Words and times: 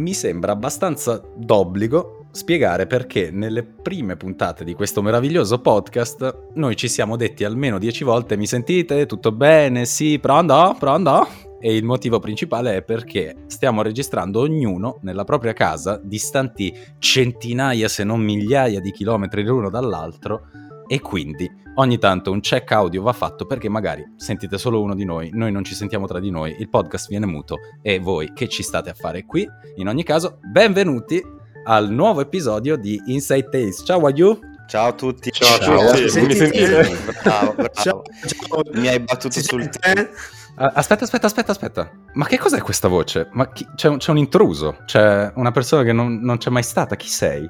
mi 0.00 0.14
sembra 0.14 0.52
abbastanza 0.52 1.22
d'obbligo 1.36 2.26
spiegare 2.32 2.86
perché 2.86 3.30
nelle 3.30 3.64
prime 3.64 4.16
puntate 4.16 4.64
di 4.64 4.72
questo 4.72 5.02
meraviglioso 5.02 5.60
podcast 5.60 6.52
noi 6.54 6.74
ci 6.76 6.88
siamo 6.88 7.16
detti 7.16 7.44
almeno 7.44 7.78
dieci 7.78 8.02
volte 8.02 8.36
mi 8.36 8.46
sentite? 8.46 9.06
Tutto 9.06 9.30
bene? 9.32 9.84
Sì, 9.84 10.18
pronto? 10.18 10.74
Pronto? 10.78 11.28
E 11.60 11.76
il 11.76 11.84
motivo 11.84 12.18
principale 12.18 12.76
è 12.76 12.82
perché 12.82 13.44
stiamo 13.46 13.82
registrando 13.82 14.40
ognuno 14.40 14.98
nella 15.02 15.24
propria 15.24 15.52
casa, 15.52 16.00
distanti 16.02 16.74
centinaia 16.98 17.86
se 17.86 18.02
non 18.02 18.20
migliaia 18.20 18.80
di 18.80 18.92
chilometri 18.92 19.44
l'uno 19.44 19.68
dall'altro, 19.68 20.46
e 20.92 21.00
quindi 21.00 21.48
ogni 21.74 21.98
tanto 21.98 22.32
un 22.32 22.40
check 22.40 22.72
audio 22.72 23.00
va 23.02 23.12
fatto 23.12 23.46
perché 23.46 23.68
magari 23.68 24.04
sentite 24.16 24.58
solo 24.58 24.82
uno 24.82 24.96
di 24.96 25.04
noi, 25.04 25.30
noi 25.32 25.52
non 25.52 25.62
ci 25.62 25.76
sentiamo 25.76 26.08
tra 26.08 26.18
di 26.18 26.30
noi, 26.30 26.56
il 26.58 26.68
podcast 26.68 27.08
viene 27.08 27.26
muto 27.26 27.58
e 27.80 28.00
voi 28.00 28.32
che 28.34 28.48
ci 28.48 28.64
state 28.64 28.90
a 28.90 28.94
fare 28.94 29.24
qui? 29.24 29.48
In 29.76 29.86
ogni 29.86 30.02
caso, 30.02 30.40
benvenuti 30.42 31.22
al 31.66 31.92
nuovo 31.92 32.22
episodio 32.22 32.74
di 32.74 33.00
Inside 33.06 33.48
Tales. 33.50 33.84
Ciao 33.86 34.04
Ayu! 34.04 34.36
Ciao 34.66 34.88
a 34.88 34.92
tutti. 34.92 35.30
Ciao, 35.30 35.58
ciao 35.60 35.80
a 35.80 35.92
tutti. 35.92 36.20
Mi 36.22 36.34
sentite? 36.34 36.98
Bravo, 37.22 37.52
bravo. 37.52 37.70
Ciao, 37.72 38.02
ciao. 38.26 38.62
Mi 38.72 38.88
hai 38.88 38.98
battuto 38.98 39.40
sul 39.40 39.68
te? 39.68 40.10
Aspetta, 40.56 41.04
aspetta, 41.04 41.26
aspetta, 41.26 41.52
aspetta. 41.52 41.90
Ma 42.14 42.26
che 42.26 42.36
cos'è 42.36 42.60
questa 42.60 42.88
voce? 42.88 43.28
Ma 43.30 43.48
chi... 43.52 43.64
c'è, 43.76 43.88
un, 43.88 43.98
c'è, 43.98 44.10
un, 44.10 44.18
intruso? 44.18 44.78
C'è 44.86 45.30
una 45.36 45.52
persona 45.52 45.84
che 45.84 45.92
non, 45.92 46.18
non 46.20 46.38
c'è 46.38 46.50
mai 46.50 46.64
stata. 46.64 46.96
Chi 46.96 47.08
sei? 47.08 47.48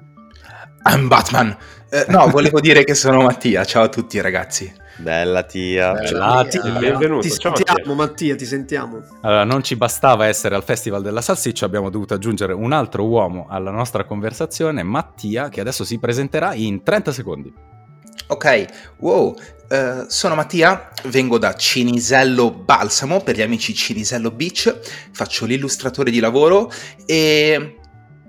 I'm 0.84 1.08
Batman. 1.08 1.56
Eh, 1.92 2.04
no, 2.08 2.28
volevo 2.28 2.60
dire 2.60 2.84
che 2.84 2.94
sono 2.94 3.22
Mattia. 3.22 3.64
Ciao 3.64 3.82
a 3.82 3.88
tutti, 3.88 4.20
ragazzi. 4.20 4.72
Bella 4.98 5.42
tia. 5.42 5.92
Bella 5.92 6.46
tia. 6.48 6.60
tia. 6.60 6.72
Benvenuto. 6.78 7.22
Ti 7.22 7.30
Ciao, 7.30 7.56
sentiamo, 7.56 7.94
Mattia. 7.94 8.06
Mattia, 8.06 8.36
ti 8.36 8.44
sentiamo. 8.44 9.02
Allora, 9.22 9.42
non 9.42 9.64
ci 9.64 9.74
bastava 9.74 10.26
essere 10.26 10.54
al 10.54 10.62
Festival 10.62 11.02
della 11.02 11.20
Salsiccia, 11.20 11.64
abbiamo 11.64 11.90
dovuto 11.90 12.14
aggiungere 12.14 12.52
un 12.52 12.70
altro 12.70 13.08
uomo 13.08 13.46
alla 13.50 13.72
nostra 13.72 14.04
conversazione, 14.04 14.84
Mattia, 14.84 15.48
che 15.48 15.60
adesso 15.60 15.82
si 15.82 15.98
presenterà 15.98 16.54
in 16.54 16.84
30 16.84 17.12
secondi. 17.12 17.52
Ok, 18.28 18.66
wow, 18.98 19.36
uh, 19.68 20.04
sono 20.06 20.36
Mattia, 20.36 20.90
vengo 21.06 21.38
da 21.38 21.56
Cinisello 21.56 22.52
Balsamo, 22.52 23.20
per 23.20 23.34
gli 23.34 23.42
amici 23.42 23.74
Cinisello 23.74 24.30
Beach, 24.30 24.78
faccio 25.10 25.44
l'illustratore 25.44 26.12
di 26.12 26.20
lavoro 26.20 26.70
e 27.04 27.79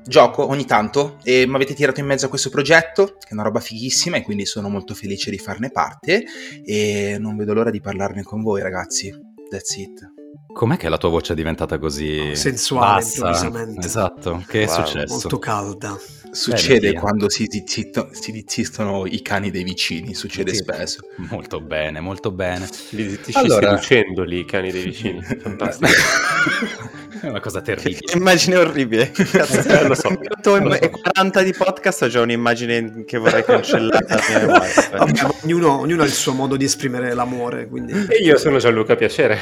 gioco 0.06 0.48
ogni 0.48 0.66
tanto 0.66 1.18
e 1.24 1.46
mi 1.48 1.56
avete 1.56 1.74
tirato 1.74 2.00
in 2.00 2.06
mezzo 2.06 2.26
a 2.26 2.30
questo 2.30 2.50
progetto, 2.50 3.18
che 3.20 3.30
è 3.30 3.34
una 3.34 3.44
roba 3.44 3.60
fighissima 3.60 4.18
e 4.18 4.24
quindi 4.24 4.46
sono 4.46 4.70
molto 4.70 4.94
felice 4.94 5.30
di 5.30 5.38
farne 5.38 5.72
parte 5.72 6.24
e 6.64 7.18
non 7.20 7.36
vedo 7.38 7.54
l'ora 7.54 7.70
di 7.70 7.82
parlarne 7.82 8.24
con 8.24 8.42
voi 8.42 8.62
ragazzi. 8.62 9.14
That's 9.50 9.76
it. 9.76 10.12
Com'è 10.54 10.78
che 10.78 10.90
la 10.90 10.98
tua 10.98 11.10
voce 11.10 11.34
è 11.34 11.36
diventata 11.36 11.78
così 11.78 12.36
sensuale 12.36 13.06
bassa? 13.18 13.52
Esatto, 13.78 14.44
che 14.48 14.66
wow. 14.66 14.68
è 14.68 14.70
successo? 14.70 15.14
Molto 15.14 15.40
calda. 15.40 15.98
Succede 16.32 16.94
Beh, 16.94 17.00
quando 17.00 17.30
si, 17.30 17.46
zittiscono 17.50 19.06
i 19.06 19.22
cani 19.22 19.52
dei 19.52 19.64
vicini, 19.64 20.14
succede 20.14 20.52
sì. 20.52 20.58
spesso. 20.58 21.02
Molto 21.30 21.60
bene, 21.60 22.00
molto 22.00 22.32
bene. 22.32 22.70
Li 22.92 23.10
zittisci 23.10 23.38
allora... 23.38 23.78
seducendoli 23.78 24.40
i 24.40 24.46
cani 24.46 24.72
dei 24.72 24.84
vicini, 24.84 25.22
fantastico. 25.40 25.92
è 27.22 27.30
una 27.30 27.40
cosa 27.40 27.62
terribile. 27.62 28.00
Che 28.00 28.18
immagine 28.18 28.56
orribile. 28.58 29.12
Cazzo, 29.14 29.60
eh, 29.60 29.88
lo 29.88 29.94
so. 29.94 30.10
Lo 30.10 30.74
so. 30.74 30.90
40 30.90 31.44
di 31.44 31.54
podcast 31.54 32.02
ho 32.02 32.08
già 32.08 32.22
un'immagine 32.22 33.04
che 33.06 33.18
vorrei 33.18 33.44
cancellare. 33.44 34.06
Vabbè, 34.98 35.28
ognuno, 35.44 35.80
ognuno 35.80 36.02
ha 36.02 36.06
il 36.06 36.12
suo 36.12 36.34
modo 36.34 36.58
di 36.58 36.66
esprimere 36.66 37.14
l'amore. 37.14 37.68
Quindi... 37.68 37.94
E 38.10 38.24
io 38.24 38.38
sono 38.38 38.58
Gianluca, 38.58 38.96
piacere. 38.96 39.38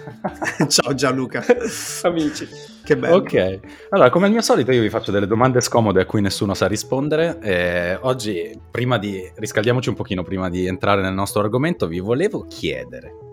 Ciao 0.68 0.94
Gianluca. 0.94 1.44
Amici. 2.02 2.48
Che 2.84 2.96
bello. 2.96 3.16
Ok. 3.16 3.60
Allora, 3.90 4.10
come 4.10 4.26
al 4.26 4.32
mio 4.32 4.42
solito, 4.42 4.70
io 4.72 4.82
vi 4.82 4.90
faccio 4.90 5.10
delle 5.10 5.26
domande 5.26 5.60
scomode 5.60 6.02
a 6.02 6.04
cui 6.04 6.20
nessuno 6.20 6.54
sa 6.54 6.66
rispondere. 6.66 7.38
E 7.40 7.98
oggi, 8.02 8.58
prima 8.70 8.98
di 8.98 9.28
riscaldiamoci 9.36 9.88
un 9.88 9.94
pochino 9.94 10.22
prima 10.22 10.50
di 10.50 10.66
entrare 10.66 11.00
nel 11.00 11.14
nostro 11.14 11.40
argomento, 11.40 11.86
vi 11.86 11.98
volevo 11.98 12.46
chiedere. 12.46 13.25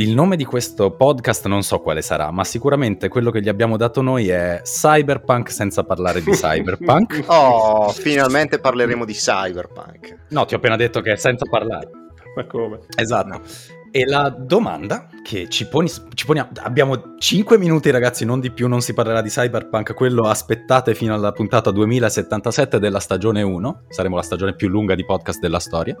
Il 0.00 0.14
nome 0.14 0.36
di 0.36 0.46
questo 0.46 0.92
podcast 0.92 1.46
non 1.46 1.62
so 1.62 1.78
quale 1.80 2.00
sarà, 2.00 2.30
ma 2.30 2.42
sicuramente 2.42 3.08
quello 3.08 3.30
che 3.30 3.42
gli 3.42 3.50
abbiamo 3.50 3.76
dato 3.76 4.00
noi 4.00 4.30
è 4.30 4.62
Cyberpunk 4.64 5.52
senza 5.52 5.84
parlare 5.84 6.22
di 6.22 6.30
Cyberpunk. 6.32 7.24
oh, 7.26 7.90
finalmente 7.90 8.60
parleremo 8.60 9.04
di 9.04 9.12
Cyberpunk. 9.12 10.28
No, 10.30 10.46
ti 10.46 10.54
ho 10.54 10.56
appena 10.56 10.76
detto 10.76 11.02
che 11.02 11.12
è 11.12 11.16
senza 11.16 11.44
parlare. 11.44 11.90
Ma 12.34 12.46
come? 12.46 12.78
Esatto. 12.96 13.42
E 13.90 14.06
la 14.06 14.30
domanda 14.30 15.06
che 15.22 15.50
ci, 15.50 15.68
poni, 15.68 15.90
ci 16.14 16.24
poniamo, 16.24 16.48
abbiamo 16.62 17.16
5 17.18 17.58
minuti 17.58 17.90
ragazzi, 17.90 18.24
non 18.24 18.40
di 18.40 18.50
più, 18.50 18.68
non 18.68 18.80
si 18.80 18.94
parlerà 18.94 19.20
di 19.20 19.28
Cyberpunk, 19.28 19.92
quello 19.92 20.22
aspettate 20.28 20.94
fino 20.94 21.12
alla 21.12 21.32
puntata 21.32 21.70
2077 21.70 22.78
della 22.78 23.00
stagione 23.00 23.42
1, 23.42 23.82
saremo 23.90 24.16
la 24.16 24.22
stagione 24.22 24.54
più 24.54 24.68
lunga 24.68 24.94
di 24.94 25.04
podcast 25.04 25.40
della 25.40 25.60
storia. 25.60 25.94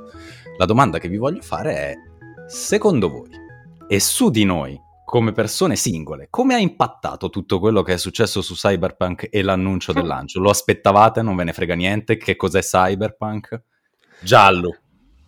La 0.56 0.64
domanda 0.64 0.96
che 0.96 1.08
vi 1.08 1.18
voglio 1.18 1.42
fare 1.42 1.74
è, 1.74 1.94
secondo 2.46 3.10
voi, 3.10 3.39
e 3.92 3.98
su 3.98 4.30
di 4.30 4.44
noi, 4.44 4.80
come 5.04 5.32
persone 5.32 5.74
singole, 5.74 6.28
come 6.30 6.54
ha 6.54 6.58
impattato 6.58 7.28
tutto 7.28 7.58
quello 7.58 7.82
che 7.82 7.94
è 7.94 7.96
successo 7.96 8.40
su 8.40 8.54
Cyberpunk 8.54 9.26
e 9.28 9.42
l'annuncio 9.42 9.92
del 9.92 10.06
lancio? 10.06 10.38
Lo 10.38 10.48
aspettavate? 10.48 11.22
Non 11.22 11.34
ve 11.34 11.42
ne 11.42 11.52
frega 11.52 11.74
niente? 11.74 12.16
Che 12.16 12.36
cos'è 12.36 12.60
Cyberpunk? 12.60 13.60
Giallo. 14.20 14.76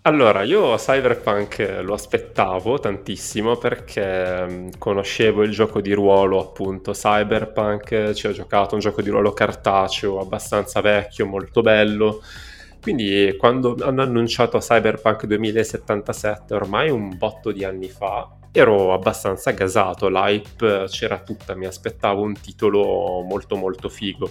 Allora, 0.03 0.45
io 0.45 0.77
Cyberpunk 0.77 1.81
lo 1.83 1.95
aspettavo 1.95 2.79
tantissimo 2.79 3.57
perché 3.57 4.47
mm, 4.49 4.69
conoscevo 4.79 5.43
il 5.43 5.51
gioco 5.51 5.81
di 5.81 5.93
ruolo, 5.93 6.41
appunto, 6.41 6.93
Cyberpunk, 6.93 8.13
ci 8.13 8.29
ho 8.29 8.33
giocato 8.33 8.77
un 8.77 8.81
gioco 8.81 9.03
di 9.03 9.11
ruolo 9.11 9.33
cartaceo 9.33 10.21
abbastanza 10.21 10.81
vecchio, 10.81 11.27
molto 11.27 11.63
bello. 11.63 12.21
Quindi 12.81 13.35
quando 13.37 13.77
hanno 13.81 14.03
annunciato 14.03 14.59
Cyberpunk 14.59 15.27
2077, 15.27 16.55
ormai 16.55 16.91
un 16.91 17.17
botto 17.19 17.51
di 17.51 17.65
anni 17.65 17.89
fa, 17.89 18.37
ero 18.53 18.93
abbastanza 18.93 19.51
gasato, 19.53 20.09
l'hype 20.09 20.85
c'era 20.89 21.19
tutta, 21.19 21.55
mi 21.55 21.65
aspettavo 21.65 22.21
un 22.21 22.35
titolo 22.39 23.23
molto 23.23 23.57
molto 23.57 23.89
figo. 23.89 24.31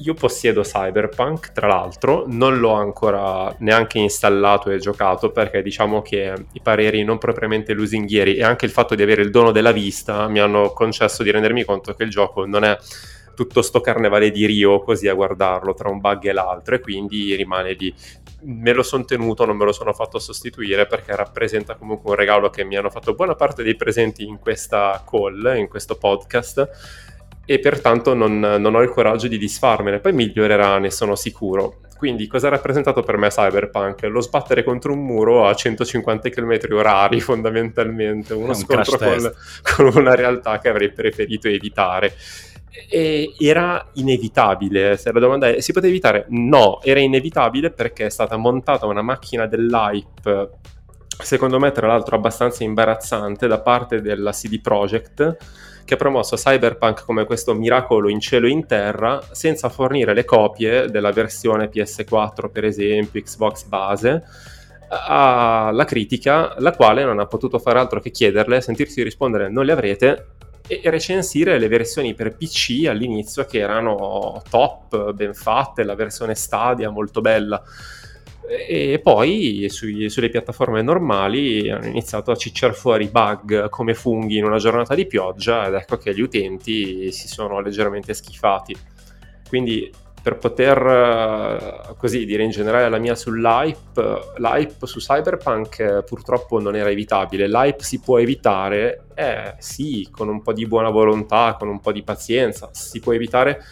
Io 0.00 0.14
possiedo 0.14 0.62
Cyberpunk, 0.62 1.50
tra 1.50 1.66
l'altro, 1.66 2.24
non 2.28 2.58
l'ho 2.58 2.72
ancora 2.72 3.52
neanche 3.58 3.98
installato 3.98 4.70
e 4.70 4.78
giocato 4.78 5.32
perché 5.32 5.60
diciamo 5.60 6.02
che 6.02 6.32
i 6.52 6.60
pareri 6.60 7.02
non 7.02 7.18
propriamente 7.18 7.72
lusinghieri 7.72 8.36
e 8.36 8.44
anche 8.44 8.64
il 8.64 8.70
fatto 8.70 8.94
di 8.94 9.02
avere 9.02 9.22
il 9.22 9.30
dono 9.30 9.50
della 9.50 9.72
vista 9.72 10.28
mi 10.28 10.38
hanno 10.38 10.70
concesso 10.70 11.24
di 11.24 11.32
rendermi 11.32 11.64
conto 11.64 11.94
che 11.94 12.04
il 12.04 12.10
gioco 12.10 12.46
non 12.46 12.62
è 12.62 12.78
tutto 13.38 13.62
sto 13.62 13.80
carnevale 13.80 14.32
di 14.32 14.46
Rio 14.46 14.80
così 14.80 15.06
a 15.06 15.14
guardarlo 15.14 15.72
tra 15.72 15.88
un 15.88 16.00
bug 16.00 16.24
e 16.24 16.32
l'altro 16.32 16.74
e 16.74 16.80
quindi 16.80 17.36
rimane 17.36 17.74
lì. 17.74 17.94
Me 18.40 18.72
lo 18.72 18.82
sono 18.82 19.04
tenuto, 19.04 19.44
non 19.44 19.56
me 19.56 19.64
lo 19.64 19.70
sono 19.70 19.92
fatto 19.92 20.18
sostituire 20.18 20.86
perché 20.86 21.14
rappresenta 21.14 21.76
comunque 21.76 22.10
un 22.10 22.16
regalo 22.16 22.50
che 22.50 22.64
mi 22.64 22.76
hanno 22.76 22.90
fatto 22.90 23.14
buona 23.14 23.36
parte 23.36 23.62
dei 23.62 23.76
presenti 23.76 24.24
in 24.24 24.40
questa 24.40 25.04
call, 25.08 25.54
in 25.56 25.68
questo 25.68 25.96
podcast 25.96 26.68
e 27.44 27.60
pertanto 27.60 28.12
non, 28.12 28.40
non, 28.40 28.74
ho 28.74 28.82
il 28.82 28.90
coraggio 28.90 29.28
di 29.28 29.38
disfarmene. 29.38 30.00
Poi 30.00 30.12
migliorerà, 30.12 30.78
ne 30.78 30.90
sono 30.90 31.14
sicuro. 31.14 31.82
Quindi 31.96 32.26
cosa 32.26 32.48
ha 32.48 32.50
rappresentato 32.50 33.02
per 33.02 33.18
me 33.18 33.28
Cyberpunk? 33.28 34.02
Lo 34.02 34.20
sbattere 34.20 34.64
contro 34.64 34.92
un 34.92 35.04
muro 35.04 35.46
a 35.46 35.54
150 35.54 36.28
km 36.28 36.58
orari 36.72 37.20
fondamentalmente, 37.22 38.34
uno 38.34 38.48
un 38.48 38.54
scontro 38.54 38.98
con, 38.98 39.32
con, 39.62 39.96
una 39.96 40.14
realtà 40.16 40.58
che 40.58 40.68
avrei 40.68 40.90
preferito 40.90 41.46
evitare. 41.46 42.14
E 42.88 43.34
era 43.38 43.88
inevitabile, 43.94 44.96
se 44.96 45.12
la 45.12 45.20
domanda 45.20 45.48
è 45.48 45.60
si 45.60 45.72
poteva 45.72 45.92
evitare? 45.92 46.26
No, 46.28 46.80
era 46.82 47.00
inevitabile 47.00 47.70
perché 47.70 48.06
è 48.06 48.10
stata 48.10 48.36
montata 48.36 48.86
una 48.86 49.02
macchina 49.02 49.46
dell'hype 49.46 50.50
secondo 51.20 51.58
me 51.58 51.72
tra 51.72 51.86
l'altro 51.86 52.16
abbastanza 52.16 52.62
imbarazzante 52.62 53.48
da 53.48 53.60
parte 53.60 54.00
della 54.00 54.30
CD 54.30 54.60
Projekt 54.60 55.36
che 55.84 55.94
ha 55.94 55.96
promosso 55.96 56.36
Cyberpunk 56.36 57.04
come 57.04 57.24
questo 57.24 57.54
miracolo 57.54 58.08
in 58.08 58.20
cielo 58.20 58.46
e 58.46 58.50
in 58.50 58.66
terra 58.66 59.20
senza 59.32 59.68
fornire 59.68 60.14
le 60.14 60.24
copie 60.24 60.90
della 60.90 61.12
versione 61.12 61.70
PS4 61.70 62.50
per 62.52 62.64
esempio, 62.64 63.22
Xbox 63.22 63.64
base 63.64 64.22
alla 64.90 65.84
critica, 65.84 66.54
la 66.58 66.72
quale 66.72 67.04
non 67.04 67.18
ha 67.18 67.26
potuto 67.26 67.58
fare 67.58 67.78
altro 67.78 68.00
che 68.00 68.10
chiederle, 68.10 68.60
sentirsi 68.60 69.02
rispondere 69.02 69.50
non 69.50 69.64
le 69.64 69.72
avrete 69.72 70.26
e 70.68 70.80
recensire 70.84 71.58
le 71.58 71.66
versioni 71.66 72.14
per 72.14 72.36
PC 72.36 72.86
all'inizio 72.86 73.44
che 73.46 73.58
erano 73.58 74.40
top, 74.48 75.12
ben 75.12 75.34
fatte, 75.34 75.82
la 75.82 75.94
versione 75.94 76.34
Stadia 76.34 76.90
molto 76.90 77.20
bella 77.20 77.60
e 78.48 78.98
poi 79.02 79.66
sui, 79.68 80.08
sulle 80.08 80.30
piattaforme 80.30 80.80
normali 80.80 81.70
hanno 81.70 81.86
iniziato 81.86 82.30
a 82.30 82.36
cicciare 82.36 82.72
fuori 82.72 83.08
bug 83.08 83.68
come 83.68 83.92
funghi 83.92 84.38
in 84.38 84.44
una 84.44 84.56
giornata 84.56 84.94
di 84.94 85.06
pioggia 85.06 85.66
ed 85.66 85.74
ecco 85.74 85.98
che 85.98 86.14
gli 86.14 86.22
utenti 86.22 87.12
si 87.12 87.28
sono 87.28 87.60
leggermente 87.60 88.14
schifati. 88.14 88.74
Quindi 89.48 89.92
per 90.22 90.36
poter 90.38 91.88
uh, 91.90 91.96
così 91.96 92.24
dire 92.24 92.42
in 92.42 92.50
generale 92.50 92.88
la 92.88 92.98
mia 92.98 93.14
sull'hype, 93.14 94.34
l'hype 94.36 94.86
su 94.86 94.98
Cyberpunk 94.98 95.78
eh, 95.78 96.02
purtroppo 96.04 96.60
non 96.60 96.76
era 96.76 96.90
evitabile, 96.90 97.48
l'hype 97.48 97.82
si 97.82 98.00
può 98.00 98.18
evitare, 98.18 99.04
eh 99.14 99.54
sì, 99.58 100.08
con 100.10 100.28
un 100.28 100.42
po' 100.42 100.52
di 100.52 100.66
buona 100.66 100.90
volontà, 100.90 101.56
con 101.58 101.68
un 101.68 101.80
po' 101.80 101.92
di 101.92 102.02
pazienza, 102.02 102.68
si 102.72 103.00
può 103.00 103.12
evitare 103.12 103.62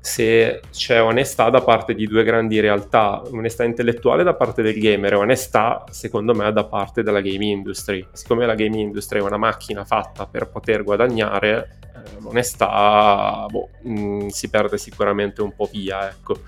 se 0.00 0.62
c'è 0.70 1.02
onestà 1.02 1.50
da 1.50 1.60
parte 1.60 1.94
di 1.94 2.06
due 2.06 2.24
grandi 2.24 2.60
realtà, 2.60 3.22
onestà 3.30 3.64
intellettuale 3.64 4.22
da 4.22 4.34
parte 4.34 4.62
del 4.62 4.78
gamer 4.78 5.12
e 5.12 5.16
onestà, 5.16 5.84
secondo 5.90 6.34
me, 6.34 6.50
da 6.52 6.64
parte 6.64 7.02
della 7.02 7.20
game 7.20 7.44
industry. 7.44 8.06
Siccome 8.12 8.46
la 8.46 8.54
game 8.54 8.78
industry 8.78 9.18
è 9.18 9.22
una 9.22 9.36
macchina 9.36 9.84
fatta 9.84 10.26
per 10.26 10.48
poter 10.48 10.82
guadagnare, 10.82 11.78
eh, 11.82 11.87
l'onestà 12.20 13.46
boh, 13.48 13.68
mh, 13.82 14.00
mm, 14.00 14.26
si 14.28 14.48
perde 14.48 14.78
sicuramente 14.78 15.42
un 15.42 15.54
po' 15.54 15.68
via, 15.70 16.08
ecco. 16.08 16.40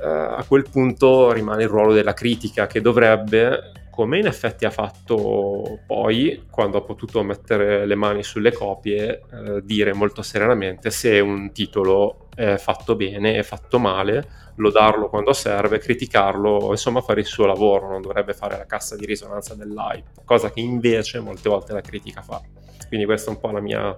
Uh, 0.00 0.34
a 0.38 0.44
quel 0.48 0.68
punto 0.68 1.30
rimane 1.30 1.62
il 1.62 1.68
ruolo 1.68 1.92
della 1.92 2.14
critica 2.14 2.66
che 2.66 2.80
dovrebbe 2.80 3.72
come 3.92 4.18
in 4.18 4.26
effetti 4.26 4.64
ha 4.64 4.70
fatto 4.70 5.80
poi 5.86 6.46
quando 6.50 6.78
ha 6.78 6.82
potuto 6.82 7.22
mettere 7.22 7.84
le 7.84 7.94
mani 7.94 8.22
sulle 8.22 8.50
copie, 8.50 9.20
eh, 9.30 9.60
dire 9.62 9.92
molto 9.92 10.22
serenamente 10.22 10.90
se 10.90 11.20
un 11.20 11.52
titolo 11.52 12.28
è 12.34 12.56
fatto 12.56 12.96
bene, 12.96 13.34
è 13.34 13.42
fatto 13.42 13.78
male, 13.78 14.26
lodarlo 14.56 15.10
quando 15.10 15.34
serve, 15.34 15.76
criticarlo, 15.76 16.68
insomma 16.70 17.02
fare 17.02 17.20
il 17.20 17.26
suo 17.26 17.44
lavoro, 17.44 17.90
non 17.90 18.00
dovrebbe 18.00 18.32
fare 18.32 18.56
la 18.56 18.64
cassa 18.64 18.96
di 18.96 19.04
risonanza 19.04 19.54
dell'hype, 19.54 20.22
cosa 20.24 20.50
che 20.50 20.60
invece 20.60 21.20
molte 21.20 21.50
volte 21.50 21.74
la 21.74 21.82
critica 21.82 22.22
fa. 22.22 22.40
Quindi 22.88 23.06
questa 23.06 23.30
è 23.30 23.34
un 23.34 23.40
po' 23.40 23.50
la 23.50 23.60
mia 23.60 23.96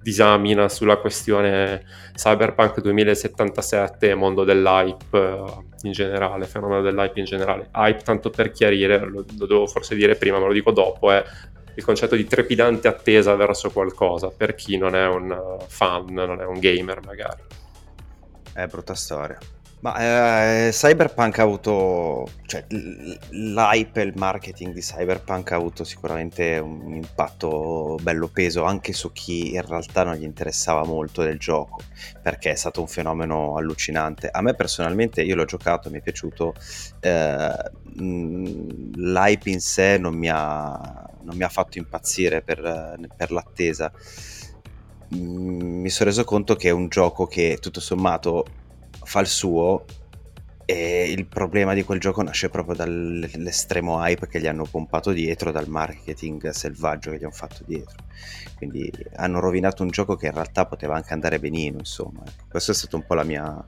disamina 0.00 0.68
sulla 0.68 0.96
questione 0.96 1.84
Cyberpunk 2.14 2.80
2077 2.80 4.10
e 4.10 4.14
mondo 4.14 4.44
dell'hype 4.44 5.18
eh, 5.18 5.64
in 5.82 5.92
generale, 5.92 6.46
fenomeno 6.46 6.82
dell'hype 6.82 7.18
in 7.18 7.24
generale. 7.24 7.68
Hype, 7.74 8.02
tanto 8.02 8.30
per 8.30 8.50
chiarire, 8.52 8.98
lo, 8.98 9.24
lo 9.38 9.46
devo 9.46 9.66
forse 9.66 9.94
dire 9.94 10.14
prima, 10.16 10.38
ma 10.38 10.46
lo 10.46 10.52
dico 10.52 10.70
dopo, 10.70 11.10
è 11.10 11.24
il 11.74 11.84
concetto 11.84 12.16
di 12.16 12.24
trepidante 12.24 12.88
attesa 12.88 13.34
verso 13.34 13.70
qualcosa 13.70 14.30
per 14.30 14.54
chi 14.54 14.78
non 14.78 14.94
è 14.94 15.06
un 15.06 15.58
fan, 15.66 16.06
non 16.12 16.40
è 16.40 16.44
un 16.44 16.58
gamer 16.58 17.04
magari. 17.04 17.42
È 18.52 18.66
brutta 18.66 18.94
storia. 18.94 19.38
Ma 19.78 20.66
eh, 20.66 20.70
Cyberpunk 20.72 21.38
ha 21.38 21.42
avuto, 21.42 22.26
cioè 22.46 22.64
l'hype 22.68 24.00
e 24.00 24.04
il 24.04 24.14
marketing 24.16 24.72
di 24.72 24.80
Cyberpunk 24.80 25.52
ha 25.52 25.56
avuto 25.56 25.84
sicuramente 25.84 26.56
un 26.58 26.94
impatto 26.94 27.96
bello 28.00 28.28
peso 28.28 28.64
anche 28.64 28.94
su 28.94 29.12
chi 29.12 29.52
in 29.52 29.60
realtà 29.60 30.02
non 30.02 30.14
gli 30.14 30.24
interessava 30.24 30.82
molto 30.84 31.22
del 31.22 31.38
gioco, 31.38 31.82
perché 32.22 32.52
è 32.52 32.54
stato 32.54 32.80
un 32.80 32.88
fenomeno 32.88 33.56
allucinante. 33.58 34.30
A 34.30 34.40
me 34.40 34.54
personalmente, 34.54 35.22
io 35.22 35.36
l'ho 35.36 35.44
giocato, 35.44 35.90
mi 35.90 35.98
è 35.98 36.02
piaciuto, 36.02 36.54
eh, 37.00 37.70
l'hype 37.92 39.50
in 39.50 39.60
sé 39.60 39.98
non 39.98 40.14
mi 40.14 40.30
ha, 40.30 41.06
non 41.20 41.36
mi 41.36 41.44
ha 41.44 41.50
fatto 41.50 41.76
impazzire 41.76 42.40
per, 42.40 42.98
per 43.14 43.30
l'attesa. 43.30 43.92
Mi 45.08 45.90
sono 45.90 46.08
reso 46.08 46.24
conto 46.24 46.56
che 46.56 46.68
è 46.68 46.72
un 46.72 46.88
gioco 46.88 47.26
che 47.26 47.58
tutto 47.60 47.78
sommato 47.78 48.64
fa 49.06 49.20
il 49.20 49.28
suo 49.28 49.84
e 50.68 51.12
il 51.12 51.26
problema 51.26 51.74
di 51.74 51.84
quel 51.84 52.00
gioco 52.00 52.22
nasce 52.22 52.48
proprio 52.48 52.74
dall'estremo 52.74 54.04
hype 54.04 54.26
che 54.26 54.40
gli 54.40 54.48
hanno 54.48 54.64
pompato 54.64 55.12
dietro, 55.12 55.52
dal 55.52 55.68
marketing 55.68 56.48
selvaggio 56.48 57.12
che 57.12 57.18
gli 57.18 57.22
hanno 57.22 57.32
fatto 57.32 57.62
dietro. 57.64 58.04
Quindi 58.56 58.92
hanno 59.14 59.38
rovinato 59.38 59.84
un 59.84 59.90
gioco 59.90 60.16
che 60.16 60.26
in 60.26 60.32
realtà 60.32 60.66
poteva 60.66 60.96
anche 60.96 61.12
andare 61.12 61.38
benino, 61.38 61.78
insomma. 61.78 62.24
Questo 62.48 62.72
è 62.72 62.74
stato 62.74 62.96
un 62.96 63.06
po' 63.06 63.14
mia... 63.24 63.64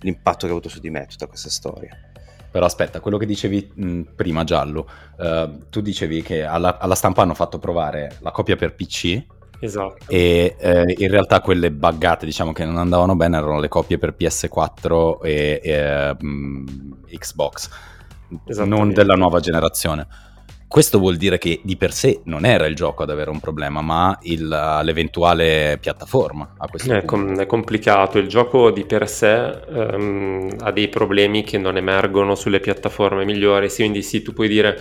l'impatto 0.00 0.38
che 0.40 0.46
ha 0.46 0.50
avuto 0.50 0.68
su 0.68 0.80
di 0.80 0.90
me 0.90 1.06
tutta 1.06 1.28
questa 1.28 1.50
storia. 1.50 1.96
Però 2.50 2.66
aspetta, 2.66 2.98
quello 2.98 3.16
che 3.16 3.26
dicevi 3.26 3.70
mh, 3.72 4.00
prima, 4.16 4.42
Giallo, 4.42 4.88
uh, 5.18 5.68
tu 5.70 5.80
dicevi 5.80 6.20
che 6.22 6.42
alla, 6.42 6.78
alla 6.78 6.96
stampa 6.96 7.22
hanno 7.22 7.34
fatto 7.34 7.60
provare 7.60 8.16
la 8.18 8.32
copia 8.32 8.56
per 8.56 8.74
PC 8.74 9.24
Esatto. 9.64 10.06
E 10.08 10.56
eh, 10.58 10.94
in 10.98 11.08
realtà 11.08 11.40
quelle 11.40 11.70
buggate, 11.70 12.26
diciamo 12.26 12.52
che 12.52 12.64
non 12.64 12.78
andavano 12.78 13.14
bene, 13.14 13.36
erano 13.36 13.60
le 13.60 13.68
copie 13.68 13.96
per 13.96 14.16
PS4 14.18 15.18
e, 15.22 15.60
e 15.62 16.16
um, 16.20 16.64
Xbox, 17.08 17.70
non 18.64 18.92
della 18.92 19.14
nuova 19.14 19.38
generazione. 19.38 20.08
Questo 20.66 20.98
vuol 20.98 21.16
dire 21.16 21.38
che 21.38 21.60
di 21.62 21.76
per 21.76 21.92
sé 21.92 22.22
non 22.24 22.44
era 22.44 22.66
il 22.66 22.74
gioco 22.74 23.04
ad 23.04 23.10
avere 23.10 23.30
un 23.30 23.38
problema, 23.38 23.82
ma 23.82 24.18
il, 24.22 24.48
l'eventuale 24.48 25.78
piattaforma. 25.80 26.54
A 26.58 26.66
questo 26.66 26.94
è, 26.94 27.04
com- 27.04 27.38
è, 27.38 27.46
complicato, 27.46 28.18
il 28.18 28.26
gioco 28.26 28.72
di 28.72 28.84
per 28.84 29.08
sé 29.08 29.60
um, 29.68 30.48
ha 30.58 30.72
dei 30.72 30.88
problemi 30.88 31.44
che 31.44 31.58
non 31.58 31.76
emergono 31.76 32.34
sulle 32.34 32.58
piattaforme 32.58 33.24
migliori, 33.24 33.70
quindi 33.72 34.02
sì, 34.02 34.22
tu 34.22 34.32
puoi 34.32 34.48
dire 34.48 34.76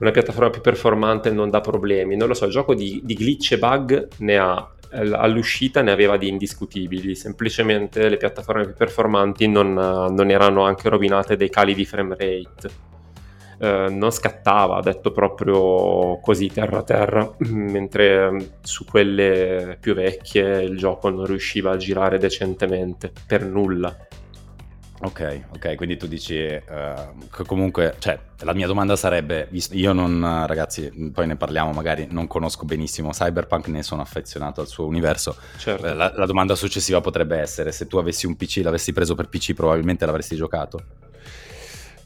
una 0.00 0.10
piattaforma 0.10 0.50
più 0.50 0.60
performante 0.60 1.30
non 1.30 1.50
dà 1.50 1.60
problemi. 1.60 2.16
Non 2.16 2.28
lo 2.28 2.34
so, 2.34 2.46
il 2.46 2.52
gioco 2.52 2.74
di, 2.74 3.00
di 3.04 3.14
glitch 3.14 3.52
e 3.52 3.58
bug 3.58 4.08
ne 4.18 4.38
ha 4.38 4.68
all'uscita 4.92 5.82
ne 5.82 5.92
aveva 5.92 6.16
di 6.16 6.28
indiscutibili, 6.28 7.14
semplicemente 7.14 8.08
le 8.08 8.16
piattaforme 8.16 8.64
più 8.64 8.74
performanti 8.74 9.46
non, 9.46 9.72
non 9.72 10.30
erano 10.30 10.64
anche 10.64 10.88
rovinate 10.88 11.36
dai 11.36 11.50
cali 11.50 11.74
di 11.74 11.84
frame 11.84 12.16
rate. 12.18 12.88
Uh, 13.60 13.94
non 13.94 14.10
scattava, 14.10 14.80
detto 14.80 15.12
proprio 15.12 16.18
così 16.22 16.48
terra 16.48 16.82
terra, 16.82 17.30
mentre 17.50 18.54
su 18.62 18.86
quelle 18.86 19.76
più 19.78 19.92
vecchie 19.92 20.62
il 20.62 20.78
gioco 20.78 21.10
non 21.10 21.26
riusciva 21.26 21.72
a 21.72 21.76
girare 21.76 22.16
decentemente, 22.16 23.12
per 23.26 23.44
nulla. 23.44 23.94
Ok, 25.02 25.44
ok, 25.54 25.76
quindi 25.76 25.96
tu 25.96 26.06
dici 26.06 26.34
uh, 26.34 27.28
che 27.28 27.44
comunque, 27.46 27.94
cioè, 27.98 28.18
la 28.40 28.52
mia 28.52 28.66
domanda 28.66 28.96
sarebbe, 28.96 29.48
io 29.70 29.94
non, 29.94 30.44
ragazzi, 30.46 31.10
poi 31.10 31.26
ne 31.26 31.36
parliamo, 31.36 31.72
magari 31.72 32.06
non 32.10 32.26
conosco 32.26 32.66
benissimo 32.66 33.08
Cyberpunk, 33.10 33.68
ne 33.68 33.82
sono 33.82 34.02
affezionato 34.02 34.60
al 34.60 34.66
suo 34.66 34.86
universo. 34.86 35.36
Certo. 35.56 35.86
Eh, 35.86 35.94
la, 35.94 36.12
la 36.14 36.26
domanda 36.26 36.54
successiva 36.54 37.00
potrebbe 37.00 37.38
essere, 37.38 37.72
se 37.72 37.86
tu 37.86 37.96
avessi 37.96 38.26
un 38.26 38.36
PC, 38.36 38.60
l'avessi 38.62 38.92
preso 38.92 39.14
per 39.14 39.28
PC, 39.28 39.54
probabilmente 39.54 40.04
l'avresti 40.04 40.36
giocato? 40.36 40.84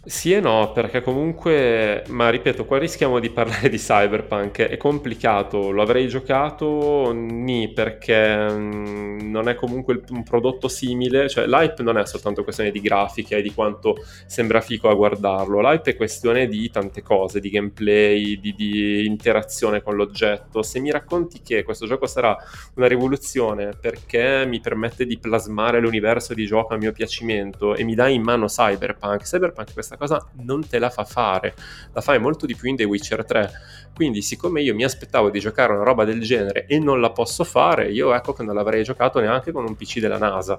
Sì 0.06 0.34
e 0.34 0.40
no, 0.40 0.70
perché 0.72 1.00
comunque, 1.00 2.04
ma 2.08 2.28
ripeto, 2.28 2.66
qua 2.66 2.76
rischiamo 2.76 3.20
di 3.20 3.30
parlare 3.30 3.70
di 3.70 3.78
Cyberpunk, 3.78 4.60
è 4.60 4.76
complicato, 4.76 5.70
lo 5.70 5.80
avrei 5.80 6.08
giocato 6.08 7.10
ni 7.14 7.72
perché 7.72 8.50
mm, 8.50 9.30
non 9.30 9.48
è 9.48 9.54
comunque 9.54 10.02
un 10.10 10.22
prodotto 10.22 10.68
simile, 10.68 11.30
cioè 11.30 11.46
l'hype 11.46 11.82
non 11.82 11.96
è 11.96 12.04
soltanto 12.04 12.42
questione 12.42 12.70
di 12.70 12.82
grafica 12.82 13.36
e 13.38 13.42
di 13.42 13.54
quanto 13.54 13.94
sembra 14.26 14.60
fico 14.60 14.90
a 14.90 14.94
guardarlo, 14.94 15.62
l'hype 15.62 15.92
è 15.92 15.96
questione 15.96 16.48
di 16.48 16.68
tante 16.70 17.00
cose, 17.00 17.40
di 17.40 17.48
gameplay, 17.48 18.38
di, 18.38 18.54
di 18.54 19.06
interazione 19.06 19.80
con 19.80 19.96
l'oggetto. 19.96 20.62
Se 20.62 20.80
mi 20.80 20.90
racconti 20.90 21.40
che 21.40 21.62
questo 21.62 21.86
gioco 21.86 22.06
sarà 22.06 22.36
una 22.74 22.86
rivoluzione 22.86 23.70
perché 23.80 24.44
mi 24.46 24.60
permette 24.60 25.06
di 25.06 25.18
plasmare 25.18 25.80
l'universo 25.80 26.34
di 26.34 26.44
gioco 26.44 26.74
a 26.74 26.76
mio 26.76 26.92
piacimento 26.92 27.74
e 27.74 27.84
mi 27.84 27.94
dai 27.94 28.14
in 28.14 28.22
mano 28.22 28.46
Cyberpunk, 28.46 29.22
Cyberpunk 29.22 29.72
questa 29.72 29.92
questa 29.96 30.16
cosa 30.16 30.26
non 30.42 30.66
te 30.66 30.78
la 30.78 30.90
fa 30.90 31.04
fare, 31.04 31.54
la 31.92 32.00
fai 32.00 32.18
molto 32.18 32.46
di 32.46 32.54
più 32.54 32.68
in 32.68 32.76
The 32.76 32.84
Witcher 32.84 33.24
3. 33.24 33.50
Quindi, 33.94 34.22
siccome 34.22 34.60
io 34.60 34.74
mi 34.74 34.84
aspettavo 34.84 35.30
di 35.30 35.40
giocare 35.40 35.72
una 35.72 35.84
roba 35.84 36.04
del 36.04 36.20
genere 36.20 36.66
e 36.66 36.78
non 36.78 37.00
la 37.00 37.10
posso 37.10 37.44
fare, 37.44 37.90
io 37.90 38.12
ecco 38.14 38.32
che 38.32 38.42
non 38.42 38.54
l'avrei 38.54 38.82
giocato 38.82 39.20
neanche 39.20 39.52
con 39.52 39.64
un 39.64 39.76
PC 39.76 40.00
della 40.00 40.18
NASA. 40.18 40.58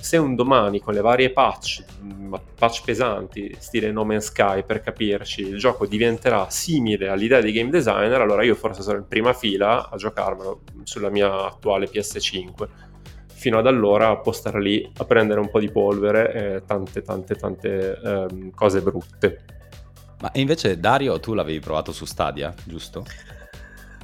Se 0.00 0.16
un 0.16 0.34
domani 0.34 0.80
con 0.80 0.94
le 0.94 1.00
varie 1.00 1.30
patch, 1.30 1.84
mm, 2.02 2.34
patch 2.58 2.82
pesanti, 2.84 3.54
stile 3.58 3.92
No 3.92 4.04
Man's 4.04 4.26
Sky 4.26 4.64
per 4.64 4.80
capirci, 4.80 5.42
il 5.42 5.58
gioco 5.58 5.86
diventerà 5.86 6.50
simile 6.50 7.08
all'idea 7.08 7.40
di 7.40 7.52
game 7.52 7.70
designer, 7.70 8.20
allora 8.20 8.42
io 8.42 8.56
forse 8.56 8.82
sarò 8.82 8.98
in 8.98 9.06
prima 9.06 9.32
fila 9.32 9.88
a 9.88 9.96
giocarmelo 9.96 10.62
sulla 10.82 11.08
mia 11.08 11.44
attuale 11.44 11.88
PS5 11.88 12.90
fino 13.42 13.58
ad 13.58 13.66
allora 13.66 14.16
può 14.18 14.30
stare 14.30 14.62
lì 14.62 14.88
a 14.98 15.04
prendere 15.04 15.40
un 15.40 15.50
po' 15.50 15.58
di 15.58 15.68
polvere 15.68 16.32
e 16.32 16.62
tante 16.64 17.02
tante 17.02 17.34
tante 17.34 17.98
ehm, 18.00 18.50
cose 18.52 18.80
brutte. 18.80 19.44
Ma 20.20 20.30
invece 20.34 20.78
Dario, 20.78 21.18
tu 21.18 21.34
l'avevi 21.34 21.58
provato 21.58 21.90
su 21.90 22.04
Stadia, 22.04 22.54
giusto? 22.62 23.04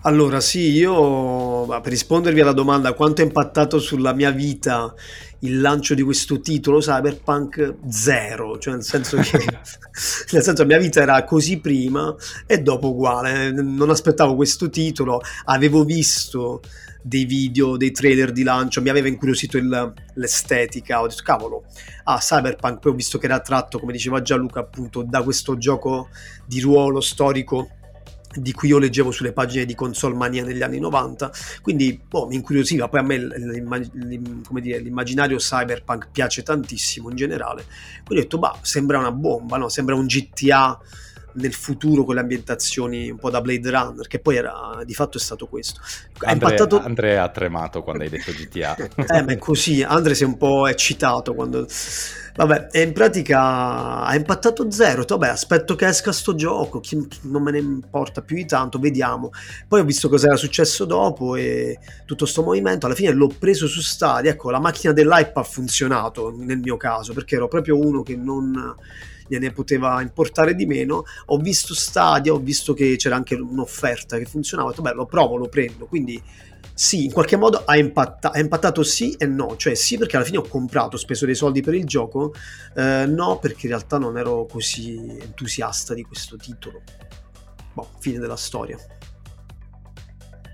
Allora 0.02 0.40
sì, 0.40 0.70
io 0.70 1.66
per 1.66 1.90
rispondervi 1.90 2.40
alla 2.40 2.52
domanda 2.52 2.92
quanto 2.92 3.20
è 3.20 3.24
impattato 3.24 3.80
sulla 3.80 4.12
mia 4.12 4.30
vita 4.30 4.94
il 5.40 5.60
lancio 5.60 5.94
di 5.94 6.02
questo 6.02 6.40
titolo? 6.40 6.78
Cyberpunk 6.78 7.74
zero, 7.88 8.58
cioè 8.58 8.74
nel 8.74 8.84
senso 8.84 9.16
che 9.16 9.38
nel 10.30 10.42
senso, 10.42 10.62
la 10.62 10.68
mia 10.68 10.78
vita 10.78 11.00
era 11.00 11.24
così 11.24 11.58
prima 11.58 12.14
e 12.46 12.62
dopo 12.62 12.90
uguale, 12.90 13.50
non 13.50 13.90
aspettavo 13.90 14.36
questo 14.36 14.70
titolo, 14.70 15.20
avevo 15.46 15.82
visto 15.82 16.60
dei 17.02 17.24
video, 17.24 17.76
dei 17.76 17.90
trailer 17.90 18.30
di 18.30 18.44
lancio, 18.44 18.80
mi 18.80 18.90
aveva 18.90 19.08
incuriosito 19.08 19.56
il, 19.56 19.92
l'estetica, 20.14 21.00
ho 21.00 21.08
detto 21.08 21.22
cavolo, 21.24 21.64
ah 22.04 22.18
Cyberpunk, 22.18 22.78
poi 22.78 22.92
ho 22.92 22.94
visto 22.94 23.18
che 23.18 23.26
era 23.26 23.40
tratto, 23.40 23.80
come 23.80 23.92
diceva 23.92 24.22
Gianluca 24.22 24.60
appunto, 24.60 25.02
da 25.02 25.22
questo 25.22 25.58
gioco 25.58 26.08
di 26.46 26.60
ruolo 26.60 27.00
storico 27.00 27.70
di 28.34 28.52
cui 28.52 28.68
io 28.68 28.78
leggevo 28.78 29.10
sulle 29.10 29.32
pagine 29.32 29.64
di 29.64 29.74
Console 29.74 30.14
Mania 30.14 30.44
negli 30.44 30.62
anni 30.62 30.78
90, 30.78 31.30
quindi 31.62 31.98
boh, 32.08 32.26
mi 32.26 32.34
incuriosiva, 32.36 32.88
poi 32.88 33.00
a 33.00 33.02
me 33.02 34.60
dire, 34.60 34.78
l'immaginario 34.78 35.38
cyberpunk 35.38 36.08
piace 36.12 36.42
tantissimo 36.42 37.10
in 37.10 37.16
generale, 37.16 37.64
quindi 38.04 38.18
ho 38.18 38.22
detto, 38.22 38.38
bah, 38.38 38.58
sembra 38.62 38.98
una 38.98 39.12
bomba, 39.12 39.56
no? 39.56 39.68
sembra 39.68 39.94
un 39.94 40.06
GTA 40.06 40.78
nel 41.32 41.52
futuro 41.52 42.04
con 42.04 42.14
le 42.14 42.20
ambientazioni 42.20 43.10
un 43.10 43.18
po' 43.18 43.30
da 43.30 43.40
Blade 43.40 43.70
Runner, 43.70 44.06
che 44.06 44.18
poi 44.18 44.36
era 44.36 44.80
di 44.84 44.94
fatto 44.94 45.18
è 45.18 45.20
stato 45.20 45.46
questo. 45.46 45.80
Andre, 46.20 46.50
impattato... 46.50 46.80
Andre 46.80 47.18
ha 47.18 47.28
tremato 47.28 47.82
quando 47.82 48.04
hai 48.04 48.10
detto 48.10 48.32
GTA. 48.32 48.76
eh, 49.16 49.22
ma 49.22 49.32
è 49.32 49.38
così, 49.38 49.82
Andre 49.82 50.14
si 50.14 50.22
è 50.22 50.26
un 50.26 50.36
po' 50.36 50.66
eccitato 50.66 51.34
quando... 51.34 51.66
Vabbè, 52.38 52.68
e 52.70 52.82
in 52.82 52.92
pratica 52.92 54.04
ha 54.04 54.14
impattato 54.14 54.70
zero. 54.70 55.04
Vabbè, 55.04 55.26
aspetto 55.26 55.74
che 55.74 55.88
esca 55.88 56.12
sto 56.12 56.36
gioco, 56.36 56.78
chi, 56.78 57.04
non 57.22 57.42
me 57.42 57.50
ne 57.50 57.58
importa 57.58 58.22
più 58.22 58.36
di 58.36 58.46
tanto, 58.46 58.78
vediamo. 58.78 59.30
Poi 59.66 59.80
ho 59.80 59.84
visto 59.84 60.08
cosa 60.08 60.28
era 60.28 60.36
successo 60.36 60.84
dopo 60.84 61.34
e 61.34 61.80
tutto 62.04 62.26
sto 62.26 62.44
movimento. 62.44 62.86
Alla 62.86 62.94
fine 62.94 63.10
l'ho 63.10 63.34
preso 63.36 63.66
su 63.66 63.80
Stadia. 63.80 64.30
Ecco, 64.30 64.50
la 64.50 64.60
macchina 64.60 64.92
dell'hype 64.92 65.32
ha 65.34 65.42
funzionato 65.42 66.32
nel 66.38 66.58
mio 66.58 66.76
caso, 66.76 67.12
perché 67.12 67.34
ero 67.34 67.48
proprio 67.48 67.76
uno 67.76 68.04
che 68.04 68.14
non 68.14 68.72
gliene 69.28 69.52
poteva 69.52 70.00
importare 70.02 70.54
di 70.54 70.66
meno. 70.66 71.04
Ho 71.26 71.36
visto 71.38 71.74
Stadia, 71.74 72.32
ho 72.32 72.38
visto 72.38 72.74
che 72.74 72.96
c'era 72.96 73.16
anche 73.16 73.34
un'offerta 73.34 74.18
che 74.18 74.24
funzionava. 74.24 74.68
Ho 74.68 74.70
detto, 74.72 74.82
beh, 74.82 74.94
lo 74.94 75.06
provo, 75.06 75.36
lo 75.36 75.48
prendo. 75.48 75.86
Quindi 75.86 76.20
sì, 76.74 77.04
in 77.04 77.12
qualche 77.12 77.36
modo 77.36 77.64
ha, 77.64 77.76
impatta- 77.76 78.30
ha, 78.30 78.38
impattato 78.38 78.82
sì 78.84 79.12
e 79.18 79.26
no, 79.26 79.56
cioè 79.56 79.74
sì 79.74 79.98
perché 79.98 80.16
alla 80.16 80.24
fine 80.24 80.38
ho 80.38 80.46
comprato, 80.46 80.94
ho 80.94 80.98
speso 80.98 81.26
dei 81.26 81.34
soldi 81.34 81.60
per 81.60 81.74
il 81.74 81.84
gioco, 81.84 82.32
eh, 82.76 83.04
no 83.04 83.38
perché 83.40 83.66
in 83.66 83.72
realtà 83.72 83.98
non 83.98 84.16
ero 84.16 84.46
così 84.46 84.96
entusiasta 85.20 85.92
di 85.92 86.02
questo 86.04 86.36
titolo. 86.36 86.82
Boh, 87.72 87.88
fine 87.98 88.18
della 88.18 88.36
storia. 88.36 88.78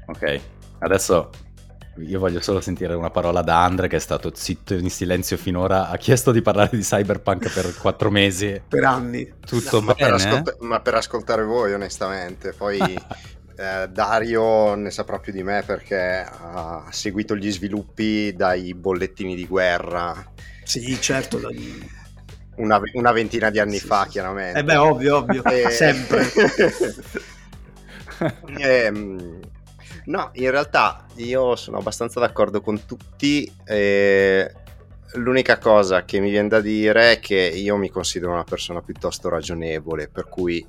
Ok, 0.07 0.40
adesso 0.78 1.31
io 1.98 2.18
voglio 2.18 2.40
solo 2.40 2.60
sentire 2.60 2.94
una 2.94 3.10
parola 3.10 3.42
da 3.42 3.62
Andre 3.62 3.88
che 3.88 3.96
è 3.96 4.00
stato 4.00 4.32
zitto 4.34 4.74
in 4.74 4.90
silenzio 4.90 5.36
finora, 5.36 5.88
ha 5.88 5.96
chiesto 5.96 6.32
di 6.32 6.42
parlare 6.42 6.70
di 6.76 6.82
Cyberpunk 6.82 7.52
per 7.52 7.74
quattro 7.76 8.10
mesi. 8.10 8.60
per 8.66 8.84
anni. 8.84 9.32
Tutto 9.44 9.80
no, 9.80 9.94
bene? 9.94 9.94
Ma 9.94 9.94
per, 9.94 10.12
ascolt- 10.12 10.60
ma 10.60 10.80
per 10.80 10.94
ascoltare 10.94 11.44
voi 11.44 11.72
onestamente, 11.72 12.52
poi... 12.52 12.78
Eh, 13.56 13.88
Dario 13.88 14.74
ne 14.74 14.90
saprà 14.90 15.20
più 15.20 15.32
di 15.32 15.44
me 15.44 15.62
perché 15.64 16.26
ha 16.28 16.86
seguito 16.90 17.36
gli 17.36 17.52
sviluppi 17.52 18.34
dai 18.34 18.74
bollettini 18.74 19.36
di 19.36 19.46
guerra. 19.46 20.12
Sì, 20.64 21.00
certo. 21.00 21.40
Una, 22.56 22.80
una, 22.94 23.12
ventina 23.12 23.50
di 23.50 23.60
anni 23.60 23.78
sì, 23.78 23.86
fa, 23.86 24.06
chiaramente. 24.08 24.58
Eh 24.58 24.64
beh, 24.64 24.76
ovvio, 24.76 25.18
ovvio, 25.18 25.44
e... 25.44 25.70
sempre. 25.70 26.28
e, 28.56 28.58
ehm, 28.86 29.40
no, 30.06 30.30
in 30.34 30.50
realtà 30.50 31.06
io 31.16 31.56
sono 31.56 31.78
abbastanza 31.78 32.20
d'accordo 32.20 32.61
con 32.61 32.84
tutti. 32.84 33.50
E... 33.64 34.52
L'unica 35.16 35.58
cosa 35.58 36.04
che 36.04 36.18
mi 36.18 36.28
viene 36.28 36.49
da 36.49 36.61
dire 36.61 37.12
è 37.12 37.20
che 37.20 37.37
io 37.37 37.76
mi 37.76 37.88
considero 37.88 38.32
una 38.32 38.42
persona 38.42 38.80
piuttosto 38.80 39.28
ragionevole, 39.28 40.08
per 40.08 40.28
cui 40.28 40.66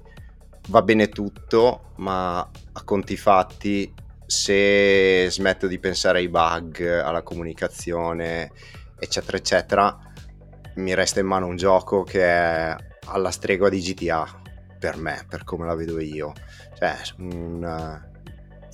va 0.68 0.84
bene 0.84 1.10
tutto, 1.10 1.94
ma 1.96 2.40
a 2.40 2.84
conti 2.84 3.18
fatti, 3.18 3.92
se 4.26 5.28
smetto 5.30 5.66
di 5.66 5.80
pensare 5.80 6.20
ai 6.20 6.30
bug, 6.30 6.80
alla 6.86 7.24
comunicazione, 7.24 8.52
eccetera, 9.00 9.38
eccetera, 9.38 9.98
mi 10.76 10.94
resta 10.94 11.20
in 11.20 11.26
mano 11.26 11.48
un 11.48 11.56
gioco 11.56 12.04
che 12.04 12.22
è 12.22 12.76
alla 13.06 13.32
stregua 13.32 13.70
di 13.70 13.80
GTA 13.80 14.42
per 14.80 14.98
me, 14.98 15.26
per 15.28 15.44
come 15.44 15.66
la 15.66 15.76
vedo 15.76 16.00
io. 16.00 16.34
Cioè, 16.78 16.96
un, 17.18 18.14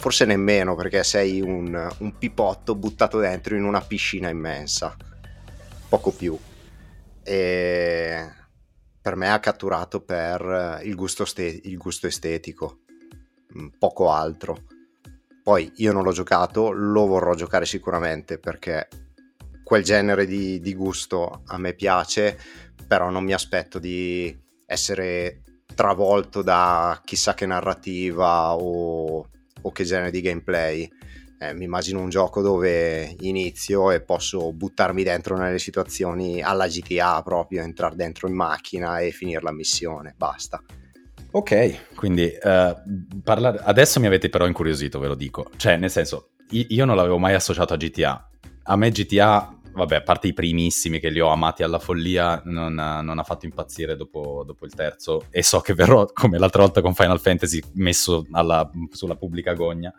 forse 0.01 0.25
nemmeno 0.25 0.73
perché 0.73 1.03
sei 1.03 1.41
un, 1.41 1.89
un 1.99 2.17
pipotto 2.17 2.73
buttato 2.73 3.19
dentro 3.19 3.55
in 3.55 3.63
una 3.63 3.81
piscina 3.81 4.29
immensa, 4.29 4.97
poco 5.87 6.11
più. 6.11 6.35
E 7.21 8.25
per 8.99 9.15
me 9.15 9.29
ha 9.29 9.39
catturato 9.39 10.01
per 10.01 10.81
il 10.83 10.95
gusto, 10.95 11.23
ste- 11.23 11.61
il 11.63 11.77
gusto 11.77 12.07
estetico, 12.07 12.79
mm, 13.55 13.67
poco 13.77 14.09
altro. 14.09 14.63
Poi 15.43 15.71
io 15.75 15.93
non 15.93 16.01
l'ho 16.01 16.11
giocato, 16.11 16.71
lo 16.71 17.05
vorrò 17.05 17.35
giocare 17.35 17.67
sicuramente 17.67 18.39
perché 18.39 18.87
quel 19.63 19.83
genere 19.83 20.25
di, 20.25 20.59
di 20.59 20.73
gusto 20.73 21.43
a 21.45 21.59
me 21.59 21.73
piace, 21.73 22.39
però 22.87 23.11
non 23.11 23.23
mi 23.23 23.33
aspetto 23.33 23.77
di 23.77 24.35
essere 24.65 25.43
travolto 25.75 26.41
da 26.41 26.99
chissà 27.05 27.35
che 27.35 27.45
narrativa 27.45 28.55
o, 28.55 29.27
o 29.61 29.71
che 29.71 29.83
genere 29.83 30.11
di 30.11 30.21
gameplay 30.21 30.89
eh, 31.41 31.55
mi 31.55 31.63
immagino 31.63 31.99
un 31.99 32.09
gioco 32.09 32.43
dove 32.43 33.15
inizio 33.21 33.89
e 33.89 34.01
posso 34.01 34.53
buttarmi 34.53 35.01
dentro 35.01 35.35
nelle 35.35 35.57
situazioni 35.57 36.39
alla 36.39 36.67
GTA 36.67 37.19
proprio, 37.23 37.63
entrare 37.63 37.95
dentro 37.95 38.27
in 38.27 38.35
macchina 38.35 38.99
e 38.99 39.09
finire 39.09 39.41
la 39.41 39.51
missione, 39.51 40.13
basta. 40.15 40.61
Ok, 41.31 41.95
quindi 41.95 42.25
uh, 42.25 43.21
parlare... 43.23 43.59
adesso 43.63 43.99
mi 43.99 44.05
avete 44.05 44.29
però 44.29 44.45
incuriosito, 44.45 44.99
ve 44.99 45.07
lo 45.07 45.15
dico. 45.15 45.49
Cioè, 45.55 45.77
nel 45.77 45.89
senso, 45.89 46.33
io 46.49 46.85
non 46.85 46.95
l'avevo 46.95 47.17
mai 47.17 47.33
associato 47.33 47.73
a 47.73 47.77
GTA. 47.77 48.29
A 48.63 48.75
me 48.75 48.91
GTA, 48.91 49.60
vabbè, 49.73 49.95
a 49.95 50.01
parte 50.01 50.27
i 50.27 50.33
primissimi 50.33 50.99
che 50.99 51.09
li 51.09 51.19
ho 51.19 51.29
amati 51.29 51.63
alla 51.63 51.79
follia, 51.79 52.41
non, 52.45 52.73
non 52.73 53.19
ha 53.19 53.23
fatto 53.23 53.45
impazzire 53.45 53.95
dopo, 53.95 54.43
dopo, 54.45 54.65
il 54.65 54.73
terzo. 54.73 55.25
E 55.29 55.43
so 55.43 55.59
che 55.59 55.73
verrò, 55.73 56.05
come 56.13 56.37
l'altra 56.37 56.61
volta 56.61 56.81
con 56.81 56.93
Final 56.93 57.19
Fantasy, 57.19 57.61
messo 57.73 58.25
alla, 58.31 58.69
sulla 58.91 59.15
pubblica 59.15 59.53
gogna 59.53 59.93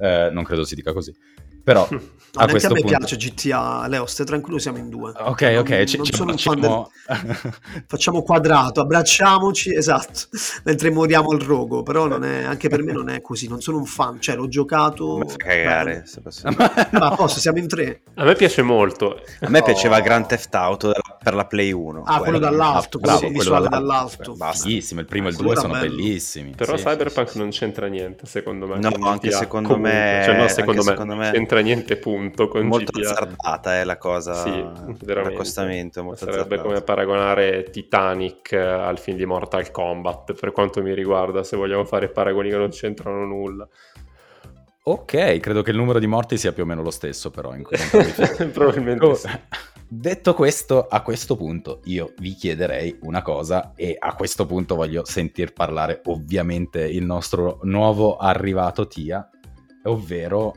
eh, 0.00 0.30
non 0.32 0.44
credo 0.44 0.64
si 0.64 0.74
dica 0.74 0.92
così. 0.92 1.14
Però 1.62 1.88
a 2.34 2.46
questo 2.46 2.68
a 2.68 2.72
me 2.72 2.80
punto... 2.80 2.96
piace 2.96 3.16
GTA, 3.16 3.86
Leo, 3.88 4.06
stai 4.06 4.26
tranquillo, 4.26 4.58
siamo 4.58 4.78
in 4.78 4.88
due. 4.88 5.12
Ok, 5.16 5.56
ok, 5.58 5.70
non, 5.70 5.86
ci, 5.86 6.02
ci 6.02 6.14
sono 6.14 6.30
facciamo... 6.32 6.90
Del... 7.06 7.84
facciamo 7.86 8.22
quadrato, 8.22 8.80
abbracciamoci, 8.80 9.74
esatto, 9.76 10.28
mentre 10.64 10.90
moriamo 10.90 11.30
al 11.30 11.40
rogo, 11.40 11.82
però 11.82 12.06
non 12.06 12.24
è, 12.24 12.44
anche 12.44 12.68
per 12.68 12.82
me 12.82 12.92
non 12.92 13.08
è 13.08 13.20
così, 13.20 13.48
non 13.48 13.60
sono 13.60 13.78
un 13.78 13.86
fan, 13.86 14.20
cioè 14.20 14.36
l'ho 14.36 14.48
giocato... 14.48 15.18
Ma 15.18 15.26
fa 15.26 15.36
cagare, 15.36 16.04
se 16.06 16.20
posso... 16.20 16.48
Ma 16.92 17.14
posso, 17.16 17.40
siamo 17.40 17.58
in 17.58 17.66
tre. 17.66 18.02
A 18.14 18.24
me 18.24 18.34
piace 18.34 18.62
molto. 18.62 19.20
A 19.40 19.48
me 19.48 19.58
oh. 19.60 19.64
piaceva 19.64 20.00
Grand 20.00 20.26
Theft 20.26 20.54
Auto 20.54 20.92
per 21.22 21.34
la 21.34 21.46
Play 21.46 21.72
1. 21.72 22.02
Ah, 22.04 22.20
quello 22.20 22.38
dall'alto, 22.38 22.98
quello 22.98 23.18
sì, 23.18 23.28
visuale 23.28 23.68
dall'alto. 23.68 24.34
dall'alto. 24.34 24.62
Bellissimo, 24.62 25.00
il 25.00 25.06
primo 25.06 25.28
e 25.28 25.30
il 25.30 25.36
due 25.36 25.56
sono 25.56 25.72
bello. 25.72 25.88
bellissimi. 25.88 26.54
Però 26.56 26.76
sì, 26.76 26.84
Cyberpunk 26.84 27.30
sì, 27.30 27.38
non 27.38 27.50
c'entra 27.50 27.86
niente, 27.88 28.26
secondo 28.26 28.66
me. 28.66 28.78
No, 28.78 28.90
anche 29.08 29.32
secondo 29.32 29.76
me... 29.76 30.22
Cioè, 30.24 30.36
no, 30.36 30.48
secondo 30.48 30.82
me, 30.82 30.90
secondo 30.90 31.16
me... 31.16 31.30
c'entra 31.50 31.60
niente, 31.60 31.96
punto, 31.96 32.46
con 32.48 32.64
molto 32.66 32.92
GTA. 32.92 33.10
azzardata 33.10 33.80
è 33.80 33.84
la 33.84 33.98
cosa, 33.98 34.34
sì, 34.34 34.50
veramente. 34.50 35.14
l'accostamento. 35.14 36.02
Molto 36.02 36.18
Sarebbe 36.18 36.40
azzardato. 36.40 36.68
come 36.68 36.80
paragonare 36.82 37.64
Titanic 37.70 38.52
al 38.52 38.98
film 38.98 39.16
di 39.16 39.26
Mortal 39.26 39.70
Kombat, 39.70 40.34
per 40.34 40.52
quanto 40.52 40.80
mi 40.82 40.94
riguarda, 40.94 41.42
se 41.42 41.56
vogliamo 41.56 41.84
fare 41.84 42.08
paragoni 42.08 42.50
che 42.50 42.56
non 42.56 42.70
c'entrano 42.70 43.24
nulla. 43.24 43.68
Ok, 44.82 45.38
credo 45.40 45.62
che 45.62 45.70
il 45.70 45.76
numero 45.76 45.98
di 45.98 46.06
morti 46.06 46.38
sia 46.38 46.52
più 46.52 46.62
o 46.62 46.66
meno 46.66 46.82
lo 46.82 46.90
stesso, 46.90 47.30
però. 47.30 47.54
In 47.54 47.64
Probabilmente 48.52 49.04
oh, 49.04 49.14
sì. 49.14 49.28
Detto 49.92 50.34
questo, 50.34 50.86
a 50.86 51.02
questo 51.02 51.36
punto 51.36 51.80
io 51.84 52.12
vi 52.18 52.34
chiederei 52.34 52.96
una 53.02 53.22
cosa 53.22 53.72
e 53.74 53.96
a 53.98 54.14
questo 54.14 54.46
punto 54.46 54.76
voglio 54.76 55.04
sentir 55.04 55.52
parlare 55.52 56.00
ovviamente 56.04 56.84
il 56.84 57.04
nostro 57.04 57.58
nuovo 57.64 58.16
arrivato 58.16 58.86
Tia, 58.86 59.28
ovvero 59.82 60.54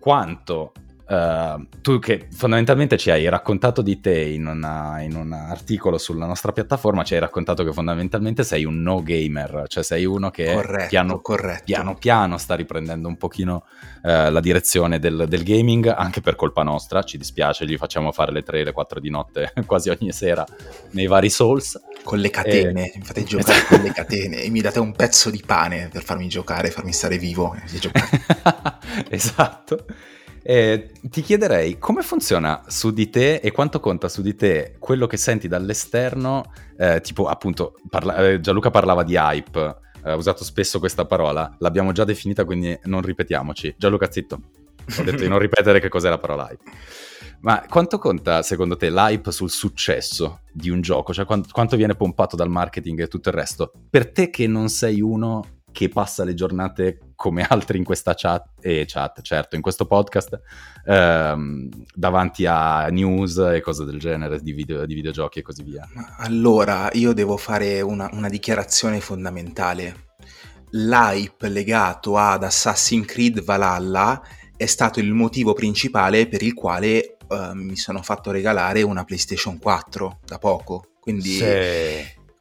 quanto 0.00 0.72
Uh, 1.10 1.66
tu 1.80 1.98
che 1.98 2.28
fondamentalmente 2.30 2.96
ci 2.96 3.10
hai 3.10 3.28
raccontato 3.28 3.82
di 3.82 3.98
te 3.98 4.16
in, 4.16 4.46
una, 4.46 5.00
in, 5.00 5.16
un 5.16 5.32
articolo 5.32 5.98
sulla 5.98 6.24
nostra 6.24 6.52
piattaforma, 6.52 7.02
ci 7.02 7.14
hai 7.14 7.20
raccontato 7.20 7.64
che 7.64 7.72
fondamentalmente 7.72 8.44
sei 8.44 8.64
un 8.64 8.80
no 8.80 9.02
gamer, 9.02 9.64
cioè 9.66 9.82
sei 9.82 10.04
uno 10.04 10.30
che 10.30 10.54
corretto, 10.54 10.86
piano, 10.88 11.20
corretto. 11.20 11.64
piano 11.64 11.96
piano 11.96 12.38
sta 12.38 12.54
riprendendo 12.54 13.08
un 13.08 13.16
pochino 13.16 13.64
uh, 14.02 14.30
la 14.30 14.38
direzione 14.38 15.00
del, 15.00 15.24
del, 15.26 15.42
gaming, 15.42 15.88
anche 15.88 16.20
per 16.20 16.36
colpa 16.36 16.62
nostra, 16.62 17.02
ci 17.02 17.18
dispiace, 17.18 17.66
gli 17.66 17.76
facciamo 17.76 18.12
fare 18.12 18.30
le 18.30 18.44
3 18.44 18.62
le 18.62 18.70
4 18.70 19.00
di 19.00 19.10
notte 19.10 19.52
quasi 19.66 19.88
ogni 19.88 20.12
sera 20.12 20.46
nei 20.92 21.08
vari 21.08 21.28
Souls. 21.28 21.76
Con 22.04 22.20
le 22.20 22.30
catene, 22.30 22.92
e... 22.92 22.98
mi 22.98 23.04
fate 23.04 23.24
giocare 23.24 23.64
con 23.66 23.80
le 23.80 23.90
catene 23.90 24.44
e 24.44 24.50
mi 24.50 24.60
date 24.60 24.78
un 24.78 24.92
pezzo 24.92 25.28
di 25.28 25.42
pane 25.44 25.88
per 25.90 26.04
farmi 26.04 26.28
giocare, 26.28 26.70
farmi 26.70 26.92
stare 26.92 27.18
vivo 27.18 27.52
e 27.52 27.78
giocare. 27.80 28.22
esatto. 29.10 29.86
Eh, 30.42 30.90
ti 31.02 31.20
chiederei 31.20 31.78
come 31.78 32.02
funziona 32.02 32.62
su 32.66 32.92
di 32.92 33.10
te 33.10 33.36
e 33.36 33.50
quanto 33.50 33.78
conta 33.78 34.08
su 34.08 34.22
di 34.22 34.34
te 34.34 34.76
quello 34.78 35.06
che 35.06 35.16
senti 35.16 35.48
dall'esterno, 35.48 36.52
eh, 36.78 37.00
tipo 37.00 37.26
appunto 37.26 37.74
parla- 37.88 38.28
eh, 38.28 38.40
Gianluca 38.40 38.70
parlava 38.70 39.02
di 39.02 39.16
hype, 39.16 39.76
ha 40.02 40.16
usato 40.16 40.44
spesso 40.44 40.78
questa 40.78 41.04
parola, 41.04 41.54
l'abbiamo 41.58 41.92
già 41.92 42.04
definita 42.04 42.44
quindi 42.44 42.78
non 42.84 43.02
ripetiamoci. 43.02 43.74
Gianluca 43.76 44.10
zitto, 44.10 44.40
ho 44.98 45.02
detto 45.02 45.22
di 45.22 45.28
non 45.28 45.38
ripetere 45.40 45.78
che 45.78 45.88
cos'è 45.88 46.08
la 46.08 46.18
parola 46.18 46.48
hype. 46.50 46.62
Ma 47.42 47.64
quanto 47.66 47.98
conta 47.98 48.42
secondo 48.42 48.76
te 48.76 48.90
l'hype 48.90 49.32
sul 49.32 49.50
successo 49.50 50.40
di 50.52 50.68
un 50.68 50.82
gioco? 50.82 51.14
Cioè 51.14 51.24
quanto, 51.24 51.48
quanto 51.52 51.76
viene 51.76 51.94
pompato 51.94 52.36
dal 52.36 52.50
marketing 52.50 53.00
e 53.00 53.08
tutto 53.08 53.30
il 53.30 53.34
resto? 53.34 53.72
Per 53.88 54.10
te 54.10 54.28
che 54.28 54.46
non 54.46 54.68
sei 54.68 55.00
uno 55.00 55.59
che 55.72 55.88
passa 55.88 56.24
le 56.24 56.34
giornate 56.34 56.98
come 57.14 57.44
altri 57.48 57.78
in 57.78 57.84
questa 57.84 58.14
chat, 58.14 58.48
e 58.60 58.84
chat, 58.86 59.20
certo, 59.22 59.56
in 59.56 59.62
questo 59.62 59.86
podcast, 59.86 60.40
ehm, 60.86 61.68
davanti 61.94 62.46
a 62.46 62.86
news 62.88 63.36
e 63.36 63.60
cose 63.60 63.84
del 63.84 63.98
genere, 63.98 64.40
di, 64.40 64.52
video, 64.52 64.86
di 64.86 64.94
videogiochi 64.94 65.40
e 65.40 65.42
così 65.42 65.62
via. 65.62 65.88
Allora, 66.18 66.88
io 66.92 67.12
devo 67.12 67.36
fare 67.36 67.80
una, 67.80 68.08
una 68.12 68.28
dichiarazione 68.28 69.00
fondamentale. 69.00 70.08
L'hype 70.70 71.48
legato 71.48 72.16
ad 72.16 72.44
Assassin's 72.44 73.06
Creed 73.06 73.42
Valhalla 73.42 74.22
è 74.56 74.66
stato 74.66 75.00
il 75.00 75.12
motivo 75.12 75.52
principale 75.52 76.28
per 76.28 76.42
il 76.42 76.54
quale 76.54 77.16
uh, 77.28 77.54
mi 77.54 77.76
sono 77.76 78.02
fatto 78.02 78.30
regalare 78.30 78.82
una 78.82 79.04
PlayStation 79.04 79.58
4 79.58 80.20
da 80.24 80.38
poco. 80.38 80.84
Quindi, 81.00 81.30
sì. 81.30 81.44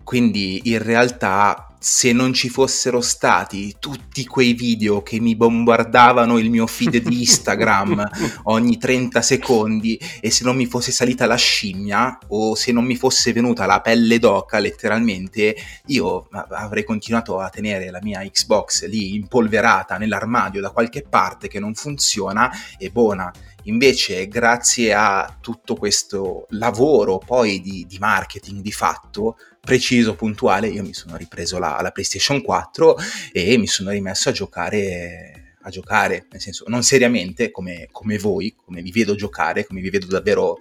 quindi 0.03 0.61
in 0.65 0.83
realtà 0.83 1.68
se 1.79 2.11
non 2.11 2.33
ci 2.33 2.49
fossero 2.49 2.99
stati 2.99 3.77
tutti 3.79 4.25
quei 4.25 4.53
video 4.53 5.01
che 5.01 5.19
mi 5.21 5.35
bombardavano 5.35 6.37
il 6.37 6.49
mio 6.49 6.67
feed 6.67 6.97
di 6.97 7.21
Instagram 7.23 8.09
ogni 8.43 8.77
30 8.77 9.21
secondi 9.21 9.97
e 10.19 10.29
se 10.29 10.43
non 10.43 10.57
mi 10.57 10.65
fosse 10.65 10.91
salita 10.91 11.25
la 11.25 11.35
scimmia 11.35 12.19
o 12.27 12.53
se 12.55 12.73
non 12.73 12.83
mi 12.83 12.97
fosse 12.97 13.31
venuta 13.31 13.65
la 13.65 13.79
pelle 13.79 14.19
d'oca 14.19 14.59
letteralmente 14.59 15.55
io 15.87 16.27
avrei 16.49 16.83
continuato 16.83 17.39
a 17.39 17.49
tenere 17.49 17.89
la 17.89 17.99
mia 18.01 18.19
Xbox 18.19 18.85
lì 18.85 19.15
impolverata 19.15 19.97
nell'armadio 19.97 20.59
da 20.59 20.71
qualche 20.71 21.03
parte 21.03 21.47
che 21.47 21.59
non 21.59 21.73
funziona 21.73 22.51
e 22.77 22.89
buona. 22.89 23.31
Invece, 23.63 24.27
grazie 24.27 24.93
a 24.93 25.37
tutto 25.39 25.75
questo 25.75 26.45
lavoro 26.51 27.17
poi 27.17 27.59
di, 27.61 27.85
di 27.87 27.97
marketing 27.99 28.61
di 28.61 28.71
fatto, 28.71 29.35
preciso, 29.59 30.15
puntuale, 30.15 30.67
io 30.67 30.83
mi 30.83 30.93
sono 30.93 31.15
ripreso 31.17 31.59
la, 31.59 31.79
la 31.81 31.91
PlayStation 31.91 32.41
4 32.41 32.97
e 33.31 33.57
mi 33.57 33.67
sono 33.67 33.91
rimesso 33.91 34.29
a 34.29 34.31
giocare 34.31 35.39
a 35.61 35.69
giocare, 35.69 36.25
nel 36.31 36.39
senso 36.39 36.63
non 36.67 36.83
seriamente 36.83 37.51
come, 37.51 37.89
come, 37.91 38.17
voi, 38.17 38.55
come 38.55 38.81
vi 38.81 38.91
vedo 38.91 39.15
giocare, 39.15 39.65
come 39.65 39.81
vi 39.81 39.89
vedo 39.89 40.05
davvero 40.05 40.57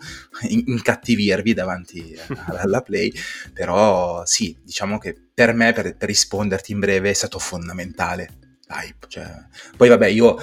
incattivirvi 0.49 1.55
davanti 1.55 2.17
alla 2.47 2.83
play, 2.83 3.12
però 3.52 4.25
sì, 4.25 4.57
diciamo 4.62 4.99
che 4.99 5.17
per 5.33 5.55
me, 5.55 5.73
per, 5.73 5.97
per 5.97 6.09
risponderti 6.09 6.73
in 6.73 6.81
breve, 6.81 7.11
è 7.11 7.14
stato 7.14 7.38
fondamentale. 7.38 8.28
Hype, 8.69 9.07
cioè. 9.09 9.33
Poi 9.76 9.88
vabbè, 9.88 10.09
io 10.09 10.37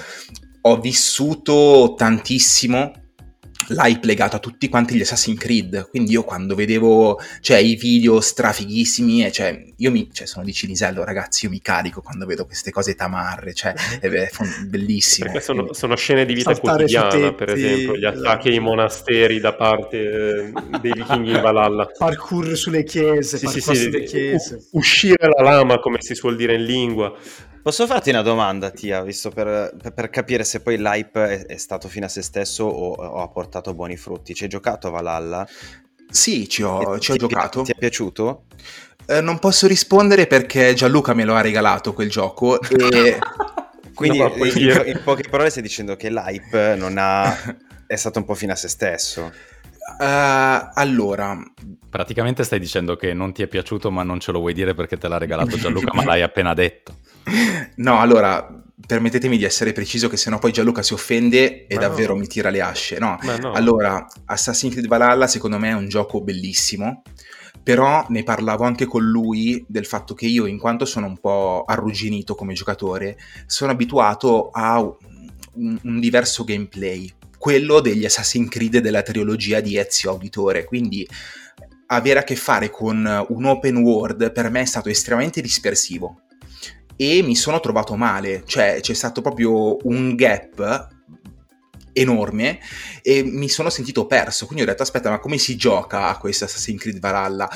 ho 0.62 0.80
vissuto 0.80 1.94
tantissimo 1.96 3.05
l'hype 3.68 4.06
legato 4.06 4.36
a 4.36 4.38
tutti 4.38 4.68
quanti 4.68 4.94
gli 4.94 5.00
Assassin's 5.00 5.38
Creed, 5.38 5.88
quindi 5.90 6.12
io 6.12 6.24
quando 6.24 6.54
vedevo 6.54 7.18
cioè, 7.40 7.58
i 7.58 7.76
video 7.76 8.20
strafighissimi, 8.20 9.24
e, 9.24 9.32
cioè, 9.32 9.72
io 9.76 9.90
mi, 9.90 10.08
cioè, 10.12 10.26
sono 10.26 10.44
di 10.44 10.52
Cinisello 10.52 11.04
ragazzi, 11.04 11.44
io 11.46 11.50
mi 11.50 11.60
carico 11.60 12.00
quando 12.00 12.26
vedo 12.26 12.46
queste 12.46 12.70
cose 12.70 12.94
tamarre, 12.94 13.54
cioè, 13.54 13.72
è, 14.00 14.08
è 14.08 14.28
bellissimo. 14.66 15.26
Perché 15.26 15.42
sono, 15.42 15.72
sono, 15.72 15.96
scene 15.96 16.24
di 16.24 16.34
vita 16.34 16.56
quotidiana, 16.56 17.32
per 17.32 17.50
esempio, 17.50 17.96
gli 17.96 18.04
attacchi 18.04 18.48
ai 18.48 18.60
monasteri 18.60 19.40
da 19.40 19.54
parte 19.54 19.96
eh, 19.96 20.52
dei 20.80 20.92
vichinghi 20.92 21.32
in 21.32 21.40
Valhalla. 21.40 21.86
Parkour 21.96 22.56
sulle 22.56 22.84
chiese, 22.84 23.38
sì, 23.38 23.46
sì, 23.46 23.60
sì, 23.60 23.74
sulle 23.74 24.04
chiese. 24.04 24.66
uscire 24.72 25.28
la 25.36 25.42
lama, 25.42 25.78
come 25.78 25.98
si 26.00 26.14
suol 26.14 26.36
dire 26.36 26.54
in 26.54 26.64
lingua. 26.64 27.14
Posso 27.66 27.88
farti 27.88 28.10
una 28.10 28.22
domanda, 28.22 28.70
Tia, 28.70 29.02
visto 29.02 29.30
per, 29.30 29.74
per 29.92 30.08
capire 30.08 30.44
se 30.44 30.60
poi 30.60 30.78
l'hype 30.78 31.26
è, 31.26 31.46
è, 31.46 31.56
stato 31.56 31.88
fine 31.88 32.04
a 32.04 32.08
se 32.08 32.22
stesso 32.22 32.62
o, 32.62 32.92
o, 32.92 33.20
ha 33.20 33.26
portato 33.26 33.74
buoni 33.74 33.96
frutti? 33.96 34.34
Ci 34.34 34.44
hai 34.44 34.48
giocato 34.48 34.86
a 34.86 34.90
Valhalla? 34.90 35.44
Sì, 36.08 36.48
ci 36.48 36.62
ho, 36.62 37.00
ci 37.00 37.10
ho 37.10 37.14
ti, 37.14 37.18
giocato. 37.18 37.62
Ti 37.62 37.72
è 37.72 37.74
piaciuto? 37.76 38.44
Eh, 39.06 39.20
non 39.20 39.40
posso 39.40 39.66
rispondere 39.66 40.28
perché 40.28 40.74
Gianluca 40.74 41.12
me 41.12 41.24
lo 41.24 41.34
ha 41.34 41.40
regalato 41.40 41.92
quel 41.92 42.08
gioco 42.08 42.60
e... 42.62 43.18
Quindi 43.96 44.18
no, 44.18 44.32
in, 44.36 44.82
in, 44.86 45.00
poche 45.02 45.28
parole 45.28 45.50
stai 45.50 45.64
dicendo 45.64 45.96
che 45.96 46.08
l'hype 46.08 46.76
non 46.76 46.94
ha... 46.98 47.36
è 47.84 47.96
stato 47.96 48.20
un 48.20 48.26
po' 48.26 48.34
fine 48.34 48.52
a 48.52 48.56
se 48.56 48.68
stesso. 48.68 49.32
Uh, 49.98 50.70
allora, 50.72 51.36
praticamente 51.90 52.44
stai 52.44 52.60
dicendo 52.60 52.94
che 52.94 53.12
non 53.12 53.32
ti 53.32 53.42
è 53.42 53.48
piaciuto, 53.48 53.90
ma 53.90 54.04
non 54.04 54.20
ce 54.20 54.30
lo 54.30 54.38
vuoi 54.38 54.54
dire 54.54 54.74
perché 54.74 54.96
te 54.98 55.08
l'ha 55.08 55.18
regalato 55.18 55.56
Gianluca, 55.56 55.92
ma 55.92 56.04
l'hai 56.04 56.22
appena 56.22 56.54
detto. 56.54 56.98
No, 57.76 58.00
allora, 58.00 58.64
permettetemi 58.86 59.36
di 59.36 59.44
essere 59.44 59.72
preciso 59.72 60.08
che 60.08 60.16
sennò 60.16 60.38
poi 60.38 60.52
Gianluca 60.52 60.82
si 60.82 60.92
offende 60.92 61.66
e 61.66 61.74
ma 61.74 61.80
davvero 61.80 62.14
no. 62.14 62.20
mi 62.20 62.26
tira 62.26 62.50
le 62.50 62.60
asce. 62.60 62.98
No. 62.98 63.18
no. 63.40 63.52
Allora, 63.52 64.06
Assassin's 64.26 64.72
Creed 64.72 64.86
Valhalla 64.86 65.26
secondo 65.26 65.58
me 65.58 65.70
è 65.70 65.74
un 65.74 65.88
gioco 65.88 66.20
bellissimo, 66.20 67.02
però 67.62 68.06
ne 68.10 68.22
parlavo 68.22 68.64
anche 68.64 68.84
con 68.86 69.02
lui 69.02 69.64
del 69.66 69.86
fatto 69.86 70.14
che 70.14 70.26
io, 70.26 70.46
in 70.46 70.58
quanto 70.58 70.84
sono 70.84 71.06
un 71.06 71.18
po' 71.18 71.64
arrugginito 71.66 72.34
come 72.34 72.54
giocatore, 72.54 73.18
sono 73.46 73.72
abituato 73.72 74.50
a 74.50 74.80
un, 74.80 75.78
un 75.82 76.00
diverso 76.00 76.44
gameplay, 76.44 77.12
quello 77.38 77.80
degli 77.80 78.04
Assassin's 78.04 78.48
Creed 78.48 78.78
della 78.78 79.02
trilogia 79.02 79.60
di 79.60 79.76
Ezio 79.76 80.10
Auditore, 80.10 80.64
quindi 80.64 81.06
avere 81.88 82.20
a 82.20 82.24
che 82.24 82.36
fare 82.36 82.70
con 82.70 83.26
un 83.28 83.44
open 83.44 83.76
world 83.76 84.32
per 84.32 84.50
me 84.50 84.62
è 84.62 84.64
stato 84.64 84.88
estremamente 84.88 85.40
dispersivo 85.40 86.22
e 86.96 87.22
mi 87.22 87.36
sono 87.36 87.60
trovato 87.60 87.94
male, 87.94 88.42
cioè 88.46 88.78
c'è 88.80 88.94
stato 88.94 89.20
proprio 89.20 89.76
un 89.86 90.14
gap 90.14 90.94
enorme 91.92 92.58
e 93.02 93.22
mi 93.22 93.48
sono 93.48 93.70
sentito 93.70 94.06
perso, 94.06 94.46
quindi 94.46 94.64
ho 94.64 94.66
detto 94.66 94.82
aspetta 94.82 95.10
ma 95.10 95.18
come 95.18 95.38
si 95.38 95.56
gioca 95.56 96.08
a 96.08 96.18
questo 96.18 96.44
Assassin's 96.44 96.80
Creed 96.80 96.98
Valhalla? 96.98 97.48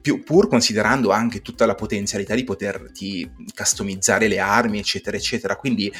Più, 0.00 0.22
pur 0.24 0.48
considerando 0.48 1.10
anche 1.10 1.42
tutta 1.42 1.66
la 1.66 1.74
potenzialità 1.74 2.34
di 2.34 2.42
poterti 2.42 3.30
customizzare 3.54 4.26
le 4.26 4.38
armi 4.38 4.78
eccetera 4.78 5.16
eccetera. 5.16 5.56
Quindi 5.56 5.92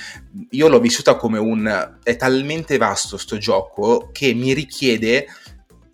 io 0.51 0.69
l'ho 0.69 0.81
vissuta 0.81 1.17
come 1.17 1.39
un 1.39 1.99
è 2.03 2.17
talmente 2.17 2.77
vasto 2.77 3.17
sto 3.17 3.39
gioco 3.39 4.09
che 4.13 4.33
mi 4.35 4.53
richiede 4.53 5.27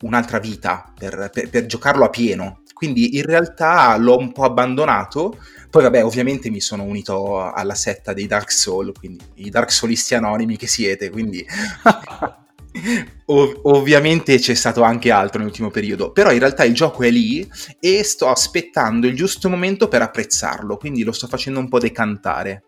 un'altra 0.02 0.38
vita 0.38 0.92
per, 0.96 1.30
per, 1.32 1.50
per 1.50 1.66
giocarlo 1.66 2.04
a 2.04 2.10
pieno. 2.10 2.62
Quindi 2.72 3.16
in 3.16 3.24
realtà 3.24 3.96
l'ho 3.96 4.16
un 4.16 4.32
po' 4.32 4.44
abbandonato 4.44 5.38
poi 5.74 5.82
vabbè, 5.82 6.04
ovviamente 6.04 6.50
mi 6.50 6.60
sono 6.60 6.84
unito 6.84 7.50
alla 7.50 7.74
setta 7.74 8.12
dei 8.12 8.28
Dark 8.28 8.52
Soul, 8.52 8.92
quindi 8.96 9.24
i 9.38 9.50
Dark 9.50 9.72
Soulisti 9.72 10.14
anonimi 10.14 10.56
che 10.56 10.68
siete, 10.68 11.10
quindi 11.10 11.44
Ov- 13.26 13.58
ovviamente 13.62 14.38
c'è 14.38 14.54
stato 14.54 14.82
anche 14.82 15.10
altro 15.10 15.38
nell'ultimo 15.38 15.70
periodo, 15.70 16.12
però 16.12 16.30
in 16.30 16.38
realtà 16.38 16.62
il 16.62 16.74
gioco 16.74 17.02
è 17.02 17.10
lì 17.10 17.44
e 17.80 18.04
sto 18.04 18.28
aspettando 18.28 19.08
il 19.08 19.16
giusto 19.16 19.50
momento 19.50 19.88
per 19.88 20.02
apprezzarlo, 20.02 20.76
quindi 20.76 21.02
lo 21.02 21.10
sto 21.10 21.26
facendo 21.26 21.58
un 21.58 21.68
po' 21.68 21.80
decantare 21.80 22.66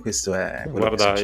questo 0.00 0.34
è 0.34 0.64
guarda 0.68 1.14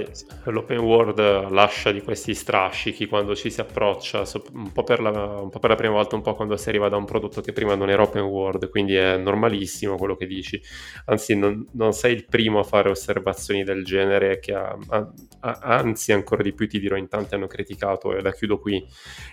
l'open 0.45 0.79
world 0.79 1.51
lascia 1.51 1.93
di 1.93 2.03
questi 2.03 2.35
strascichi 2.35 3.07
quando 3.07 3.35
ci 3.35 3.51
si 3.51 3.61
approccia 3.61 4.25
un 4.53 4.73
po, 4.73 4.85
la, 4.99 5.11
un 5.41 5.51
po, 5.51 5.59
per 5.59 5.71
la, 5.71 5.77
prima 5.77 5.95
volta 5.95 6.17
un 6.17 6.23
po' 6.23 6.35
quando 6.35 6.57
si 6.57 6.69
arriva 6.69 6.89
da 6.89 6.97
un 6.97 7.05
prodotto 7.05 7.41
che 7.41 7.53
prima 7.53 7.75
non 7.75 7.91
era 7.91 8.03
open 8.03 8.23
world 8.23 8.69
quindi 8.69 8.95
è 8.95 9.17
normalissimo 9.17 9.97
quello 9.97 10.17
che 10.17 10.27
dici. 10.27 10.61
Anzi 11.07 11.37
non, 11.37 11.67
non 11.73 11.93
sei 11.93 12.15
il 12.15 12.27
primo 12.27 12.61
a 12.61 12.65
fare 12.65 12.91
osservazioni 12.91 13.65
del 13.65 13.85
genere 13.85 14.39
che 14.39 14.55
ha, 14.55 14.77
ha, 14.89 15.13
anzi 15.41 16.13
ancora 16.13 16.43
di 16.43 16.53
più 16.53 16.69
ti 16.69 16.79
dirò 16.79 16.97
in 16.97 17.09
tanti 17.09 17.35
hanno 17.35 17.47
criticato 17.47 18.15
e 18.15 18.23
la 18.23 18.33
chiudo 18.33 18.59
qui 18.59 18.85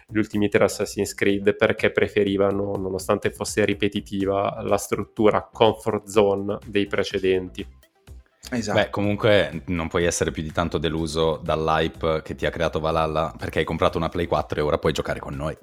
gli 0.07 0.17
ultimi 0.17 0.49
tre 0.49 0.65
Assassin's 0.65 1.13
Creed 1.13 1.55
perché 1.55 1.91
preferivano 1.91 2.75
nonostante 2.75 3.31
fosse 3.31 3.65
ripetitiva 3.65 4.61
la 4.63 4.77
struttura 4.77 5.47
comfort 5.51 6.07
zone 6.07 6.57
dei 6.65 6.87
precedenti 6.87 7.83
Esatto. 8.51 8.79
Beh, 8.79 8.89
comunque 8.89 9.63
non 9.65 9.87
puoi 9.87 10.05
essere 10.05 10.31
più 10.31 10.43
di 10.43 10.51
tanto 10.51 10.77
deluso 10.77 11.39
dall'hype 11.43 12.21
che 12.23 12.35
ti 12.35 12.45
ha 12.45 12.51
creato 12.51 12.79
Valhalla 12.79 13.33
perché 13.37 13.59
hai 13.59 13.65
comprato 13.65 13.97
una 13.97 14.09
Play 14.09 14.27
4 14.27 14.59
e 14.59 14.63
ora 14.63 14.77
puoi 14.77 14.93
giocare 14.93 15.19
con 15.19 15.35
noi. 15.35 15.57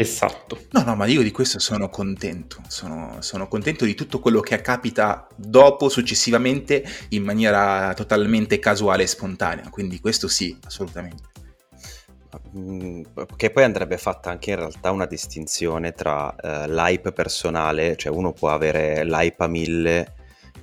Esatto. 0.00 0.60
No, 0.70 0.84
no, 0.84 0.94
ma 0.94 1.06
io 1.06 1.22
di 1.22 1.32
questo 1.32 1.58
sono 1.58 1.88
contento. 1.88 2.58
Sono, 2.68 3.16
sono, 3.18 3.48
contento 3.48 3.84
di 3.84 3.96
tutto 3.96 4.20
quello 4.20 4.38
che 4.38 4.60
capita 4.60 5.26
dopo, 5.34 5.88
successivamente, 5.88 6.84
in 7.08 7.24
maniera 7.24 7.92
totalmente 7.94 8.60
casuale 8.60 9.02
e 9.02 9.08
spontanea. 9.08 9.68
Quindi 9.70 9.98
questo 9.98 10.28
sì, 10.28 10.56
assolutamente. 10.64 11.24
Mm, 12.56 13.02
che 13.34 13.50
poi 13.50 13.64
andrebbe 13.64 13.98
fatta 13.98 14.30
anche 14.30 14.50
in 14.50 14.56
realtà 14.56 14.92
una 14.92 15.06
distinzione 15.06 15.92
tra 15.92 16.28
uh, 16.28 16.70
l'hype 16.70 17.10
personale, 17.10 17.96
cioè 17.96 18.12
uno 18.12 18.32
può 18.32 18.50
avere 18.50 19.04
l'hype 19.04 19.44
a 19.44 19.48
mille 19.48 20.14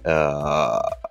uh, 0.04 1.05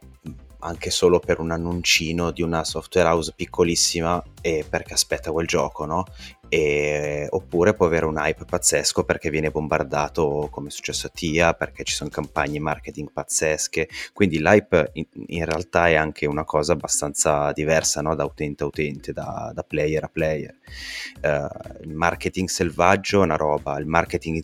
anche 0.64 0.90
solo 0.90 1.18
per 1.18 1.40
un 1.40 1.50
annuncino 1.50 2.30
di 2.30 2.42
una 2.42 2.64
software 2.64 3.08
house 3.08 3.32
piccolissima 3.36 4.22
e 4.40 4.64
perché 4.68 4.94
aspetta 4.94 5.30
quel 5.30 5.46
gioco, 5.46 5.84
no? 5.84 6.04
E, 6.48 7.26
oppure 7.30 7.74
può 7.74 7.86
avere 7.86 8.06
un 8.06 8.16
hype 8.16 8.44
pazzesco 8.44 9.04
perché 9.04 9.28
viene 9.28 9.50
bombardato 9.50 10.48
come 10.50 10.68
è 10.68 10.70
successo 10.70 11.08
a 11.08 11.10
Tia, 11.12 11.52
perché 11.54 11.84
ci 11.84 11.94
sono 11.94 12.10
campagne 12.10 12.58
marketing 12.60 13.10
pazzesche, 13.12 13.88
quindi 14.12 14.38
l'hype 14.40 14.90
in, 14.94 15.06
in 15.26 15.44
realtà 15.44 15.88
è 15.88 15.94
anche 15.94 16.26
una 16.26 16.44
cosa 16.44 16.72
abbastanza 16.72 17.52
diversa 17.52 18.00
no? 18.00 18.14
da 18.14 18.24
utente 18.24 18.62
a 18.62 18.66
utente, 18.66 19.12
da, 19.12 19.50
da 19.54 19.62
player 19.62 20.04
a 20.04 20.08
player. 20.08 20.54
Uh, 21.22 21.82
il 21.82 21.94
marketing 21.94 22.48
selvaggio 22.48 23.20
è 23.20 23.24
una 23.24 23.36
roba, 23.36 23.78
il 23.78 23.86
marketing 23.86 24.42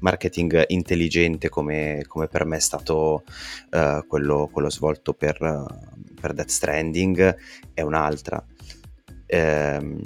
marketing 0.00 0.64
intelligente 0.68 1.48
come, 1.48 2.04
come 2.06 2.28
per 2.28 2.44
me 2.44 2.56
è 2.56 2.60
stato 2.60 3.24
uh, 3.70 4.06
quello, 4.06 4.48
quello, 4.52 4.70
svolto 4.70 5.14
per, 5.14 5.38
per 6.20 6.32
Death 6.32 6.48
Stranding 6.48 7.36
è 7.72 7.82
un'altra. 7.82 8.44
Ehm, 9.26 10.00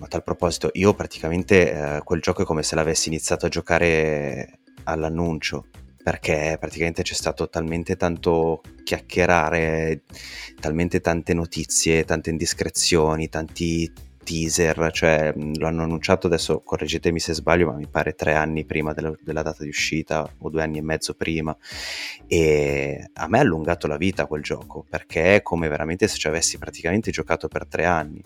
a 0.00 0.06
tal 0.06 0.22
proposito, 0.22 0.70
io 0.74 0.94
praticamente 0.94 1.98
uh, 1.98 2.04
quel 2.04 2.20
gioco 2.20 2.42
è 2.42 2.44
come 2.44 2.62
se 2.62 2.74
l'avessi 2.74 3.08
iniziato 3.08 3.46
a 3.46 3.48
giocare 3.48 4.60
all'annuncio 4.84 5.66
perché 6.02 6.56
praticamente 6.58 7.02
c'è 7.02 7.14
stato 7.14 7.48
talmente 7.48 7.96
tanto 7.96 8.60
chiacchierare, 8.82 10.02
talmente 10.58 11.00
tante 11.00 11.32
notizie, 11.32 12.04
tante 12.04 12.30
indiscrezioni, 12.30 13.28
tanti 13.28 13.90
teaser, 14.22 14.90
cioè 14.92 15.32
lo 15.34 15.66
hanno 15.66 15.82
annunciato 15.82 16.26
adesso, 16.26 16.60
correggetemi 16.60 17.18
se 17.18 17.34
sbaglio, 17.34 17.66
ma 17.66 17.76
mi 17.76 17.86
pare 17.88 18.14
tre 18.14 18.34
anni 18.34 18.64
prima 18.64 18.92
della, 18.92 19.12
della, 19.20 19.42
data 19.42 19.62
di 19.62 19.68
uscita 19.68 20.28
o 20.38 20.50
due 20.50 20.62
anni 20.62 20.78
e 20.78 20.82
mezzo 20.82 21.14
prima. 21.14 21.56
E 22.26 23.10
a 23.12 23.28
me 23.28 23.38
ha 23.38 23.42
allungato 23.42 23.86
la 23.86 23.96
vita 23.96 24.26
quel 24.26 24.42
gioco 24.42 24.84
perché 24.88 25.36
è 25.36 25.42
come 25.42 25.68
veramente 25.68 26.08
se 26.08 26.16
ci 26.16 26.28
avessi 26.28 26.58
praticamente 26.58 27.10
giocato 27.10 27.48
per 27.48 27.66
tre 27.66 27.84
anni 27.84 28.22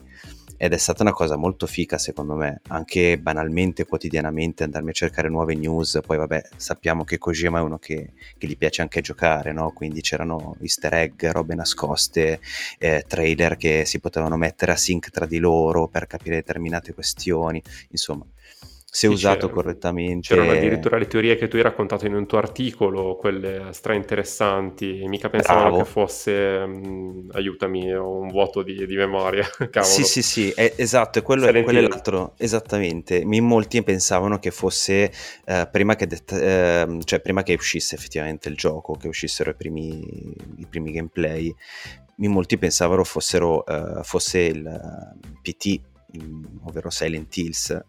ed 0.57 0.73
è 0.73 0.77
stata 0.77 1.03
una 1.03 1.13
cosa 1.13 1.37
molto 1.37 1.67
fica 1.67 1.97
secondo 1.97 2.33
me, 2.33 2.61
anche 2.69 3.17
banalmente, 3.19 3.85
quotidianamente 3.85 4.63
andarmi 4.63 4.89
a 4.89 4.93
cercare 4.93 5.29
nuove 5.29 5.55
news, 5.55 5.99
poi 6.05 6.17
vabbè 6.17 6.49
sappiamo 6.55 7.03
che 7.03 7.17
Kojima 7.17 7.59
è 7.59 7.61
uno 7.61 7.77
che, 7.77 8.13
che 8.37 8.47
gli 8.47 8.57
piace 8.57 8.81
anche 8.81 9.01
giocare, 9.01 9.53
no? 9.53 9.71
quindi 9.71 10.01
c'erano 10.01 10.55
easter 10.61 10.93
egg, 10.93 11.23
robe 11.25 11.55
nascoste, 11.55 12.39
eh, 12.79 13.05
trailer 13.07 13.55
che 13.55 13.85
si 13.85 13.99
potevano 13.99 14.35
mettere 14.35 14.71
a 14.71 14.75
sync 14.75 15.09
tra 15.11 15.25
di 15.25 15.37
loro 15.37 15.87
per 15.87 16.07
capire 16.07 16.35
determinate 16.35 16.93
questioni, 16.93 17.61
insomma 17.89 18.25
se 18.89 19.07
sì, 19.07 19.13
usato 19.13 19.49
correttamente. 19.49 20.29
C'erano 20.29 20.51
addirittura 20.51 20.97
le 20.97 21.07
teorie 21.07 21.35
che 21.35 21.49
tu 21.49 21.57
hai 21.57 21.61
raccontato 21.61 22.05
in 22.05 22.15
un 22.15 22.25
tuo 22.25 22.37
articolo, 22.37 23.17
quelle 23.17 23.67
stra 23.71 23.93
interessanti, 23.93 25.03
mica 25.07 25.29
pensavo 25.29 25.77
che 25.77 25.85
fosse, 25.85 26.65
mh, 26.65 26.87
mm, 26.87 27.29
aiutami, 27.33 27.93
ho 27.93 28.17
un 28.17 28.29
vuoto 28.29 28.63
di, 28.63 28.85
di 28.85 28.95
memoria. 28.95 29.45
Cavolo. 29.69 29.83
Sì, 29.83 30.03
sì, 30.03 30.21
sì, 30.21 30.49
è, 30.51 30.73
esatto, 30.77 31.19
è 31.19 31.21
quello, 31.21 31.45
quello 31.63 31.79
è 31.79 31.81
l'altro, 31.81 32.33
esattamente. 32.37 33.17
In 33.17 33.45
molti 33.45 33.83
pensavano 33.83 34.39
che 34.39 34.51
fosse 34.51 35.11
eh, 35.45 35.67
prima, 35.69 35.95
che 35.95 36.07
det- 36.07 36.31
eh, 36.31 36.99
cioè, 37.03 37.19
prima 37.19 37.43
che 37.43 37.53
uscisse 37.53 37.95
effettivamente 37.95 38.47
il 38.47 38.55
gioco, 38.55 38.93
che 38.93 39.09
uscissero 39.09 39.49
i 39.49 39.55
primi, 39.55 39.99
i 40.55 40.65
primi 40.67 40.91
gameplay, 40.93 41.53
in 42.19 42.31
molti 42.31 42.57
pensavano 42.57 43.03
fossero, 43.03 43.63
uh, 43.67 44.01
fosse 44.01 44.39
il 44.39 44.65
uh, 44.65 45.39
PT 45.41 45.81
ovvero 46.63 46.89
Silent 46.89 47.35
Hills. 47.35 47.79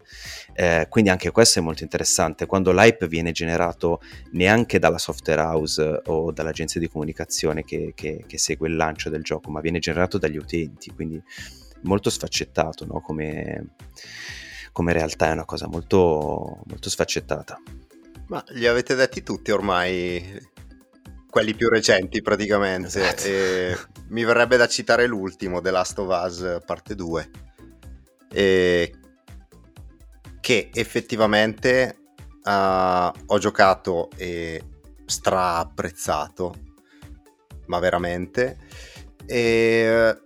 Eh, 0.55 0.87
quindi 0.89 1.11
anche 1.11 1.31
questo 1.31 1.59
è 1.59 1.63
molto 1.63 1.83
interessante. 1.83 2.47
Quando 2.47 2.73
l'hype 2.73 3.07
viene 3.07 3.33
generato 3.33 4.01
neanche 4.33 4.79
dalla 4.79 4.99
software 4.99 5.41
house 5.41 6.03
o 6.07 6.33
dall'agenzia 6.33 6.81
di 6.81 6.89
comunicazione 6.89 7.65
che, 7.65 7.93
che, 7.95 8.25
che 8.27 8.39
segue 8.39 8.69
il 8.69 8.77
lancio 8.77 9.11
del 9.11 9.23
gioco, 9.23 9.51
ma 9.51 9.61
viene 9.61 9.79
generato 9.79 10.19
dagli 10.19 10.37
utenti, 10.37 10.91
quindi 10.91 11.23
molto 11.83 12.11
sfaccettato 12.11 12.85
no? 12.87 13.01
come, 13.01 13.75
come 14.73 14.93
realtà, 14.93 15.29
è 15.29 15.33
una 15.33 15.45
cosa 15.45 15.69
molto, 15.69 16.63
molto 16.67 16.91
sfaccettata. 16.91 17.61
Ma 18.27 18.45
li 18.49 18.67
avete 18.67 18.95
detti 18.95 19.23
tutti 19.23 19.51
ormai 19.51 20.57
quelli 21.31 21.55
più 21.55 21.69
recenti 21.69 22.21
praticamente. 22.21 22.89
Esatto. 22.89 23.89
mi 24.09 24.25
verrebbe 24.25 24.57
da 24.59 24.67
citare 24.67 25.07
l'ultimo, 25.07 25.61
The 25.61 25.71
Last 25.71 25.99
of 25.99 26.09
Us 26.25 26.59
parte 26.67 26.95
2 26.95 27.31
eh, 28.33 28.93
che 30.41 30.71
effettivamente 30.73 31.99
uh, 32.45 33.11
ho 33.27 33.39
giocato 33.39 34.09
e 34.17 34.63
stra 35.05 35.57
apprezzato, 35.57 36.55
ma 37.67 37.79
veramente. 37.79 38.59
E, 39.27 40.17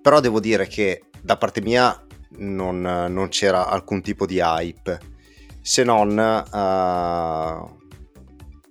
però 0.00 0.20
devo 0.20 0.40
dire 0.40 0.66
che 0.66 1.04
da 1.20 1.36
parte 1.36 1.60
mia 1.60 2.04
non, 2.38 2.80
non 2.80 3.28
c'era 3.28 3.68
alcun 3.68 4.00
tipo 4.00 4.24
di 4.24 4.38
hype, 4.38 4.98
se 5.60 5.84
non 5.84 6.10
uh, 6.10 7.76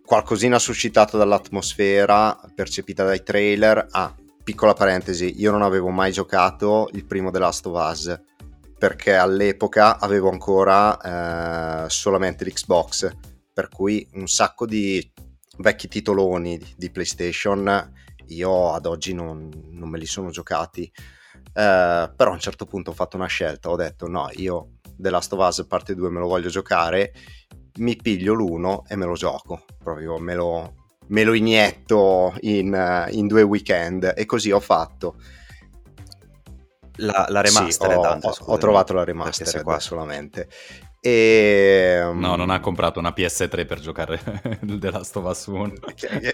qualcosina 0.03 0.57
suscitato 0.59 1.17
dall'atmosfera 1.17 2.39
percepita 2.55 3.03
dai 3.03 3.21
trailer. 3.21 3.85
Ah, 3.91 4.15
piccola 4.43 4.73
parentesi, 4.73 5.39
io 5.39 5.51
non 5.51 5.61
avevo 5.61 5.89
mai 5.89 6.11
giocato 6.11 6.89
il 6.93 7.05
primo 7.05 7.31
The 7.31 7.39
Last 7.39 7.65
of 7.65 7.91
Us 7.91 8.33
perché 8.77 9.15
all'epoca 9.15 9.99
avevo 9.99 10.29
ancora 10.29 11.85
eh, 11.85 11.89
solamente 11.89 12.43
l'Xbox, 12.45 13.15
per 13.53 13.69
cui 13.69 14.07
un 14.13 14.27
sacco 14.27 14.65
di 14.65 15.11
vecchi 15.57 15.87
titoloni 15.87 16.59
di, 16.75 16.91
PlayStation 16.91 17.93
io 18.27 18.73
ad 18.73 18.85
oggi 18.85 19.13
non, 19.13 19.49
non 19.69 19.89
me 19.89 19.97
li 19.97 20.05
sono 20.05 20.29
giocati. 20.29 20.91
Eh, 21.53 22.11
però 22.15 22.31
a 22.31 22.33
un 22.33 22.39
certo 22.39 22.65
punto 22.65 22.91
ho 22.91 22.93
fatto 22.93 23.15
una 23.15 23.27
scelta, 23.27 23.69
ho 23.69 23.75
detto 23.75 24.07
no, 24.07 24.29
io 24.33 24.71
The 24.97 25.09
Last 25.09 25.33
of 25.33 25.47
Us 25.47 25.65
parte 25.67 25.95
2 25.95 26.09
me 26.09 26.19
lo 26.19 26.27
voglio 26.27 26.49
giocare, 26.49 27.13
mi 27.77 27.95
piglio 27.95 28.33
l'uno 28.33 28.83
e 28.87 28.95
me 28.95 29.05
lo 29.05 29.13
gioco, 29.13 29.63
proprio 29.77 30.17
me 30.17 30.35
lo, 30.35 30.73
me 31.07 31.23
lo 31.23 31.33
inietto 31.33 32.33
in, 32.41 33.07
in 33.11 33.27
due 33.27 33.41
weekend 33.41 34.13
e 34.15 34.25
così 34.25 34.51
ho 34.51 34.59
fatto 34.59 35.15
la, 36.97 37.25
la 37.29 37.41
remaster 37.41 37.91
sì, 37.91 37.97
ho, 37.97 38.01
Dante, 38.01 38.27
ho, 38.27 38.35
ho, 38.39 38.57
trovato 38.57 38.93
la 38.93 39.03
remaster 39.03 39.63
qua 39.63 39.79
solamente. 39.79 40.47
E... 41.05 42.01
No, 42.15 42.35
non 42.35 42.49
ha 42.49 42.59
comprato 42.59 42.97
una 42.97 43.13
PS3 43.15 43.67
per 43.67 43.79
giocare 43.79 44.19
The 44.59 44.89
Last 44.89 45.15
of 45.17 45.25
Us 45.25 45.45
1. 45.45 45.73
è, 46.01 46.33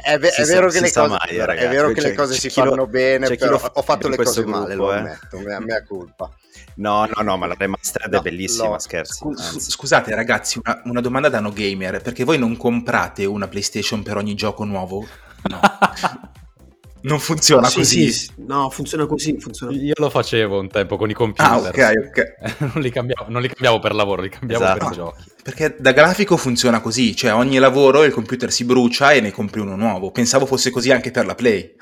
è, 0.00 0.18
è, 0.18 0.18
vero 0.46 0.70
che 0.70 0.80
le 0.80 0.90
cose, 0.90 1.08
mai, 1.08 1.36
è 1.36 1.68
vero 1.68 1.88
che 1.92 2.00
cioè, 2.00 2.10
le 2.10 2.16
cose 2.16 2.32
si 2.32 2.48
fanno 2.48 2.74
lo, 2.74 2.86
bene, 2.86 3.36
però 3.36 3.60
ho 3.60 3.82
fatto 3.82 4.08
le 4.08 4.16
cose 4.16 4.42
gruppo, 4.42 4.58
male, 4.60 4.74
lo 4.74 4.90
eh. 4.90 4.96
ammetto, 4.96 5.36
a 5.36 5.60
me 5.60 5.76
è 5.76 5.84
colpa. 5.84 6.30
No, 6.76 7.04
no, 7.04 7.22
no, 7.22 7.36
ma 7.36 7.46
la 7.46 7.54
remastered 7.58 8.10
no, 8.10 8.20
è 8.20 8.22
bellissima, 8.22 8.68
no, 8.68 8.78
scherzi. 8.78 9.18
Scu- 9.18 9.60
scusate 9.60 10.14
ragazzi, 10.14 10.58
una, 10.64 10.80
una, 10.84 11.00
domanda 11.02 11.28
da 11.28 11.40
no 11.40 11.50
gamer, 11.50 12.00
perché 12.00 12.24
voi 12.24 12.38
non 12.38 12.56
comprate 12.56 13.26
una 13.26 13.48
PlayStation 13.48 14.02
per 14.02 14.16
ogni 14.16 14.34
gioco 14.34 14.64
nuovo? 14.64 15.06
No. 15.42 15.60
Non 17.06 17.20
funziona 17.20 17.68
sì, 17.68 17.78
così. 17.78 18.10
Sì, 18.10 18.30
no, 18.46 18.68
funziona 18.68 19.06
così. 19.06 19.38
Funziona. 19.38 19.72
Io 19.72 19.94
lo 19.96 20.10
facevo 20.10 20.58
un 20.58 20.68
tempo 20.68 20.96
con 20.96 21.08
i 21.08 21.12
computer. 21.12 21.46
Ah, 21.46 21.58
ok, 21.58 21.92
ok. 22.08 22.66
non, 22.74 22.82
li 22.82 22.90
cambiavo, 22.90 23.30
non 23.30 23.42
li 23.42 23.48
cambiavo 23.48 23.78
per 23.78 23.94
lavoro, 23.94 24.22
li 24.22 24.28
cambiavo 24.28 24.64
esatto. 24.64 24.86
per 24.86 24.94
giochi. 24.94 25.24
Perché 25.42 25.76
da 25.78 25.92
grafico 25.92 26.36
funziona 26.36 26.80
così, 26.80 27.14
cioè 27.14 27.32
ogni 27.32 27.58
lavoro 27.58 28.02
il 28.02 28.12
computer 28.12 28.50
si 28.50 28.64
brucia 28.64 29.12
e 29.12 29.20
ne 29.20 29.30
compri 29.30 29.60
uno 29.60 29.76
nuovo. 29.76 30.10
Pensavo 30.10 30.46
fosse 30.46 30.70
così 30.70 30.90
anche 30.90 31.12
per 31.12 31.26
la 31.26 31.36
Play. 31.36 31.74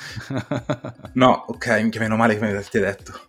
no, 1.14 1.44
ok, 1.48 1.88
meno 1.98 2.16
male 2.16 2.34
che 2.34 2.44
mi 2.44 2.50
avete 2.50 2.80
detto. 2.80 3.20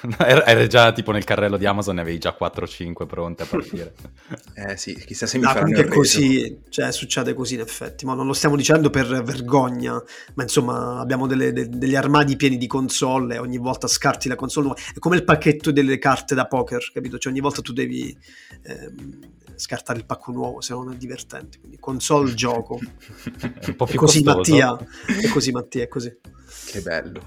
Eri 0.18 0.68
già 0.68 0.92
tipo 0.92 1.12
nel 1.12 1.24
carrello 1.24 1.56
di 1.56 1.66
Amazon 1.66 1.96
ne 1.96 2.00
avevi 2.00 2.18
già 2.18 2.36
4-5 2.38 3.06
pronte 3.06 3.42
a 3.42 3.46
partire. 3.46 3.94
eh 4.54 4.76
sì, 4.76 4.94
chissà 4.94 5.26
se 5.26 5.38
mi 5.38 5.44
ah, 5.44 5.52
faranno 5.52 5.86
così, 5.88 6.62
cioè 6.68 6.92
succede 6.92 7.34
così 7.34 7.54
in 7.54 7.60
effetti, 7.60 8.06
ma 8.06 8.14
non 8.14 8.26
lo 8.26 8.32
stiamo 8.32 8.56
dicendo 8.56 8.90
per 8.90 9.22
vergogna, 9.22 10.02
ma 10.34 10.42
insomma 10.42 11.00
abbiamo 11.00 11.26
delle, 11.26 11.52
de, 11.52 11.68
degli 11.68 11.94
armadi 11.94 12.36
pieni 12.36 12.56
di 12.56 12.66
console 12.66 13.34
e 13.34 13.38
ogni 13.38 13.58
volta 13.58 13.86
scarti 13.86 14.28
la 14.28 14.36
console 14.36 14.66
nuova. 14.66 14.80
È 14.94 14.98
come 14.98 15.16
il 15.16 15.24
pacchetto 15.24 15.70
delle 15.70 15.98
carte 15.98 16.34
da 16.34 16.46
poker, 16.46 16.90
capito? 16.92 17.18
Cioè 17.18 17.32
ogni 17.32 17.42
volta 17.42 17.60
tu 17.60 17.72
devi 17.72 18.16
ehm, 18.62 19.18
scartare 19.56 19.98
il 19.98 20.06
pacco 20.06 20.32
nuovo, 20.32 20.60
se 20.60 20.72
non 20.72 20.92
è 20.92 20.96
divertente. 20.96 21.58
Quindi 21.58 21.78
console 21.78 22.32
gioco. 22.34 22.78
è 22.78 23.66
un 23.66 23.76
po' 23.76 23.84
più 23.84 23.94
è 23.94 23.98
così 23.98 24.22
costoso. 24.22 24.56
Mattia, 24.56 24.86
è 25.06 25.28
così 25.28 25.50
Mattia, 25.52 25.82
è 25.82 25.88
così. 25.88 26.16
Che 26.66 26.80
bello. 26.80 27.22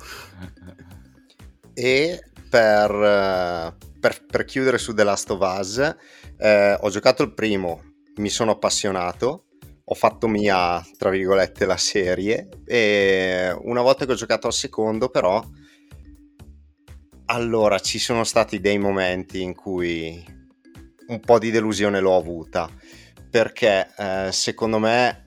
E 1.76 2.24
per, 2.54 2.92
eh, 2.92 3.76
per, 4.00 4.26
per, 4.28 4.46
chiudere 4.46 4.78
su 4.78 4.94
The 4.94 5.04
Last 5.04 5.32
of 5.32 5.40
Us, 5.42 5.96
eh, 6.38 6.78
ho 6.80 6.90
giocato 6.92 7.24
il 7.24 7.34
primo, 7.34 7.96
mi 8.18 8.30
sono 8.30 8.52
appassionato, 8.52 9.46
ho 9.84 9.96
fatto 9.96 10.28
mia, 10.28 10.80
tra 10.96 11.10
virgolette, 11.10 11.66
la 11.66 11.78
serie 11.78 12.50
e 12.64 13.52
una 13.64 13.82
volta 13.82 14.06
che 14.06 14.12
ho 14.12 14.16
giocato 14.16 14.46
al 14.46 14.54
secondo 14.54 15.10
però, 15.10 15.44
allora 17.26 17.80
ci 17.80 17.98
sono 17.98 18.24
stati 18.24 18.60
dei 18.60 18.78
momenti 18.78 19.42
in 19.42 19.56
cui 19.56 20.24
un 21.08 21.20
po' 21.22 21.40
di 21.40 21.50
delusione 21.50 22.00
l'ho 22.00 22.16
avuta 22.16 22.70
perché 23.32 23.90
eh, 23.98 24.30
secondo 24.32 24.78
me 24.78 25.23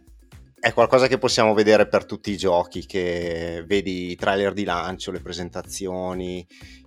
è 0.66 0.72
qualcosa 0.72 1.07
che 1.07 1.16
possiamo 1.16 1.55
vedere 1.55 1.87
per 1.87 2.05
tutti 2.05 2.33
i 2.33 2.37
giochi, 2.37 2.87
che 2.87 3.62
vedi 3.68 4.11
i 4.11 4.16
trailer 4.16 4.52
di 4.52 4.64
lancio, 4.64 5.12
le 5.12 5.20
presentazioni, 5.20 6.44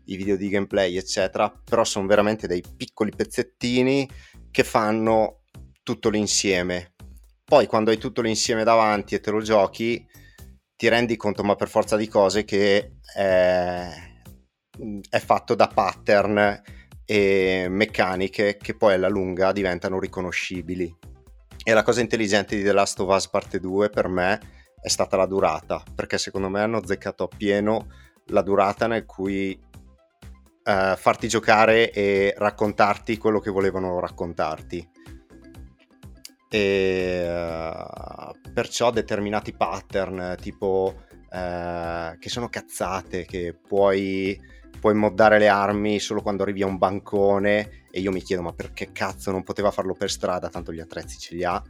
i 0.08 0.18
video 0.18 0.36
di 0.36 0.50
gameplay, 0.50 0.98
eccetera, 0.98 1.50
però 1.50 1.86
sono 1.86 2.06
veramente 2.06 2.46
dei 2.46 2.62
piccoli 2.76 3.14
pezzettini 3.16 4.06
che 4.52 4.66
fanno 4.66 5.44
tutto 5.82 6.10
l'insieme. 6.10 6.92
Poi 7.46 7.68
quando 7.68 7.92
hai 7.92 7.98
tutto 7.98 8.22
l'insieme 8.22 8.66
davanti 8.66 9.16
e 9.16 9.22
te 9.22 9.32
lo 9.32 9.40
giochi, 9.40 10.06
ti 10.76 10.90
rendi 10.90 11.16
conto, 11.16 11.46
ma 11.46 11.56
per 11.56 11.70
forza 11.70 11.96
di 11.96 12.10
cose, 12.10 12.44
che 12.44 12.96
è, 13.16 13.90
è 15.10 15.20
fatto 15.20 15.56
da 15.56 15.68
pattern 15.68 16.62
e 17.06 17.68
meccaniche 17.70 18.58
che 18.58 18.76
poi 18.76 18.96
alla 18.96 19.08
lunga 19.08 19.54
diventano 19.54 20.02
riconoscibili. 20.02 20.94
E 21.70 21.74
la 21.74 21.84
cosa 21.84 22.02
intelligente 22.02 22.56
di 22.56 22.64
The 22.64 22.72
Last 22.72 23.00
of 23.00 23.16
Us 23.16 23.28
Parte 23.28 23.60
2 23.60 23.92
per 23.92 24.08
me 24.08 24.40
è 24.82 24.88
stata 24.88 25.16
la 25.16 25.28
durata, 25.28 25.84
perché 25.94 26.18
secondo 26.18 26.50
me 26.50 26.62
hanno 26.62 26.78
azzeccato 26.78 27.26
appieno 27.26 27.90
la 28.30 28.42
durata 28.42 28.88
nel 28.88 29.06
cui 29.06 29.56
uh, 29.62 30.96
farti 30.96 31.28
giocare 31.28 31.92
e 31.92 32.34
raccontarti 32.36 33.20
quello 33.20 33.40
che 33.40 33.52
volevano 33.52 34.00
raccontarti. 34.00 34.90
E 36.50 37.28
uh, 37.30 38.52
perciò 38.52 38.90
determinati 38.90 39.54
pattern, 39.54 40.38
tipo 40.42 41.04
uh, 41.06 42.18
che 42.18 42.30
sono 42.30 42.50
cazzate, 42.50 43.26
che 43.26 43.56
puoi, 43.56 44.36
puoi 44.80 44.94
moddare 44.94 45.40
le 45.40 45.48
armi 45.48 46.00
solo 46.00 46.22
quando 46.22 46.44
arrivi 46.44 46.64
a 46.64 46.68
un 46.68 46.78
bancone. 46.78 47.86
E 47.92 48.00
io 48.00 48.12
mi 48.12 48.22
chiedo, 48.22 48.42
ma 48.42 48.54
perché 48.54 48.92
cazzo 48.92 49.32
non 49.32 49.44
poteva 49.44 49.72
farlo 49.72 49.94
per 49.94 50.10
strada? 50.10 50.50
Tanto 50.50 50.72
gli 50.72 50.80
attrezzi 50.80 51.18
ce 51.18 51.36
li 51.36 51.44
ha. 51.44 51.62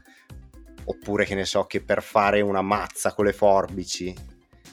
Oppure 0.85 1.25
che 1.25 1.35
ne 1.35 1.45
so, 1.45 1.65
che 1.65 1.81
per 1.81 2.01
fare 2.01 2.41
una 2.41 2.61
mazza 2.61 3.13
con 3.13 3.25
le 3.25 3.33
forbici 3.33 4.15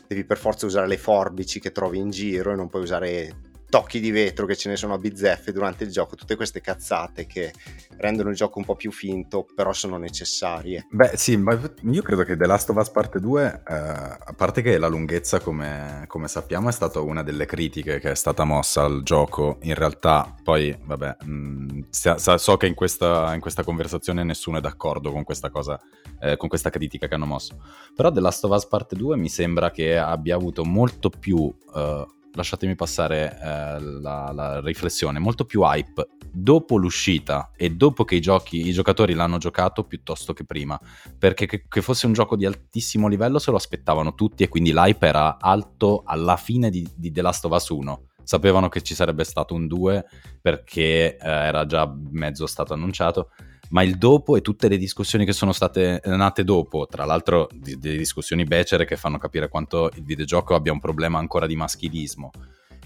devi 0.07 0.25
per 0.25 0.39
forza 0.39 0.67
usare 0.67 0.87
le 0.87 0.99
forbici 0.99 1.61
che 1.61 1.73
trovi 1.73 1.99
in 1.99 2.11
giro 2.11 2.53
e 2.53 2.55
non 2.55 2.69
puoi 2.69 2.83
usare 2.83 3.46
tocchi 3.69 4.01
di 4.01 4.11
vetro 4.11 4.47
che 4.47 4.57
ce 4.57 4.69
ne 4.69 4.77
sono 4.77 4.95
a 4.95 4.99
bizzeffe 4.99 5.53
durante 5.53 5.85
il 5.85 5.91
gioco, 5.91 6.17
tutte 6.17 6.37
queste 6.37 6.61
cazzate 6.61 7.27
che 7.27 7.53
rendono 7.99 8.31
il 8.31 8.37
gioco 8.37 8.59
un 8.59 8.65
po' 8.65 8.77
più 8.77 8.93
finto, 8.93 9.47
però 9.55 9.73
sono 9.73 9.97
necessarie. 9.97 10.87
Beh, 10.91 11.13
sì, 11.17 11.37
ma 11.37 11.59
io 11.83 12.03
credo 12.03 12.23
che 12.23 12.37
The 12.37 12.47
Last 12.47 12.71
of 12.71 12.77
Us 12.77 12.91
Parte 12.91 13.21
2, 13.21 13.63
eh, 13.67 13.75
a 13.75 14.35
parte 14.37 14.63
che 14.63 14.79
la 14.79 14.87
lunghezza, 14.87 15.41
come, 15.41 16.05
come, 16.07 16.29
sappiamo, 16.29 16.69
è 16.69 16.73
stata 16.73 17.01
una 17.01 17.23
delle 17.23 17.47
critiche 17.47 17.99
che 17.99 18.13
è 18.13 18.15
stata 18.15 18.45
mossa 18.45 18.83
al 18.83 19.03
gioco, 19.03 19.59
in 19.63 19.75
realtà 19.75 20.35
poi, 20.43 20.77
vabbè, 20.85 21.17
mh, 21.25 21.31
mm, 21.31 21.81
so 21.91 22.57
che 22.57 22.67
in 22.67 22.75
questa, 22.75 23.35
in 23.35 23.41
questa, 23.41 23.65
conversazione 23.65 24.23
nessuno 24.23 24.59
è 24.59 24.61
d'accordo 24.61 25.11
con 25.11 25.25
questa 25.25 25.51
cosa, 25.51 25.81
eh, 26.21 26.37
con 26.37 26.49
questa 26.49 26.71
critica 26.71 27.09
che 27.09 27.15
hanno 27.15 27.27
mosso, 27.27 27.63
però 27.95 28.13
The 28.13 28.21
Last 28.21 28.45
of 28.45 28.53
Us 28.53 28.67
Parte 28.67 28.95
2 28.95 29.17
mi 29.17 29.29
sembra 29.29 29.71
che 29.71 29.99
abbia 29.99 30.37
avuto 30.37 30.65
molto 30.65 31.11
più... 31.11 31.37
Uh, 31.37 32.15
lasciatemi 32.37 32.75
passare 32.75 33.39
eh, 33.43 33.81
la, 33.81 34.31
la, 34.33 34.61
riflessione, 34.61 35.19
molto 35.19 35.45
più 35.45 35.63
hype 35.63 36.07
dopo 36.31 36.77
l'uscita 36.77 37.51
e 37.57 37.71
dopo 37.71 38.05
che 38.05 38.17
i, 38.17 38.21
giochi, 38.21 38.69
i 38.69 38.73
giocatori 38.73 39.15
l'hanno 39.15 39.39
giocato 39.39 39.85
piuttosto 39.85 40.33
che 40.33 40.45
prima, 40.45 40.79
perché 41.19 41.47
che, 41.47 41.65
che, 41.67 41.83
fosse 41.83 42.07
un 42.07 42.13
gioco 42.13 42.37
di 42.37 42.45
altissimo 42.45 43.09
livello 43.09 43.39
se 43.39 43.51
lo 43.51 43.57
aspettavano 43.57 44.15
tutti 44.15 44.43
e 44.43 44.49
quindi 44.49 44.73
l'hype 44.73 45.07
era 45.07 45.39
alto 45.41 46.03
alla 46.05 46.37
fine 46.37 46.71
di, 46.71 46.87
di 46.95 47.11
The 47.11 47.23
Last 47.23 47.45
of 47.47 47.53
Us 47.53 47.69
1. 47.71 48.03
Sapevano 48.23 48.69
che 48.69 48.83
ci 48.83 48.95
sarebbe 48.95 49.25
stato 49.25 49.55
un 49.55 49.67
2 49.67 50.05
perché 50.43 51.17
eh, 51.17 51.29
era 51.29 51.65
già 51.65 51.91
mezzo 52.11 52.47
stato 52.47 52.75
annunciato 52.75 53.31
ma 53.71 53.83
il 53.83 53.97
dopo 53.97 54.37
e 54.37 54.41
tutte 54.41 54.69
le 54.69 54.77
discussioni 54.77 55.25
che 55.25 55.33
sono 55.33 55.53
state 55.53 56.01
nate 56.05 56.45
dopo, 56.45 56.87
tra 56.87 57.05
l'altro 57.05 57.49
delle 57.53 57.97
discussioni 57.97 58.45
becere 58.45 58.85
che 58.85 58.97
fanno 58.97 59.19
capire 59.19 59.49
quanto 59.49 59.91
il 59.95 60.05
videogioco 60.05 60.55
abbia 60.55 60.73
un 60.73 60.81
problema 60.81 61.19
ancora 61.19 61.47
di 61.47 61.57
maschilismo 61.57 62.31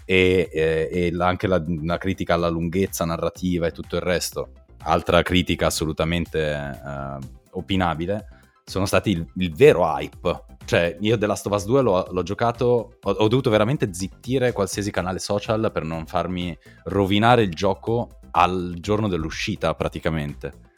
e, 0.05 0.49
e, 0.53 0.89
e 0.93 1.17
anche 1.19 1.47
la, 1.47 1.63
la, 1.83 1.99
critica 1.99 2.35
alla 2.35 2.49
lunghezza 2.49 3.05
narrativa 3.05 3.67
e 3.67 3.73
tutto 3.73 3.97
il 3.97 4.03
resto, 4.03 4.53
altra 4.85 5.23
critica 5.23 5.67
assolutamente 5.67 6.51
eh, 6.51 7.19
opinabile, 7.53 8.27
sono 8.65 8.87
stati 8.87 9.11
il, 9.11 9.27
il, 9.37 9.55
vero 9.55 9.85
hype. 9.85 10.45
Cioè, 10.65 10.97
io 11.01 11.19
The 11.19 11.27
Last 11.27 11.47
of 11.47 11.53
Us 11.53 11.65
2 11.65 11.83
l'ho, 11.83 12.07
l'ho 12.11 12.23
giocato, 12.23 12.99
ho, 13.01 13.11
ho 13.11 13.29
dovuto 13.29 13.51
veramente 13.51 13.93
zittire 13.93 14.53
qualsiasi 14.53 14.91
canale 14.91 15.19
social 15.19 15.71
per 15.73 15.85
non 15.85 16.07
farmi 16.07 16.57
rovinare 16.85 17.43
il 17.43 17.53
gioco 17.53 18.21
al 18.33 18.77
giorno 18.79 19.09
dell'uscita 19.09 19.75
praticamente 19.75 20.70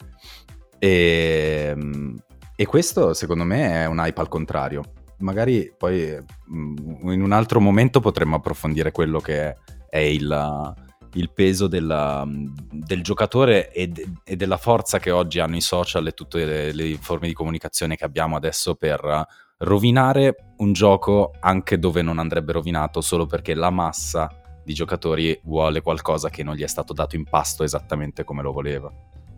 e, 0.83 1.69
ehm, 1.69 2.17
e 2.57 2.65
questo 2.65 3.13
secondo 3.13 3.45
me 3.45 3.83
è 3.83 3.85
un 3.85 3.99
hype 3.99 4.19
al 4.19 4.27
contrario. 4.27 4.83
Magari 5.19 5.73
poi 5.77 6.17
mm, 6.53 7.09
in 7.09 7.21
un 7.21 7.31
altro 7.31 7.61
momento 7.61 8.01
potremmo 8.01 8.35
approfondire 8.35 8.91
quello 8.91 9.19
che 9.19 9.55
è 9.89 9.99
il, 9.99 10.73
il 11.13 11.31
peso 11.31 11.67
della, 11.67 12.27
del 12.27 13.01
giocatore 13.01 13.71
e, 13.71 13.89
e, 14.25 14.35
della 14.35 14.57
forza 14.57 14.99
che 14.99 15.11
oggi 15.11 15.39
hanno 15.39 15.55
i 15.55 15.61
social 15.61 16.05
e 16.07 16.11
tutte 16.11 16.43
le, 16.43 16.73
le, 16.73 16.97
forme 16.99 17.27
di 17.27 17.33
comunicazione 17.33 17.95
che 17.95 18.03
abbiamo 18.03 18.35
adesso 18.35 18.75
per 18.75 19.25
rovinare 19.59 20.53
un 20.57 20.73
gioco 20.73 21.31
anche 21.39 21.79
dove 21.79 22.01
non 22.01 22.19
andrebbe 22.19 22.51
rovinato 22.51 22.99
solo 22.99 23.25
perché 23.25 23.53
la 23.53 23.69
massa 23.69 24.27
di 24.65 24.73
giocatori 24.73 25.39
vuole 25.43 25.79
qualcosa 25.81 26.29
che 26.29 26.43
non 26.43 26.55
gli 26.55 26.63
è 26.63 26.67
stato 26.67 26.91
dato 26.91 27.15
in 27.15 27.23
pasto 27.23 27.63
esattamente 27.63 28.25
come 28.25 28.41
lo 28.41 28.51
voleva. 28.51 28.91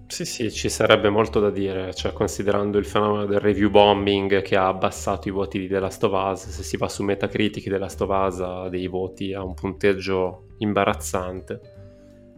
Sì, 0.08 0.24
sì, 0.24 0.52
ci 0.52 0.70
sarebbe 0.70 1.10
molto 1.10 1.40
da 1.40 1.50
dire, 1.50 1.94
cioè 1.94 2.14
considerando 2.14 2.78
il 2.78 2.86
fenomeno 2.86 3.26
del 3.26 3.40
review 3.40 3.70
bombing 3.70 4.42
che 4.42 4.56
ha 4.56 4.68
abbassato 4.68 5.28
i 5.28 5.32
voti 5.32 5.60
di 5.60 5.68
The 5.68 5.80
Last 5.80 6.04
of 6.04 6.12
Us, 6.14 6.50
se 6.50 6.64
si 6.64 6.78
va 6.78 6.88
su 6.88 7.04
Metacritic 7.04 7.64
The 7.64 7.78
Last 7.78 8.02
of 8.02 8.10
Us 8.10 8.40
ha 8.40 8.70
dei 8.70 8.88
voti 8.88 9.34
a 9.34 9.44
un 9.44 9.56
punteggio 9.56 10.48
imbarazzante, 10.60 11.60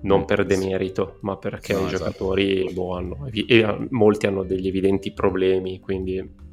non 0.02 0.26
per 0.26 0.46
demerito, 0.46 1.18
ma 1.22 1.36
perché 1.38 1.74
no, 1.74 1.82
i 1.82 1.86
esatto. 1.86 1.98
giocatori 1.98 2.72
boh, 2.74 2.96
hanno, 2.96 3.30
e 3.32 3.88
molti 3.90 4.28
hanno 4.28 4.44
degli 4.44 4.68
evidenti 4.68 5.12
problemi, 5.12 5.80
quindi 5.80 6.46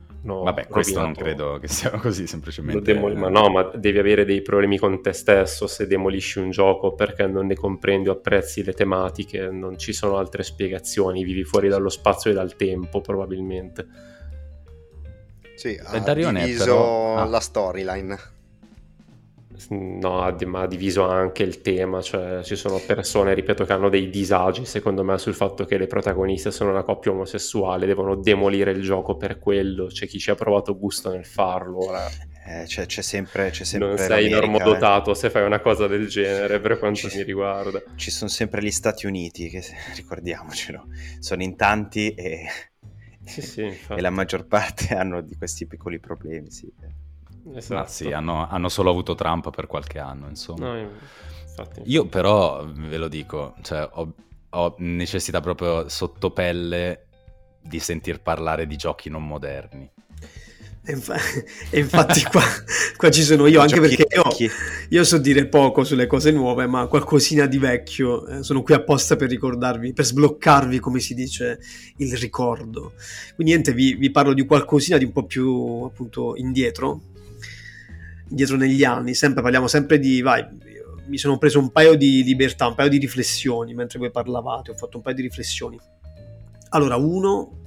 Vabbè, 0.43 0.69
questo 0.69 1.01
non 1.01 1.15
credo 1.15 1.59
che 1.59 1.69
sia 1.69 1.91
così 2.01 2.27
semplicemente. 2.27 2.95
Demol- 2.95 3.17
ma 3.17 3.29
no, 3.29 3.51
ma 3.51 3.63
devi 3.75 3.99
avere 3.99 4.25
dei 4.25 4.41
problemi 4.41 4.79
con 4.79 5.03
te 5.03 5.13
stesso 5.13 5.67
se 5.67 5.87
demolisci 5.87 6.39
un 6.39 6.51
gioco 6.51 6.95
perché 6.95 7.27
non 7.27 7.47
ne 7.47 7.55
comprendi 7.55 8.09
o 8.09 8.13
apprezzi 8.13 8.65
le 8.65 8.73
tematiche, 8.73 9.51
non 9.51 9.79
ci 9.79 9.93
sono 9.93 10.17
altre 10.17 10.43
spiegazioni, 10.43 11.25
vivi 11.25 11.45
fuori 11.45 11.69
dallo 11.69 11.91
spazio 11.91 12.31
e 12.31 12.35
dal 12.35 12.57
tempo 12.57 13.01
probabilmente. 13.03 13.87
Sì, 15.57 15.79
ha 15.83 16.15
diviso 16.15 16.65
però... 16.65 17.17
ah. 17.17 17.25
la 17.25 17.41
storyline. 17.41 18.19
No, 19.69 20.37
ma 20.47 20.61
ha 20.63 20.67
diviso 20.67 21.09
anche 21.09 21.45
il 21.45 21.61
tema, 21.61 22.03
cioè 22.03 22.43
ci 22.43 22.57
sono 22.57 22.81
persone, 22.85 23.35
ripeto, 23.35 23.65
che 23.65 23.73
hanno 23.73 23.89
dei 23.89 24.11
disagi 24.11 24.65
secondo 24.65 25.05
me 25.05 25.17
sul 25.19 25.35
fatto 25.35 25.65
che 25.65 25.79
le 25.79 25.87
protagoniste 25.87 26.51
sono 26.51 26.71
una 26.71 26.83
coppia 26.83 27.13
omosessuale, 27.13 27.87
devono 27.87 28.17
demolire 28.17 28.73
il 28.73 28.83
gioco 28.83 29.17
per 29.17 29.39
quello, 29.39 29.87
c'è 29.87 30.07
chi 30.09 30.19
ci 30.19 30.31
ha 30.31 30.35
provato 30.35 30.77
gusto 30.77 31.11
nel 31.11 31.25
farlo, 31.25 31.87
ora... 31.87 32.07
Eh, 32.47 32.65
c'è, 32.67 32.85
c'è, 32.85 33.01
sempre, 33.01 33.49
c'è 33.49 33.65
sempre 33.65 33.89
non 33.89 33.97
sei 33.97 34.29
normodotato 34.29 35.13
eh. 35.13 35.15
se 35.15 35.31
fai 35.31 35.47
una 35.47 35.61
cosa 35.61 35.87
del 35.87 36.09
genere 36.09 36.61
per 36.61 36.79
quanto 36.79 37.09
ci, 37.09 37.17
mi 37.17 37.23
riguarda 37.23 37.83
ci 37.95 38.11
sono 38.11 38.29
sempre 38.29 38.63
gli 38.63 38.71
Stati 38.71 39.07
Uniti 39.07 39.49
che 39.49 39.63
ricordiamocelo 39.97 40.85
sono 41.21 41.43
in 41.43 41.57
tanti 41.57 42.13
e, 42.13 42.45
sì, 43.25 43.41
sì, 43.41 43.63
e 43.89 44.01
la 44.03 44.11
maggior 44.11 44.47
parte 44.47 44.95
hanno 44.95 45.23
di 45.23 45.35
questi 45.37 45.67
piccoli 45.67 45.99
problemi 45.99 46.51
sì. 46.51 46.71
Esatto. 47.53 47.75
Ma 47.75 47.87
sì, 47.87 48.11
hanno, 48.13 48.49
hanno, 48.49 48.69
solo 48.69 48.91
avuto 48.91 49.15
Trump 49.15 49.51
per 49.51 49.67
qualche 49.67 49.99
anno, 49.99 50.29
insomma. 50.29 50.75
No, 50.75 50.91
infatti, 51.47 51.83
Io 51.85 52.07
però, 52.07 52.65
ve 52.65 52.97
lo 52.97 53.09
dico, 53.09 53.55
cioè, 53.63 53.89
ho, 53.93 54.15
ho 54.51 54.75
necessità 54.79 55.41
proprio 55.41 55.89
sotto 55.89 56.31
pelle 56.31 57.07
di 57.61 57.79
sentir 57.79 58.21
parlare 58.21 58.67
di 58.67 58.77
giochi 58.77 59.11
non 59.11 59.27
moderni. 59.27 59.91
E, 60.87 60.93
infa- 60.93 61.17
e 61.71 61.79
infatti 61.79 62.23
qua, 62.25 62.43
qua, 62.97 63.11
ci 63.11 63.23
sono 63.23 63.47
io, 63.47 63.61
anche 63.61 63.81
perché 63.81 64.07
io, 64.15 64.51
io, 64.91 65.05
so 65.05 65.17
dire 65.17 65.47
poco 65.47 65.83
sulle 65.83 66.07
cose 66.07 66.31
nuove, 66.31 66.67
ma 66.67 66.87
qualcosina 66.87 67.47
di 67.47 67.57
vecchio. 67.57 68.27
Eh, 68.27 68.43
sono 68.43 68.63
qui 68.63 68.75
apposta 68.75 69.17
per 69.17 69.31
ricordarvi, 69.31 69.95
per 69.95 70.05
sbloccarvi, 70.05 70.79
come 70.81 71.01
si 71.01 71.15
dice, 71.15 71.59
il 71.99 72.15
ricordo. 72.17 72.93
Quindi 73.35 73.53
niente, 73.53 73.73
vi, 73.73 73.95
vi 73.95 74.11
parlo 74.11 74.35
di 74.35 74.45
qualcosina 74.45 74.99
di 74.99 75.05
un 75.05 75.13
po' 75.13 75.25
più 75.25 75.85
appunto 75.85 76.37
indietro, 76.37 77.01
dietro 78.35 78.57
negli 78.57 78.85
anni, 78.85 79.15
sempre, 79.15 79.43
parliamo 79.43 79.67
sempre 79.67 79.99
di, 79.99 80.21
vai, 80.21 80.45
mi 81.07 81.19
sono 81.19 81.39
preso 81.39 81.59
un 81.59 81.71
paio 81.71 81.95
di 81.95 82.23
libertà, 82.23 82.67
un 82.67 82.75
paio 82.75 82.89
di 82.89 82.99
riflessioni 82.99 83.75
mentre 83.75 83.99
voi 83.99 84.11
parlavate, 84.11 84.71
ho 84.71 84.75
fatto 84.75 84.97
un 84.97 85.03
paio 85.03 85.17
di 85.17 85.23
riflessioni. 85.23 85.79
Allora, 86.71 86.97
uno 86.97 87.63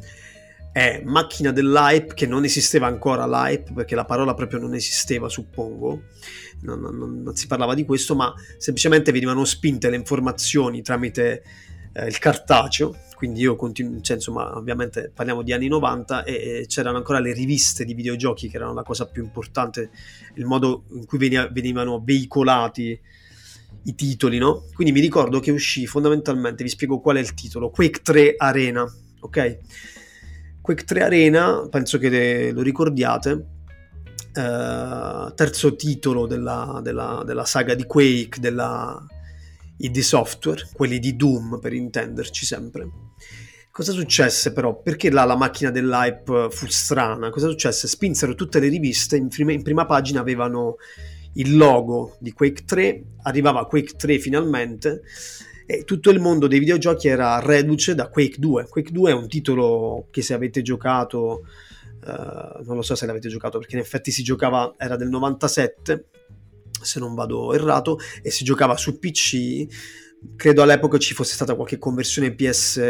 è 0.72 1.02
macchina 1.04 1.52
dell'hype, 1.52 2.14
che 2.14 2.28
non 2.28 2.44
esisteva 2.44 2.88
ancora 2.88 3.26
l'hype, 3.26 3.74
perché 3.74 3.96
la 3.96 4.06
parola 4.06 4.34
proprio 4.34 4.60
non 4.60 4.76
esisteva, 4.76 5.28
suppongo, 5.30 6.04
non, 6.62 6.80
non, 6.80 7.22
non 7.24 7.36
si 7.36 7.48
parlava 7.48 7.74
di 7.74 7.86
questo, 7.86 8.16
ma 8.16 8.34
semplicemente 8.58 9.12
venivano 9.12 9.44
spinte 9.46 9.90
le 9.90 9.96
informazioni 9.96 10.82
tramite 10.82 11.44
eh, 11.98 12.06
il 12.06 12.20
cartaceo, 12.20 12.96
quindi 13.16 13.40
io 13.40 13.56
continuo, 13.56 14.00
cioè, 14.02 14.18
insomma, 14.18 14.56
ovviamente 14.56 15.12
parliamo 15.14 15.42
di 15.42 15.52
anni 15.52 15.68
90 15.68 16.24
e, 16.24 16.34
e, 16.34 16.66
c'erano 16.68 16.98
ancora 16.98 17.20
le 17.20 17.34
riviste 17.34 17.84
di 17.86 17.96
videogiochi 17.96 18.50
che 18.50 18.58
erano 18.58 18.74
la 18.74 18.84
cosa 18.84 19.08
più 19.08 19.24
importante, 19.24 19.90
il 20.36 20.46
modo 20.46 20.84
in 20.92 21.06
cui 21.08 21.18
venia, 21.18 21.48
venivano 21.48 22.00
veicolati 22.04 23.00
i 23.84 23.96
titoli, 23.96 24.38
no? 24.38 24.66
Quindi 24.76 24.94
mi 24.94 25.00
ricordo 25.00 25.40
che 25.40 25.50
uscì 25.50 25.88
fondamentalmente, 25.88 26.64
vi 26.64 26.70
spiego 26.70 27.00
qual 27.00 27.18
è 27.18 27.20
il 27.20 27.34
titolo, 27.34 27.72
Quake 27.72 28.02
3 28.04 28.36
Arena, 28.38 28.88
ok? 29.20 29.58
Quake 30.62 30.84
3 30.84 31.04
Arena, 31.04 31.68
penso 31.72 31.98
che 31.98 32.52
lo 32.52 32.62
ricordiate, 32.62 33.46
eh, 34.34 35.32
terzo 35.34 35.76
titolo 35.76 36.28
della, 36.28 36.80
della, 36.84 37.24
della 37.26 37.46
saga 37.46 37.74
di 37.74 37.86
Quake, 37.86 38.40
della 38.40 39.04
ID 39.78 40.00
Software, 40.00 40.70
quelli 40.74 41.00
di 41.00 41.16
Doom 41.16 41.60
per 41.60 41.74
intenderci 41.74 42.46
sempre. 42.46 42.90
Cosa 43.72 43.92
successe 43.92 44.54
però? 44.54 44.82
Perché 44.82 45.12
là 45.12 45.24
la 45.24 45.36
macchina 45.36 45.70
dell'hype 45.70 46.48
fu 46.50 46.66
strana? 46.68 47.30
Cosa 47.30 47.48
successe? 47.48 47.88
Spinsero 47.88 48.34
tutte 48.34 48.60
le 48.60 48.70
riviste, 48.70 49.18
in 49.18 49.28
prima, 49.28 49.52
in 49.52 49.62
prima 49.62 49.86
pagina 49.86 50.20
avevano 50.20 50.78
il 51.34 51.56
logo 51.56 52.18
di 52.20 52.32
Quake 52.32 52.64
3, 52.66 53.04
arrivava 53.24 53.68
Quake 53.68 53.94
3 53.96 54.18
finalmente 54.18 55.04
e 55.68 55.84
tutto 55.84 56.10
il 56.10 56.20
mondo 56.20 56.48
dei 56.48 56.60
videogiochi 56.60 57.08
era 57.08 57.40
reduce 57.40 57.94
da 57.94 58.10
Quake 58.10 58.40
2. 58.40 58.68
Quake 58.68 58.92
2 58.92 59.12
è 59.12 59.14
un 59.14 59.28
titolo 59.28 60.08
che 60.10 60.22
se 60.22 60.34
avete 60.34 60.62
giocato, 60.62 61.46
uh, 62.04 62.64
non 62.64 62.76
lo 62.78 62.82
so 62.82 62.96
se 62.96 63.06
l'avete 63.06 63.30
giocato 63.30 63.60
perché 63.60 63.76
in 63.76 63.82
effetti 63.82 64.10
si 64.10 64.24
giocava, 64.24 64.74
era 64.78 64.96
del 64.96 65.10
97 65.10 66.06
se 66.82 67.00
non 67.00 67.14
vado 67.16 67.54
errato, 67.54 68.00
e 68.22 68.32
si 68.32 68.44
giocava 68.44 68.78
su 68.78 69.00
PC 69.00 69.68
credo 70.36 70.62
all'epoca 70.62 70.98
ci 70.98 71.14
fosse 71.14 71.34
stata 71.34 71.56
qualche 71.56 71.78
conversione 71.78 72.34
PS, 72.34 72.82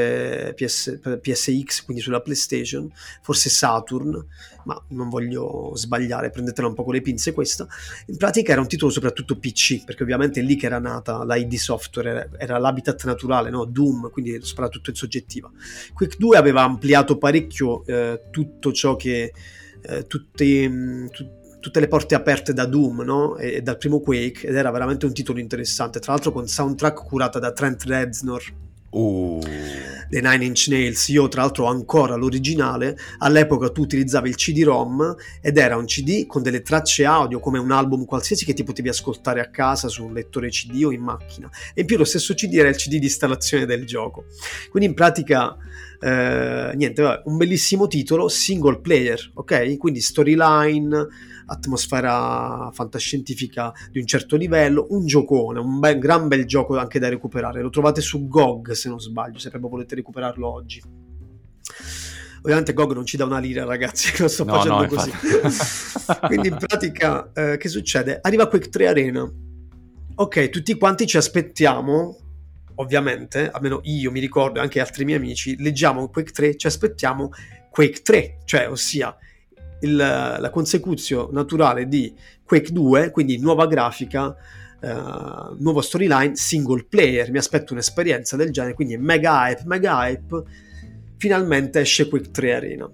PS, 0.56 1.00
PSX, 1.21 1.84
quindi 1.84 2.02
sulla 2.02 2.21
PlayStation, 2.21 2.89
forse 3.21 3.50
Saturn, 3.50 4.26
ma 4.65 4.82
non 4.89 5.10
voglio 5.10 5.71
sbagliare, 5.76 6.30
prendetela 6.30 6.67
un 6.67 6.73
po' 6.73 6.84
con 6.84 6.93
le 6.93 7.02
pinze 7.02 7.34
questa. 7.34 7.67
In 8.08 8.17
pratica 8.17 8.54
era 8.54 8.62
un 8.62 8.67
titolo 8.67 8.91
soprattutto 8.91 9.38
PC, 9.38 9.84
perché 9.84 10.04
ovviamente 10.04 10.39
è 10.39 10.43
lì 10.43 10.56
che 10.56 10.65
era 10.65 10.80
nata 10.80 11.23
l'ID 11.26 11.56
Software, 11.56 12.32
era, 12.38 12.58
l'habitat 12.58 13.06
naturale, 13.06 13.50
no? 13.50 13.65
Doom, 13.65 14.10
quindi 14.10 14.39
soprattutto 14.41 14.89
in 14.89 14.95
soggettiva. 14.95 15.52
Quake 15.93 16.15
2 16.17 16.38
aveva 16.38 16.63
ampliato 16.63 17.17
parecchio 17.17 17.86
eh, 17.86 18.21
tutto 18.32 18.71
ciò 18.71 18.95
che... 18.95 19.34
Eh, 19.80 20.08
tutti, 20.08 20.67
mh, 20.67 21.10
tutte 21.67 21.82
le 21.82 21.89
porte 21.89 22.15
aperte 22.15 22.53
da 22.53 22.65
Doom 22.65 23.01
no? 23.01 23.36
e, 23.36 23.56
e, 23.56 23.62
dal 23.62 23.77
primo 23.77 23.99
Quake 23.99 24.47
ed 24.47 24.56
era 24.56 24.71
veramente 24.71 25.06
un 25.06 25.12
titolo 25.12 25.39
interessante 25.39 25.99
tra 25.99 26.13
l'altro 26.13 26.32
con 26.32 26.47
soundtrack 26.47 27.03
curata 27.06 27.39
da 27.39 27.51
Trent 27.51 27.84
Reznor 27.84 28.41
uh. 28.91 29.41
dei 30.08 30.21
Nine 30.21 30.45
Inch 30.45 30.67
Nails 30.69 31.10
io 31.10 31.27
tra 31.27 31.41
l'altro 31.41 31.65
ho 31.65 31.67
ancora 31.67 32.15
l'originale 32.15 32.97
all'epoca 33.17 33.69
tu 33.69 33.82
utilizzavi 33.82 34.30
il 34.30 34.36
CD-ROM 34.36 35.15
ed 35.41 35.58
era 35.58 35.75
un 35.75 35.84
CD 35.84 36.25
con 36.25 36.41
delle 36.41 36.62
tracce 36.62 37.03
audio 37.03 37.41
come 37.41 37.60
un 37.60 37.71
album 37.71 38.06
qualsiasi 38.06 38.45
che 38.45 38.53
ti 38.53 38.63
potevi 38.63 38.88
ascoltare 38.88 39.41
a 39.41 39.49
casa 39.49 39.89
su 39.89 40.06
un 40.06 40.13
lettore 40.13 40.47
CD 40.47 40.86
o 40.86 40.93
in 40.93 41.01
macchina 41.01 41.49
e 41.73 41.82
in 41.82 41.86
più 41.86 41.97
lo 41.97 42.06
stesso 42.06 42.34
CD 42.34 42.53
era 42.53 42.69
il 42.69 42.77
CD 42.77 42.91
di 42.97 43.08
installazione 43.08 43.65
del 43.65 43.86
gioco 43.86 44.23
quindi 44.69 44.88
in 44.88 44.95
pratica 44.95 45.58
eh, 45.99 46.71
niente, 46.75 47.01
vabbè, 47.01 47.23
un 47.25 47.38
bellissimo 47.38 47.88
titolo, 47.88 48.27
single 48.27 48.80
player, 48.80 49.32
ok? 49.34 49.77
Quindi 49.77 49.99
storyline, 49.99 51.08
atmosfera 51.47 52.69
fantascientifica 52.73 53.73
di 53.91 53.99
un 53.99 54.05
certo 54.05 54.36
livello, 54.36 54.88
un 54.89 55.05
giocone, 55.05 55.60
un 55.60 55.79
bel, 55.79 55.97
gran 55.97 56.27
bel 56.27 56.45
gioco 56.45 56.77
anche 56.77 56.99
da 56.99 57.10
recuperare. 57.10 57.62
Lo 57.62 57.69
trovate 57.69 58.01
su 58.01 58.27
GOG 58.27 58.71
se 58.71 58.89
non 58.89 58.99
sbaglio, 58.99 59.39
se 59.39 59.49
proprio 59.49 59.69
volete 59.69 59.95
recuperarlo 59.95 60.47
oggi. 60.47 60.81
Ovviamente 62.41 62.73
GOG 62.73 62.93
non 62.93 63.05
ci 63.05 63.17
dà 63.17 63.25
una 63.25 63.39
lira, 63.39 63.65
ragazzi, 63.65 64.12
lo 64.21 64.27
sto 64.27 64.43
no, 64.43 64.53
facendo 64.53 64.81
no, 64.81 64.88
così. 64.88 65.12
Quindi 66.27 66.47
in 66.49 66.57
pratica, 66.57 67.31
eh, 67.33 67.57
che 67.57 67.69
succede? 67.69 68.19
Arriva 68.21 68.47
Quake 68.47 68.69
3 68.69 68.88
Arena. 68.88 69.29
Ok, 70.19 70.49
tutti 70.49 70.75
quanti 70.77 71.05
ci 71.05 71.17
aspettiamo 71.17 72.17
ovviamente, 72.79 73.49
almeno 73.49 73.79
io 73.83 74.12
mi 74.12 74.19
ricordo 74.19 74.60
e 74.60 74.62
anche 74.62 74.79
altri 74.79 75.05
miei 75.05 75.17
amici, 75.17 75.55
leggiamo 75.57 76.10
Quake 76.10 76.31
3, 76.31 76.57
ci 76.57 76.67
aspettiamo 76.67 77.31
Quake 77.69 78.01
3, 78.01 78.38
cioè 78.45 78.69
ossia 78.69 79.15
il, 79.82 79.96
la 79.96 80.50
consecuzione 80.52 81.30
naturale 81.32 81.88
di 81.88 82.13
Quake 82.44 82.72
2, 82.72 83.12
quindi 83.12 83.38
nuova 83.40 83.68
grafica, 83.68 84.28
uh, 84.28 85.56
nuovo 85.58 85.82
storyline, 85.82 86.36
single 86.36 86.86
player. 86.90 87.32
Mi 87.32 87.38
aspetto 87.38 87.74
un'esperienza 87.74 88.36
del 88.36 88.52
genere, 88.52 88.74
quindi 88.74 88.98
mega 88.98 89.48
hype, 89.48 89.63
mega 89.66 90.08
hype. 90.08 90.44
Finalmente 91.18 91.80
esce 91.80 92.08
Quake 92.08 92.32
3 92.32 92.56
Arena 92.56 92.90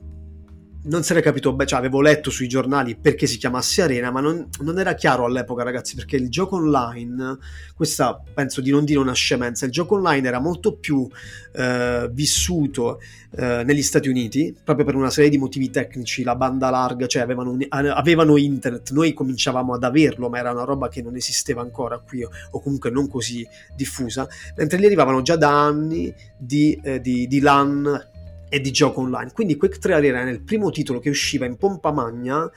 non 0.85 1.03
se 1.03 1.13
ne 1.13 1.21
capito 1.21 1.53
beh, 1.53 1.65
cioè 1.65 1.79
avevo 1.79 2.01
letto 2.01 2.29
sui 2.29 2.47
giornali 2.47 2.95
perché 2.95 3.27
si 3.27 3.37
chiamasse 3.37 3.83
Arena, 3.83 4.11
ma 4.11 4.19
non, 4.19 4.47
non, 4.61 4.79
era 4.79 4.95
chiaro 4.95 5.25
all'epoca, 5.25 5.63
ragazzi, 5.63 5.95
perché 5.95 6.17
il 6.17 6.29
gioco 6.29 6.57
online, 6.57 7.37
questa 7.75 8.19
penso 8.33 8.59
di 8.59 8.71
non 8.71 8.83
dire 8.83 8.99
una 8.99 9.13
scemenza, 9.13 9.65
il 9.65 9.71
gioco 9.71 9.95
online 9.95 10.27
era 10.27 10.39
molto 10.39 10.75
più 10.75 11.07
eh, 11.53 12.09
vissuto 12.11 12.99
eh, 13.35 13.63
negli 13.63 13.81
Stati 13.81 14.09
Uniti, 14.09 14.55
proprio 14.61 14.85
per 14.85 14.95
una 14.95 15.09
serie 15.09 15.29
di 15.29 15.37
motivi 15.37 15.69
tecnici, 15.69 16.23
la 16.23 16.35
banda 16.35 16.69
larga, 16.69 17.07
cioè 17.07 17.21
avevano, 17.21 17.51
un, 17.51 17.65
avevano 17.69 18.35
internet, 18.37 18.91
noi 18.91 19.13
cominciavamo 19.13 19.73
ad 19.73 19.83
averlo, 19.83 20.27
ma 20.27 20.39
era 20.39 20.51
una 20.51 20.65
roba 20.65 20.89
che 20.89 21.01
non 21.01 21.15
esisteva 21.15 21.61
ancora 21.61 21.97
qui, 21.99 22.23
o 22.23 22.59
comunque 22.59 22.89
non 22.89 23.07
così 23.07 23.47
diffusa, 23.75 24.27
mentre 24.57 24.77
lì 24.79 24.85
arrivavano 24.85 25.21
già 25.21 25.37
da 25.37 25.49
anni 25.49 26.13
di, 26.37 26.77
eh, 26.83 26.99
di, 26.99 27.25
di 27.27 27.39
LAN 27.39 28.11
e 28.53 28.61
di 28.61 28.69
gioco 28.69 29.01
online. 29.01 29.31
Quindi 29.31 29.57
Quake 29.57 29.79
3 29.79 29.95
Arena 29.95 30.19
era 30.19 30.29
il 30.29 30.43
primo 30.43 30.69
titolo 30.69 30.99
che 30.99 31.09
usciva 31.09 31.47
in 31.47 31.57
pompa 31.57 31.91
magna, 31.91 32.47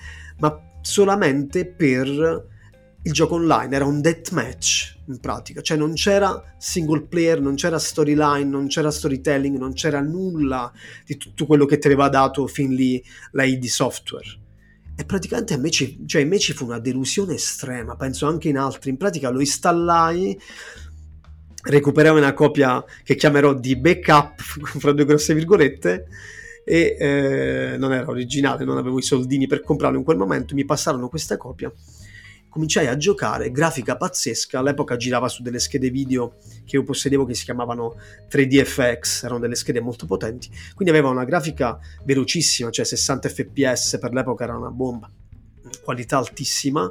ma 0.40 0.60
solamente 0.82 1.64
per 1.64 2.44
il 3.00 3.12
gioco 3.12 3.36
online, 3.36 3.74
era 3.74 3.86
un 3.86 4.02
deathmatch 4.02 4.98
in 5.06 5.18
pratica, 5.20 5.62
cioè 5.62 5.78
non 5.78 5.94
c'era 5.94 6.54
single 6.58 7.06
player, 7.06 7.40
non 7.40 7.54
c'era 7.54 7.78
storyline, 7.78 8.44
non 8.44 8.66
c'era 8.66 8.90
storytelling, 8.90 9.56
non 9.56 9.72
c'era 9.72 10.02
nulla 10.02 10.70
di 11.06 11.16
tutto 11.16 11.46
quello 11.46 11.64
che 11.64 11.78
ti 11.78 11.86
aveva 11.86 12.10
dato 12.10 12.46
fin 12.46 12.74
lì 12.74 13.02
la 13.30 13.44
ID 13.44 13.64
Software. 13.64 14.26
E 14.98 15.04
praticamente 15.04 15.54
a 15.54 15.58
me, 15.58 15.70
ci, 15.70 16.04
cioè 16.04 16.22
a 16.22 16.26
me 16.26 16.38
ci 16.38 16.52
fu 16.52 16.66
una 16.66 16.78
delusione 16.78 17.34
estrema, 17.34 17.96
penso 17.96 18.26
anche 18.26 18.48
in 18.50 18.58
altri. 18.58 18.90
In 18.90 18.98
pratica 18.98 19.30
lo 19.30 19.40
installai, 19.40 20.38
recuperai 21.66 22.16
una 22.16 22.32
copia 22.32 22.84
che 23.02 23.14
chiamerò 23.14 23.54
di 23.54 23.76
backup, 23.76 24.40
fra 24.78 24.92
due 24.92 25.04
grosse 25.04 25.34
virgolette, 25.34 26.06
e 26.64 26.96
eh, 26.98 27.76
non 27.78 27.92
era 27.92 28.08
originale, 28.08 28.64
non 28.64 28.76
avevo 28.76 28.98
i 28.98 29.02
soldini 29.02 29.46
per 29.46 29.62
comprarlo 29.62 29.98
in 29.98 30.04
quel 30.04 30.16
momento, 30.16 30.54
mi 30.54 30.64
passarono 30.64 31.08
questa 31.08 31.36
copia, 31.36 31.72
cominciai 32.48 32.86
a 32.86 32.96
giocare, 32.96 33.50
grafica 33.50 33.96
pazzesca, 33.96 34.58
all'epoca 34.58 34.96
girava 34.96 35.28
su 35.28 35.42
delle 35.42 35.58
schede 35.58 35.90
video 35.90 36.36
che 36.64 36.76
io 36.76 36.82
possedevo 36.82 37.24
che 37.24 37.34
si 37.34 37.44
chiamavano 37.44 37.96
3DFX, 38.28 39.24
erano 39.24 39.40
delle 39.40 39.54
schede 39.54 39.80
molto 39.80 40.06
potenti, 40.06 40.50
quindi 40.74 40.92
aveva 40.92 41.10
una 41.10 41.24
grafica 41.24 41.78
velocissima, 42.04 42.70
cioè 42.70 42.84
60 42.84 43.28
fps, 43.28 43.98
per 44.00 44.12
l'epoca 44.12 44.44
era 44.44 44.56
una 44.56 44.70
bomba, 44.70 45.08
qualità 45.82 46.18
altissima, 46.18 46.90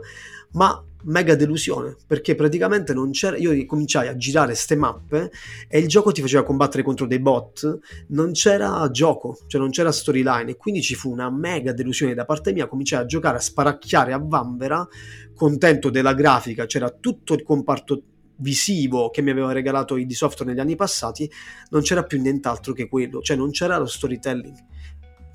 ma 0.51 0.81
mega 1.05 1.35
delusione 1.35 1.95
perché 2.07 2.35
praticamente 2.35 2.93
non 2.93 3.11
c'era 3.11 3.37
io 3.37 3.65
cominciai 3.65 4.07
a 4.07 4.15
girare 4.15 4.47
queste 4.47 4.75
mappe 4.75 5.31
e 5.67 5.79
il 5.79 5.87
gioco 5.87 6.11
ti 6.11 6.21
faceva 6.21 6.43
combattere 6.43 6.83
contro 6.83 7.05
dei 7.05 7.19
bot 7.19 7.79
non 8.09 8.31
c'era 8.31 8.89
gioco 8.91 9.37
cioè 9.47 9.59
non 9.59 9.69
c'era 9.69 9.91
storyline 9.91 10.51
e 10.51 10.55
quindi 10.57 10.81
ci 10.81 10.95
fu 10.95 11.11
una 11.11 11.29
mega 11.29 11.73
delusione 11.73 12.13
da 12.13 12.25
parte 12.25 12.53
mia 12.53 12.67
cominciai 12.67 13.01
a 13.01 13.05
giocare 13.05 13.37
a 13.37 13.41
sparacchiare 13.41 14.13
a 14.13 14.21
vanvera 14.21 14.87
contento 15.33 15.89
della 15.89 16.13
grafica 16.13 16.65
c'era 16.65 16.89
tutto 16.89 17.33
il 17.33 17.43
comparto 17.43 18.03
visivo 18.37 19.09
che 19.09 19.21
mi 19.21 19.29
aveva 19.29 19.51
regalato 19.51 19.95
i 19.95 20.05
di 20.05 20.13
software 20.13 20.51
negli 20.51 20.59
anni 20.59 20.75
passati 20.75 21.29
non 21.69 21.81
c'era 21.81 22.03
più 22.03 22.19
nient'altro 22.19 22.73
che 22.73 22.87
quello 22.87 23.21
cioè 23.21 23.37
non 23.37 23.51
c'era 23.51 23.77
lo 23.77 23.85
storytelling 23.85 24.57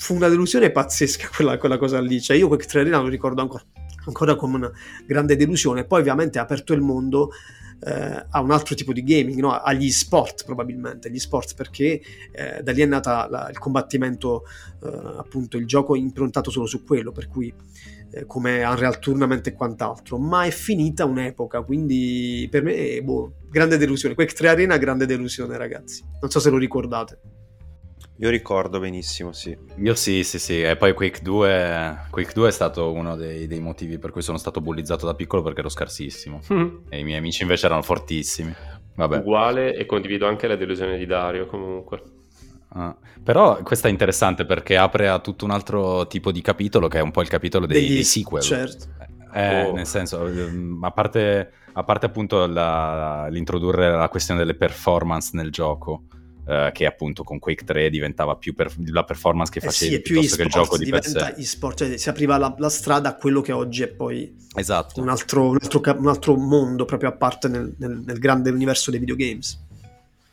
fu 0.00 0.14
una 0.14 0.28
delusione 0.28 0.70
pazzesca 0.70 1.28
quella, 1.34 1.58
quella 1.58 1.76
cosa 1.76 2.00
lì 2.00 2.20
cioè 2.22 2.36
io 2.36 2.48
quel 2.48 2.64
3 2.64 2.80
Arena 2.80 2.98
lo 2.98 3.08
ricordo 3.08 3.42
ancora 3.42 3.64
ancora 4.06 4.34
come 4.36 4.56
una 4.56 4.72
grande 5.06 5.36
delusione. 5.36 5.84
Poi 5.84 6.00
ovviamente 6.00 6.38
ha 6.38 6.42
aperto 6.42 6.72
il 6.72 6.80
mondo 6.80 7.30
eh, 7.82 8.26
a 8.28 8.40
un 8.40 8.50
altro 8.50 8.74
tipo 8.74 8.92
di 8.92 9.02
gaming, 9.02 9.38
no? 9.40 9.52
agli 9.52 9.90
sport 9.90 10.44
probabilmente, 10.44 11.10
gli 11.10 11.18
sport 11.18 11.54
perché 11.54 12.00
eh, 12.32 12.62
da 12.62 12.72
lì 12.72 12.82
è 12.82 12.86
nata 12.86 13.28
la, 13.28 13.48
il 13.50 13.58
combattimento, 13.58 14.44
eh, 14.82 14.88
appunto 15.16 15.56
il 15.56 15.66
gioco 15.66 15.94
improntato 15.94 16.50
solo 16.50 16.66
su 16.66 16.84
quello, 16.84 17.10
per 17.12 17.28
cui 17.28 17.52
eh, 18.12 18.26
come 18.26 18.64
Unreal 18.64 18.98
Tournament 18.98 19.46
e 19.46 19.54
quant'altro, 19.54 20.18
ma 20.18 20.44
è 20.44 20.50
finita 20.50 21.04
un'epoca, 21.04 21.62
quindi 21.62 22.46
per 22.50 22.62
me, 22.62 23.00
boh, 23.02 23.32
grande 23.48 23.78
delusione. 23.78 24.14
Quake 24.14 24.34
3 24.34 24.48
Arena, 24.48 24.76
grande 24.76 25.06
delusione 25.06 25.56
ragazzi, 25.56 26.04
non 26.20 26.30
so 26.30 26.38
se 26.38 26.50
lo 26.50 26.58
ricordate. 26.58 27.39
Io 28.20 28.28
ricordo 28.28 28.78
benissimo, 28.80 29.32
sì. 29.32 29.56
Io 29.76 29.94
sì, 29.94 30.24
sì, 30.24 30.38
sì. 30.38 30.60
E 30.60 30.76
poi 30.76 30.92
Quake 30.92 31.20
2, 31.22 32.08
Quake 32.10 32.32
2 32.34 32.48
è 32.48 32.50
stato 32.50 32.92
uno 32.92 33.16
dei, 33.16 33.46
dei, 33.46 33.60
motivi 33.60 33.98
per 33.98 34.10
cui 34.10 34.20
sono 34.20 34.36
stato 34.36 34.60
bullizzato 34.60 35.06
da 35.06 35.14
piccolo 35.14 35.40
perché 35.40 35.60
ero 35.60 35.70
scarsissimo. 35.70 36.40
Mm. 36.52 36.76
E 36.90 36.98
i 36.98 37.04
miei 37.04 37.16
amici 37.16 37.40
invece 37.42 37.64
erano 37.64 37.80
fortissimi. 37.80 38.54
Vabbè. 38.94 39.18
Uguale 39.18 39.74
e 39.74 39.86
condivido 39.86 40.26
anche 40.26 40.46
la 40.46 40.56
delusione 40.56 40.98
di 40.98 41.06
Dario 41.06 41.46
comunque. 41.46 42.02
Ah, 42.72 42.94
però 43.22 43.62
questa 43.62 43.88
è 43.88 43.90
interessante 43.90 44.44
perché 44.44 44.76
apre 44.76 45.08
a 45.08 45.18
tutto 45.20 45.46
un 45.46 45.50
altro 45.50 46.06
tipo 46.06 46.30
di 46.30 46.42
capitolo 46.42 46.88
che 46.88 46.98
è 46.98 47.02
un 47.02 47.12
po' 47.12 47.22
il 47.22 47.28
capitolo 47.28 47.64
dei, 47.64 47.88
dei 47.88 48.04
sequel. 48.04 48.42
Certo. 48.42 48.86
Eh, 49.32 49.64
oh. 49.64 49.72
Nel 49.72 49.86
senso, 49.86 50.26
ehm, 50.26 50.78
a 50.82 50.90
parte, 50.90 51.52
a 51.72 51.84
parte 51.84 52.04
appunto 52.04 52.46
la, 52.46 53.28
l'introdurre 53.30 53.90
la 53.90 54.10
questione 54.10 54.40
delle 54.40 54.56
performance 54.56 55.30
nel 55.32 55.50
gioco 55.50 56.02
eh, 56.50 56.70
che 56.72 56.84
appunto 56.84 57.22
con 57.22 57.38
Quake 57.38 57.64
3 57.64 57.88
diventava 57.90 58.34
più 58.34 58.54
per, 58.54 58.74
la 58.86 59.04
performance 59.04 59.52
che 59.52 59.60
Eh 59.60 59.62
facevi 59.62 59.90
sì, 59.92 59.96
è 59.96 60.00
più 60.00 60.14
piuttosto 60.14 60.36
che 60.36 60.42
il 60.42 60.48
gioco 60.48 60.76
di 60.76 60.90
per 60.90 61.00
diventa 61.00 61.34
sé. 61.34 61.40
e-sport, 61.40 61.78
cioè 61.78 61.96
si 61.96 62.08
apriva 62.08 62.36
la, 62.38 62.52
la 62.58 62.68
strada 62.68 63.10
a 63.10 63.14
quello 63.14 63.40
che 63.40 63.52
oggi 63.52 63.82
è 63.84 63.88
poi 63.88 64.36
Esatto. 64.56 65.00
un 65.00 65.08
altro, 65.08 65.48
un 65.48 65.58
altro 65.60 65.80
un 65.96 66.08
altro 66.08 66.34
mondo 66.34 66.84
proprio 66.84 67.10
a 67.10 67.12
parte 67.12 67.46
nel, 67.46 67.72
nel- 67.78 68.02
nel 68.04 68.18
grande 68.18 68.50
universo 68.50 68.90
dei 68.90 68.98
videogames. 68.98 69.58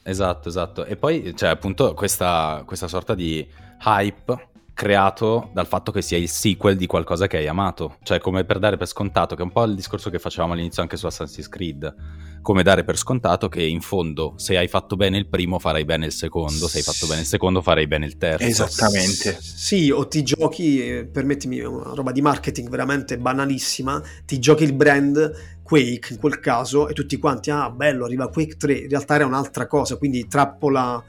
Esatto, 0.02 0.50
esatto. 0.50 0.86
E 0.86 0.96
poi 0.96 1.34
c'è 1.36 1.50
appunto 1.50 1.94
questa, 1.94 2.64
questa 2.66 2.88
sorta 2.88 3.14
di 3.14 3.46
hype 3.86 4.48
creato 4.78 5.50
dal 5.54 5.66
fatto 5.66 5.92
che 5.92 6.04
sia 6.04 6.20
il 6.20 6.30
sequel 6.30 6.78
di 6.78 6.86
qualcosa 6.86 7.26
che 7.26 7.38
hai 7.38 7.48
amato. 7.48 7.98
Cioè, 8.04 8.20
come 8.20 8.46
per 8.46 8.60
dare 8.60 8.78
per 8.78 8.88
scontato, 8.88 9.34
che 9.34 9.42
è 9.42 9.44
un 9.44 9.52
po' 9.52 9.64
il 9.64 9.74
discorso 9.74 10.12
che 10.12 10.20
facevamo 10.20 10.54
all'inizio 10.54 10.84
anche 10.84 10.98
su 10.98 11.08
Assassin's 11.08 11.50
Creed. 11.50 11.96
Come 12.44 12.62
dare 12.62 12.84
per 12.84 12.96
scontato 12.96 13.50
che 13.50 13.64
in 13.64 13.82
fondo, 13.82 14.36
se 14.38 14.56
hai 14.56 14.68
fatto 14.68 14.96
bene 14.96 15.18
il 15.18 15.28
primo, 15.28 15.58
farai 15.58 15.84
bene 15.84 16.06
il 16.06 16.12
secondo, 16.12 16.68
se 16.68 16.78
hai 16.78 16.84
fatto 16.84 17.08
bene 17.08 17.22
il 17.22 17.26
secondo, 17.26 17.64
farai 17.64 17.88
bene 17.88 18.06
il 18.06 18.18
terzo. 18.18 18.46
Esattamente. 18.46 19.40
Sì, 19.42 19.90
o 19.90 20.08
ti 20.08 20.22
giochi, 20.22 20.80
eh, 20.80 21.06
permettimi, 21.06 21.60
una 21.60 21.96
roba 21.96 22.12
di 22.12 22.22
marketing 22.22 22.70
veramente 22.70 23.18
banalissima, 23.18 24.00
ti 24.26 24.38
giochi 24.38 24.64
il 24.64 24.74
brand 24.74 25.58
Quake 25.64 26.14
in 26.14 26.20
quel 26.20 26.40
caso 26.40 26.88
e 26.88 26.94
tutti 26.94 27.18
quanti, 27.18 27.50
ah 27.50 27.72
bello, 27.72 28.06
arriva 28.06 28.30
Quake 28.30 28.58
3, 28.58 28.74
in 28.74 28.90
realtà 28.90 29.16
era 29.16 29.26
un'altra 29.26 29.66
cosa, 29.66 29.98
quindi 29.98 30.28
trappola, 30.28 31.04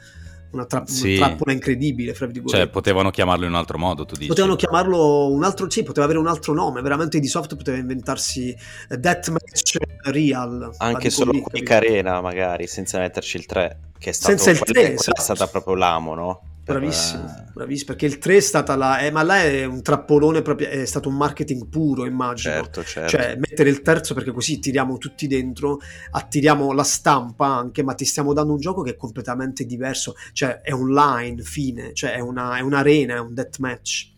una, 0.50 0.64
tra- 0.66 0.84
Sì. 0.86 1.16
una 1.16 1.26
trappola 1.28 1.52
incredibile, 1.52 2.14
fra 2.14 2.26
virgolette. 2.26 2.56
Cioè, 2.58 2.68
potevano 2.68 3.10
chiamarlo 3.10 3.44
in 3.44 3.50
un 3.50 3.56
altro 3.56 3.78
modo, 3.78 4.04
tu 4.04 4.14
dici. 4.14 4.28
Potevano 4.28 4.56
chiamarlo 4.56 5.30
un 5.30 5.44
altro, 5.44 5.68
sì, 5.70 5.82
poteva 5.82 6.04
avere 6.06 6.18
un 6.20 6.26
altro 6.26 6.52
nome, 6.54 6.80
veramente 6.80 7.18
di 7.20 7.26
soft 7.28 7.56
poteva 7.56 7.76
inventarsi 7.76 8.56
eh, 8.88 8.96
Deathmatch 8.96 9.76
Real. 10.04 10.70
Anche 10.78 11.10
solo 11.10 11.32
Quick? 11.40 11.70
Arena, 11.70 12.20
magari, 12.20 12.66
senza 12.66 12.98
metterci 12.98 13.36
il 13.36 13.46
3, 13.46 13.78
che 13.98 14.10
è 14.10 14.12
stato 14.12 14.36
Senza 14.36 14.50
il 14.50 14.58
quella- 14.58 14.72
3, 14.72 14.82
quella 14.94 15.00
esatto. 15.00 15.20
è 15.20 15.22
stata 15.24 15.46
proprio 15.48 15.74
l'amo, 15.74 16.14
no? 16.14 16.42
Per, 16.68 16.76
Bravissimo, 16.76 17.44
bravissimo, 17.54 17.86
perché 17.86 18.04
il 18.04 18.18
3 18.18 18.36
è 18.36 18.40
stata 18.40 18.76
la... 18.76 18.98
eh, 18.98 19.10
ma 19.10 19.22
là 19.22 19.42
è 19.42 19.64
un 19.64 19.80
trappolone 19.80 20.42
proprio, 20.42 20.68
è 20.68 20.84
stato 20.84 21.08
un 21.08 21.16
marketing 21.16 21.66
puro, 21.66 22.04
immagino. 22.04 22.52
certo, 22.52 22.84
certo. 22.84 23.16
Cioè, 23.16 23.36
mettere 23.36 23.70
il 23.70 23.80
terzo 23.80 24.12
perché 24.12 24.32
così 24.32 24.58
tiriamo 24.58 24.98
tutti 24.98 25.26
dentro, 25.26 25.78
attiriamo 26.10 26.72
la 26.72 26.82
stampa 26.82 27.46
anche, 27.46 27.82
ma 27.82 27.94
ti 27.94 28.04
stiamo 28.04 28.34
dando 28.34 28.52
un 28.52 28.60
gioco 28.60 28.82
che 28.82 28.90
è 28.90 28.96
completamente 28.96 29.64
diverso. 29.64 30.14
Cioè, 30.34 30.60
è 30.60 30.74
online, 30.74 31.40
fine, 31.40 31.94
cioè 31.94 32.12
è, 32.12 32.20
una, 32.20 32.58
è 32.58 32.60
un'arena, 32.60 33.14
è 33.14 33.20
un 33.20 33.32
deathmatch. 33.32 34.12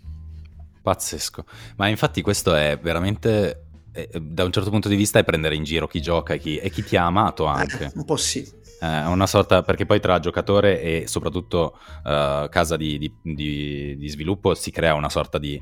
Pazzesco. 0.83 1.45
Ma 1.77 1.87
infatti 1.87 2.21
questo 2.21 2.53
è 2.53 2.77
veramente, 2.83 3.67
eh, 3.93 4.09
da 4.21 4.43
un 4.43 4.51
certo 4.51 4.71
punto 4.71 4.89
di 4.89 4.97
vista, 4.97 5.21
è 5.21 5.25
prendere 5.25 5.55
in 5.55 5.63
giro 5.63 5.87
chi 5.87 6.03
gioca 6.03 6.35
e 6.35 6.41
chi, 6.41 6.57
e 6.57 6.69
chi 6.69 6.83
ti 6.83 6.97
ha 6.97 7.05
amato 7.05 7.45
anche. 7.45 7.85
Eh, 7.85 7.93
un 7.95 8.05
po' 8.05 8.17
sì. 8.17 8.59
Eh, 8.83 9.05
una 9.07 9.27
sorta, 9.27 9.63
perché 9.63 9.85
poi 9.85 10.01
tra 10.01 10.19
giocatore 10.21 10.81
e 10.81 11.07
soprattutto 11.07 11.79
eh, 12.05 12.47
casa 12.51 12.77
di, 12.77 12.97
di- 12.99 13.13
di- 13.21 13.97
di 13.99 14.09
sviluppo 14.09 14.55
si 14.55 14.71
crea 14.71 14.95
una 14.95 15.11
sorta 15.11 15.39
di 15.39 15.61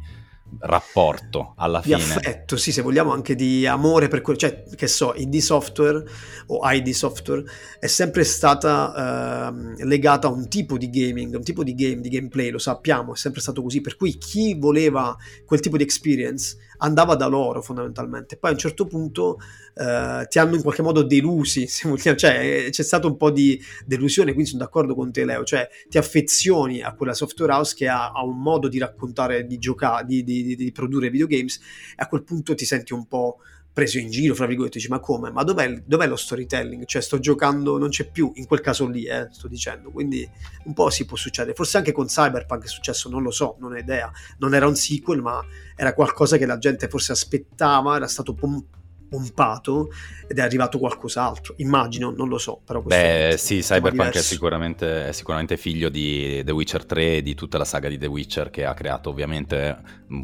rapporto 0.61 1.55
alla 1.57 1.81
di 1.81 1.93
fine. 1.93 2.15
affetto, 2.15 2.57
sì, 2.57 2.73
se 2.73 2.83
vogliamo 2.83 3.13
anche 3.13 3.35
di 3.35 3.67
amore 3.67 4.09
per 4.09 4.21
quello, 4.21 4.39
cioè 4.39 4.65
che 4.75 4.87
so, 4.87 5.15
ID 5.15 5.37
Software 5.37 6.03
o 6.47 6.61
ID 6.63 6.89
Software 6.91 7.45
è 7.79 7.87
sempre 7.87 8.25
stata 8.25 9.49
ehm, 9.49 9.85
legata 9.85 10.29
a 10.29 10.31
un 10.31 10.49
tipo 10.49 10.77
di 10.77 10.91
gaming, 10.91 11.35
un 11.35 11.43
tipo 11.43 11.63
di 11.63 11.75
game, 11.75 12.01
di 12.01 12.09
gameplay, 12.09 12.51
lo 12.51 12.59
sappiamo, 12.59 13.15
è 13.15 13.17
sempre 13.17 13.41
stato 13.41 13.63
così, 13.63 13.81
per 13.81 13.97
cui 13.97 14.17
chi 14.19 14.55
voleva 14.55 15.17
quel 15.45 15.61
tipo 15.61 15.77
di 15.77 15.83
experience 15.83 16.57
andava 16.79 17.15
da 17.15 17.27
loro 17.27 17.61
fondamentalmente, 17.63 18.37
poi 18.37 18.51
a 18.51 18.53
un 18.55 18.59
certo 18.59 18.87
punto 18.87 19.39
eh, 19.75 20.27
ti 20.29 20.39
hanno 20.39 20.57
in 20.57 20.63
qualche 20.63 20.83
modo 20.83 21.03
delusi, 21.03 21.67
se 21.69 21.89
vogliamo, 21.89 22.17
cioè 22.17 22.67
eh, 22.67 22.71
c'è 22.71 22.83
stato 22.83 23.07
un 23.07 23.17
po' 23.17 23.31
di 23.31 23.61
delusione, 23.87 24.33
quindi 24.33 24.51
sono 24.51 24.65
d'accordo 24.65 24.95
con 24.95 25.13
te 25.13 25.25
Leo, 25.25 25.45
cioè 25.45 25.69
ti 25.89 25.99
affezioni 25.99 26.83
a 26.83 26.95
quella 26.95 27.15
software 27.15 27.53
house 27.53 27.75
che 27.75 27.89
ha, 27.89 28.11
ha 28.11 28.25
un 28.25 28.41
modo 28.41 28.69
di 28.69 28.79
raccontare, 28.79 29.47
di 29.47 29.59
giocare, 29.59 30.05
di, 30.05 30.25
di- 30.25 30.38
di- 30.43 30.57
di 30.57 30.73
produrre 30.73 31.11
videogames 31.11 31.61
a 31.97 32.09
quel 32.09 32.23
punto 32.25 32.55
ti 32.55 32.65
senti 32.65 32.93
un 32.93 33.07
po' 33.07 33.39
preso 33.79 33.99
in 33.99 34.11
giro, 34.11 34.35
fra 34.35 34.47
virgolette, 34.47 34.79
dici 34.79 34.91
ma 34.91 34.99
come? 34.99 35.31
Ma 35.31 35.45
dov'è, 35.45 35.83
dov'è 35.87 36.09
lo 36.09 36.17
storytelling? 36.17 36.85
Cioè 36.85 37.01
sto 37.01 37.21
giocando, 37.21 37.79
non 37.79 37.91
c'è 37.91 38.11
più, 38.11 38.33
in 38.35 38.47
quel 38.47 38.61
caso 38.61 38.89
lì, 38.89 39.05
eh, 39.05 39.29
sto 39.31 39.47
dicendo, 39.47 39.91
quindi 39.91 40.29
un 40.65 40.75
po' 40.75 40.91
si 40.91 41.05
può 41.05 41.17
succedere, 41.17 41.55
forse 41.55 41.77
anche 41.77 41.93
con 41.93 42.07
Cyberpunk 42.07 42.65
è 42.65 42.67
successo, 42.67 43.09
non 43.09 43.23
lo 43.23 43.31
so, 43.31 43.57
non 43.61 43.73
ho 43.73 43.77
idea, 43.77 44.11
non 44.39 44.55
era 44.55 44.67
un 44.67 44.75
sequel 44.75 45.23
ma 45.23 45.41
era 45.77 45.95
qualcosa 45.95 46.37
che 46.39 46.47
la 46.47 46.59
gente 46.59 46.89
forse 46.89 47.13
aspettava, 47.13 47.95
era 47.95 48.09
stato 48.09 48.35
pom- 48.35 48.65
pompato 49.09 49.91
ed 50.27 50.39
è 50.39 50.43
arrivato 50.43 50.79
qualcos'altro, 50.79 51.55
immagino, 51.59 52.11
non 52.11 52.29
lo 52.29 52.39
so, 52.39 52.61
però 52.65 52.81
Beh, 52.83 53.35
sì, 53.37 53.61
Cyberpunk 53.61 54.15
è 54.15 54.21
sicuramente, 54.21 55.09
è 55.09 55.13
sicuramente 55.13 55.57
figlio 55.57 55.89
di 55.89 56.43
The 56.45 56.53
Witcher 56.53 56.85
3 56.85 57.17
e 57.17 57.23
di 57.23 57.35
tutta 57.35 57.59
la 57.59 57.65
saga 57.65 57.89
di 57.89 57.99
The 57.99 58.07
Witcher 58.07 58.51
che 58.51 58.65
ha 58.65 58.75
creato 58.75 59.11
ovviamente 59.11 59.77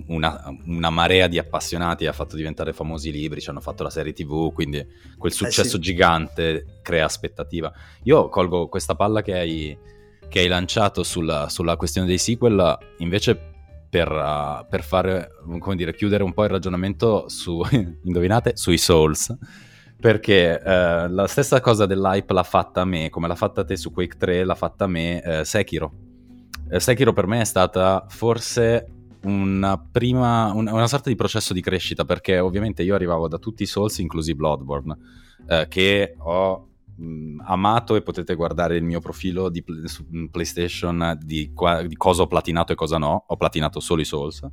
una, 0.08 0.54
una 0.66 0.90
marea 0.90 1.26
di 1.26 1.38
appassionati, 1.38 2.06
ha 2.06 2.12
fatto 2.12 2.36
diventare 2.36 2.72
famosi 2.72 3.08
i 3.08 3.12
libri, 3.12 3.40
ci 3.40 3.50
hanno 3.50 3.60
fatto 3.60 3.82
la 3.82 3.90
serie 3.90 4.12
TV, 4.12 4.52
quindi 4.52 4.86
quel 5.16 5.32
successo 5.32 5.76
sì. 5.76 5.80
gigante 5.80 6.80
crea 6.82 7.04
aspettativa. 7.04 7.72
Io 8.04 8.28
colgo 8.28 8.68
questa 8.68 8.94
palla 8.94 9.22
che 9.22 9.32
hai, 9.32 9.78
che 10.28 10.40
hai 10.40 10.48
lanciato 10.48 11.02
sulla, 11.02 11.48
sulla 11.48 11.76
questione 11.76 12.06
dei 12.06 12.18
sequel, 12.18 12.78
invece 12.98 13.52
per, 13.94 14.10
uh, 14.10 14.66
per 14.68 14.82
fare, 14.82 15.30
come 15.60 15.76
dire, 15.76 15.94
chiudere 15.94 16.24
un 16.24 16.32
po' 16.32 16.42
il 16.42 16.50
ragionamento 16.50 17.28
su, 17.28 17.62
indovinate, 18.02 18.56
sui 18.56 18.76
Souls 18.76 19.32
perché 19.96 20.60
eh, 20.60 21.08
la 21.08 21.26
stessa 21.28 21.60
cosa 21.60 21.86
dell'hype 21.86 22.34
l'ha 22.34 22.42
fatta 22.42 22.82
a 22.82 22.84
me, 22.84 23.08
come 23.08 23.26
l'ha 23.26 23.36
fatta 23.36 23.64
te 23.64 23.74
su 23.76 23.90
Quake 23.90 24.16
3, 24.18 24.44
l'ha 24.44 24.54
fatta 24.54 24.84
a 24.84 24.86
me 24.88 25.22
eh, 25.22 25.44
Sekiro. 25.46 25.92
Eh, 26.68 26.78
Sekiro 26.78 27.14
per 27.14 27.26
me 27.26 27.40
è 27.40 27.44
stata 27.44 28.04
forse 28.08 28.86
una 29.22 29.78
prima, 29.78 30.52
un- 30.52 30.68
una 30.68 30.88
sorta 30.88 31.08
di 31.08 31.14
processo 31.14 31.54
di 31.54 31.62
crescita, 31.62 32.04
perché 32.04 32.38
ovviamente 32.38 32.82
io 32.82 32.94
arrivavo 32.94 33.28
da 33.28 33.38
tutti 33.38 33.62
i 33.62 33.66
Souls, 33.66 33.96
inclusi 33.98 34.34
Bloodborne, 34.34 34.98
eh, 35.48 35.66
che 35.68 36.16
ho 36.18 36.68
mh, 36.96 37.42
amato 37.44 37.96
e 37.96 38.02
potete 38.02 38.34
guardare 38.34 38.76
il 38.76 38.84
mio 38.84 39.00
profilo 39.00 39.48
di 39.48 39.62
pl- 39.62 39.86
su 39.86 40.04
mh, 40.08 40.26
PlayStation 40.26 41.18
di, 41.22 41.52
qua- 41.52 41.82
di 41.82 41.96
cosa 41.96 42.22
ho 42.22 42.26
platinato 42.26 42.72
e 42.72 42.76
cosa 42.76 42.98
no. 42.98 43.24
Ho 43.26 43.36
platinato 43.36 43.80
solo 43.80 44.00
i 44.00 44.04
Souls 44.04 44.46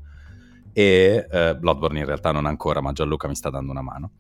e 0.74 1.28
eh, 1.30 1.56
Bloodborne 1.58 2.00
in 2.00 2.06
realtà 2.06 2.32
non 2.32 2.46
ancora, 2.46 2.82
ma 2.82 2.92
Gianluca 2.92 3.28
mi 3.28 3.36
sta 3.36 3.50
dando 3.50 3.72
una 3.72 3.82
mano. 3.82 4.12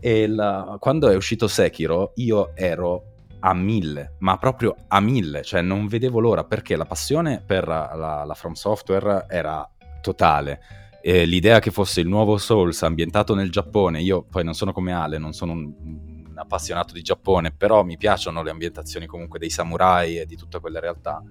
E 0.00 0.26
la- 0.26 0.76
quando 0.78 1.08
è 1.08 1.16
uscito 1.16 1.48
Sekiro, 1.48 2.12
io 2.16 2.54
ero 2.54 3.12
a 3.40 3.54
mille, 3.54 4.16
ma 4.20 4.38
proprio 4.38 4.74
a 4.88 5.00
mille, 5.00 5.42
cioè 5.42 5.60
non 5.60 5.86
vedevo 5.86 6.20
l'ora 6.20 6.44
perché 6.44 6.76
la 6.76 6.86
passione 6.86 7.42
per 7.44 7.66
la, 7.66 8.24
la 8.26 8.34
From 8.34 8.52
Software 8.54 9.26
era 9.28 9.68
totale. 10.00 10.60
E 11.02 11.24
l'idea 11.24 11.60
che 11.60 11.70
fosse 11.70 12.00
il 12.00 12.08
nuovo 12.08 12.36
Souls 12.36 12.82
ambientato 12.82 13.34
nel 13.34 13.50
Giappone, 13.50 14.00
io 14.00 14.24
poi 14.24 14.42
non 14.42 14.54
sono 14.54 14.72
come 14.72 14.92
Ale, 14.92 15.18
non 15.18 15.32
sono 15.32 15.52
un 15.52 16.15
appassionato 16.38 16.92
di 16.92 17.02
Giappone, 17.02 17.52
però 17.52 17.82
mi 17.82 17.96
piacciono 17.96 18.42
le 18.42 18.50
ambientazioni 18.50 19.06
comunque 19.06 19.38
dei 19.38 19.50
samurai 19.50 20.18
e 20.18 20.26
di 20.26 20.36
tutte 20.36 20.60
quelle 20.60 20.80
realtà. 20.80 21.22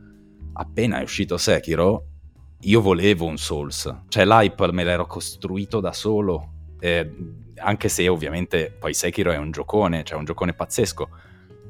Appena 0.53 0.99
è 0.99 1.03
uscito 1.03 1.37
Sekiro, 1.37 2.05
io 2.61 2.81
volevo 2.81 3.25
un 3.25 3.37
Souls, 3.37 4.03
cioè 4.07 4.25
l'hype 4.25 4.71
me 4.71 4.83
l'ero 4.83 5.05
costruito 5.05 5.79
da 5.79 5.91
solo, 5.91 6.51
eh, 6.79 7.09
anche 7.57 7.89
se 7.89 8.07
ovviamente 8.07 8.75
poi 8.77 8.93
Sekiro 8.93 9.31
è 9.31 9.37
un 9.37 9.51
giocone, 9.51 10.03
cioè 10.03 10.17
un 10.17 10.25
giocone 10.25 10.53
pazzesco, 10.53 11.09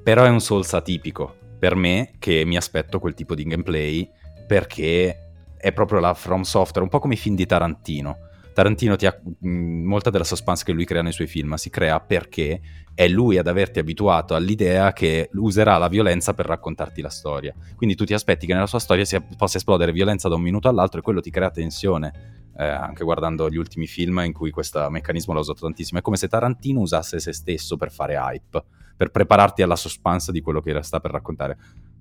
però 0.04 0.24
è 0.24 0.30
un 0.30 0.40
Souls 0.40 0.74
atipico 0.74 1.36
per 1.58 1.76
me 1.76 2.14
che 2.20 2.46
mi 2.46 2.58
aspetto 2.58 3.00
quel 3.00 3.14
tipo 3.14 3.34
di 3.34 3.44
gameplay 3.44 4.10
perché 4.46 5.32
è 5.58 5.72
proprio 5.74 6.00
la 6.00 6.14
From 6.14 6.44
Software, 6.44 6.84
un 6.84 6.90
po' 6.90 7.00
come 7.00 7.16
i 7.16 7.18
film 7.18 7.36
di 7.36 7.46
Tarantino. 7.46 8.18
Tarantino 8.56 8.96
ti 8.96 9.06
ha 9.06 9.14
mh, 9.22 9.50
molta 9.50 10.10
della 10.10 10.24
suspense 10.24 10.64
che 10.64 10.72
lui 10.72 10.86
crea 10.86 11.02
nei 11.02 11.12
suoi 11.12 11.28
film 11.28 11.56
si 11.56 11.70
crea 11.70 12.00
perché 12.00 12.62
è 12.94 13.06
lui 13.06 13.38
ad 13.38 13.48
averti 13.48 13.80
abituato 13.80 14.34
all'idea 14.34 14.94
che 14.94 15.30
userà 15.34 15.78
la 15.78 15.90
violenza 15.90 16.34
per 16.34 16.46
raccontarti 16.46 17.02
la 17.02 17.10
storia. 17.10 17.54
Quindi 17.76 17.96
tu 17.96 18.06
ti 18.06 18.14
aspetti 18.14 18.46
che 18.46 18.54
nella 18.54 18.66
sua 18.66 18.80
storia 18.80 19.04
sia, 19.04 19.22
possa 19.22 19.58
esplodere 19.58 19.92
violenza 19.92 20.30
da 20.30 20.36
un 20.36 20.42
minuto 20.42 20.70
all'altro 20.70 21.02
e 21.02 21.04
quello 21.04 21.20
ti 21.20 21.32
crea 21.32 21.52
tensione. 21.52 22.54
Eh, 22.58 22.66
anche 22.66 23.04
guardando 23.04 23.50
gli 23.50 23.58
ultimi 23.58 23.88
film 23.88 24.20
in 24.20 24.32
cui 24.32 24.52
questo 24.52 24.90
meccanismo 24.90 25.34
l'ha 25.34 25.42
usato 25.42 25.60
tantissimo. 25.60 26.00
È 26.00 26.02
come 26.02 26.16
se 26.16 26.30
Tarantino 26.30 26.80
usasse 26.80 27.20
se 27.20 27.34
stesso 27.34 27.76
per 27.76 27.92
fare 27.92 28.16
hype, 28.16 28.64
per 28.96 29.12
prepararti 29.12 29.64
alla 29.64 29.76
suspense 29.76 30.32
di 30.32 30.40
quello 30.40 30.62
che 30.62 30.82
sta 30.82 31.02
per 31.02 31.12
raccontare. 31.12 31.58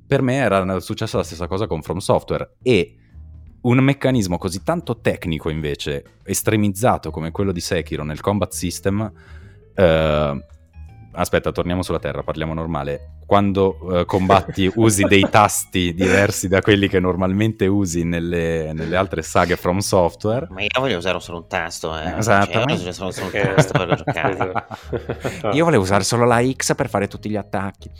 Per 0.06 0.22
me 0.22 0.36
era 0.36 0.78
successa 0.78 1.16
la 1.16 1.24
stessa 1.24 1.48
cosa 1.48 1.66
con 1.66 1.82
From 1.82 1.98
Software 1.98 2.58
e 2.62 2.98
un 3.64 3.78
meccanismo 3.78 4.38
così 4.38 4.62
tanto 4.62 5.00
tecnico 5.00 5.48
invece, 5.48 6.04
estremizzato 6.24 7.10
come 7.10 7.30
quello 7.30 7.52
di 7.52 7.60
Sekiro 7.60 8.04
nel 8.04 8.20
combat 8.20 8.52
system, 8.52 9.10
eh, 9.74 10.44
aspetta, 11.12 11.52
torniamo 11.52 11.82
sulla 11.82 11.98
Terra, 11.98 12.22
parliamo 12.22 12.54
normale. 12.54 13.12
Quando 13.24 13.78
uh, 13.80 14.04
combatti 14.04 14.70
usi 14.76 15.04
dei 15.04 15.26
tasti 15.30 15.94
diversi 15.94 16.46
da 16.46 16.60
quelli 16.60 16.88
che 16.88 17.00
normalmente 17.00 17.66
usi 17.66 18.04
nelle, 18.04 18.72
nelle, 18.74 18.96
altre 18.96 19.22
saghe 19.22 19.56
From 19.56 19.78
Software. 19.78 20.46
Ma 20.50 20.60
io 20.60 20.68
voglio 20.78 20.98
usare 20.98 21.18
solo 21.20 21.38
un 21.38 21.48
tasto, 21.48 21.98
eh. 21.98 22.18
Esatto. 22.18 22.52
Cioè, 22.52 22.60
io 22.60 22.66
voglio 22.66 22.88
usare 22.88 23.12
solo 23.12 23.26
un 23.26 23.54
tasto 23.54 23.72
per 23.72 23.94
giocare. 24.04 24.66
io 25.52 25.64
volevo 25.64 25.82
usare 25.82 26.04
solo 26.04 26.26
la 26.26 26.42
X 26.46 26.74
per 26.74 26.90
fare 26.90 27.08
tutti 27.08 27.30
gli 27.30 27.36
attacchi. 27.36 27.90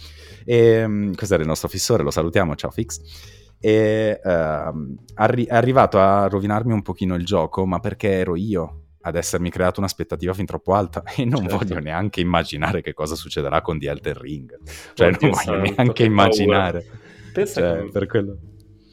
E, 0.45 0.85
um, 0.85 1.15
questo 1.15 1.33
era 1.33 1.43
il 1.43 1.49
nostro 1.49 1.69
fissore, 1.69 2.03
lo 2.03 2.11
salutiamo, 2.11 2.55
ciao 2.55 2.71
Fix 2.71 3.43
e 3.65 4.21
uh, 4.23 4.95
arri- 5.15 5.47
è 5.47 5.55
arrivato 5.55 5.99
a 5.99 6.27
rovinarmi 6.27 6.75
un 6.75 6.83
pochino 6.83 7.15
il 7.15 7.25
gioco, 7.25 7.65
ma 7.65 7.81
perché 7.81 8.11
ero 8.11 8.37
io 8.37 8.81
ad 9.01 9.17
essermi 9.17 9.49
creato 9.49 9.81
un'aspettativa 9.81 10.35
fin 10.35 10.45
troppo 10.45 10.75
alta 10.75 11.03
e 11.17 11.25
non 11.25 11.49
certo. 11.49 11.57
voglio 11.57 11.79
neanche 11.79 12.21
immaginare 12.21 12.83
che 12.83 12.93
cosa 12.93 13.15
succederà 13.15 13.63
con 13.63 13.79
The 13.79 13.89
Elden 13.89 14.19
Ring. 14.19 14.59
Cioè, 14.93 15.07
Oddio 15.09 15.29
non 15.29 15.31
voglio 15.31 15.65
santo, 15.65 15.75
neanche 15.77 16.05
immaginare. 16.05 16.87
Pensa, 17.33 17.61
cioè, 17.61 17.85
che... 17.85 17.91
per 17.91 18.07
quello... 18.07 18.37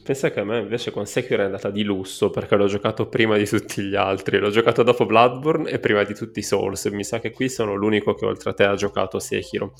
Pensa 0.04 0.32
che 0.32 0.40
a 0.40 0.44
me 0.44 0.58
invece 0.58 0.90
con 0.90 1.06
Sekiro 1.06 1.42
è 1.42 1.44
andata 1.44 1.70
di 1.70 1.84
lusso 1.84 2.30
perché 2.30 2.56
l'ho 2.56 2.66
giocato 2.66 3.06
prima 3.06 3.36
di 3.36 3.46
tutti 3.46 3.82
gli 3.82 3.94
altri. 3.94 4.38
L'ho 4.38 4.50
giocato 4.50 4.82
dopo 4.82 5.06
Bloodborne 5.06 5.70
e 5.70 5.78
prima 5.78 6.02
di 6.02 6.12
tutti 6.12 6.40
i 6.40 6.42
Souls. 6.42 6.86
Mi 6.86 7.04
sa 7.04 7.20
che 7.20 7.30
qui 7.30 7.48
sono 7.48 7.74
l'unico 7.74 8.14
che 8.14 8.26
oltre 8.26 8.50
a 8.50 8.52
te 8.52 8.64
ha 8.64 8.74
giocato 8.74 9.20
Sekiro. 9.20 9.74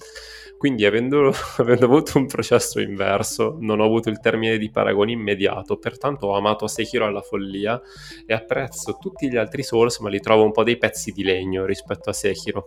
Quindi 0.57 0.87
avendo, 0.87 1.33
avendo, 1.59 1.87
avuto 1.87 2.19
un 2.19 2.27
processo 2.27 2.79
inverso, 2.79 3.57
non 3.59 3.81
ho 3.81 3.85
avuto 3.85 4.11
il 4.11 4.21
termine 4.21 4.59
di 4.59 4.71
paragone 4.71 5.11
immediato, 5.11 5.77
pertanto 5.77 6.29
ho 6.29 6.37
amato 6.37 6.69
Sekiro 6.69 7.05
alla 7.05 7.21
follia 7.21 7.81
e 8.25 8.33
apprezzo 8.33 8.97
tutti 9.01 9.29
gli 9.29 9.37
altri 9.37 9.65
Souls, 9.65 9.99
ma 9.99 10.09
li 10.09 10.21
trovo 10.21 10.45
un 10.45 10.53
po' 10.53 10.63
dei 10.63 10.79
pezzi 10.79 11.11
di 11.11 11.25
legno 11.25 11.65
rispetto 11.65 12.11
a 12.11 12.13
Sekiro. 12.13 12.67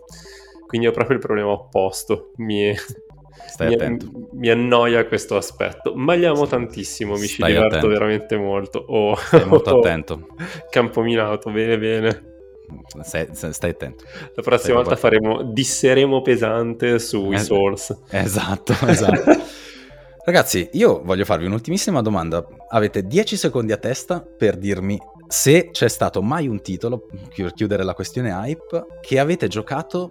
Quindi 0.66 0.88
ho 0.88 0.90
proprio 0.90 1.16
il 1.16 1.22
problema 1.22 1.48
opposto. 1.48 2.32
Mi, 2.36 2.74
Stai 3.56 3.68
mi, 3.68 3.74
attento. 3.74 4.10
mi 4.32 4.50
annoia 4.50 5.06
questo 5.06 5.34
aspetto. 5.34 5.94
Magliamo 5.94 6.46
tantissimo, 6.46 7.16
mi 7.16 7.26
ci 7.26 7.42
diverto 7.42 7.66
attento. 7.68 7.88
veramente 7.88 8.36
molto. 8.36 8.84
Oh, 8.86 9.16
Stai 9.16 9.46
molto 9.46 9.70
oh, 9.70 9.78
attento. 9.80 10.26
Campominato, 10.68 11.50
bene 11.50 11.78
bene. 11.78 12.34
Stai, 13.00 13.28
stai, 13.32 13.70
attento. 13.70 14.04
La 14.34 14.42
prossima 14.42 14.58
stai 14.58 14.72
volta 14.74 14.96
faremo, 14.96 15.42
disseremo 15.42 16.20
pesante 16.20 16.98
sui 16.98 17.36
eh, 17.36 17.38
Souls. 17.38 17.98
Esatto, 18.10 18.74
esatto. 18.86 19.40
Ragazzi, 20.22 20.68
io 20.72 21.00
voglio 21.02 21.24
farvi 21.24 21.46
un'ultimissima 21.46 22.02
domanda. 22.02 22.46
Avete 22.68 23.06
10 23.06 23.38
secondi 23.38 23.72
a 23.72 23.78
testa 23.78 24.20
per 24.20 24.58
dirmi 24.58 25.00
se 25.26 25.70
c'è 25.70 25.88
stato 25.88 26.20
mai 26.20 26.46
un 26.46 26.60
titolo, 26.60 27.06
per 27.34 27.54
chiudere 27.54 27.84
la 27.84 27.94
questione 27.94 28.32
hype, 28.32 28.84
che 29.00 29.18
avete 29.18 29.48
giocato 29.48 30.10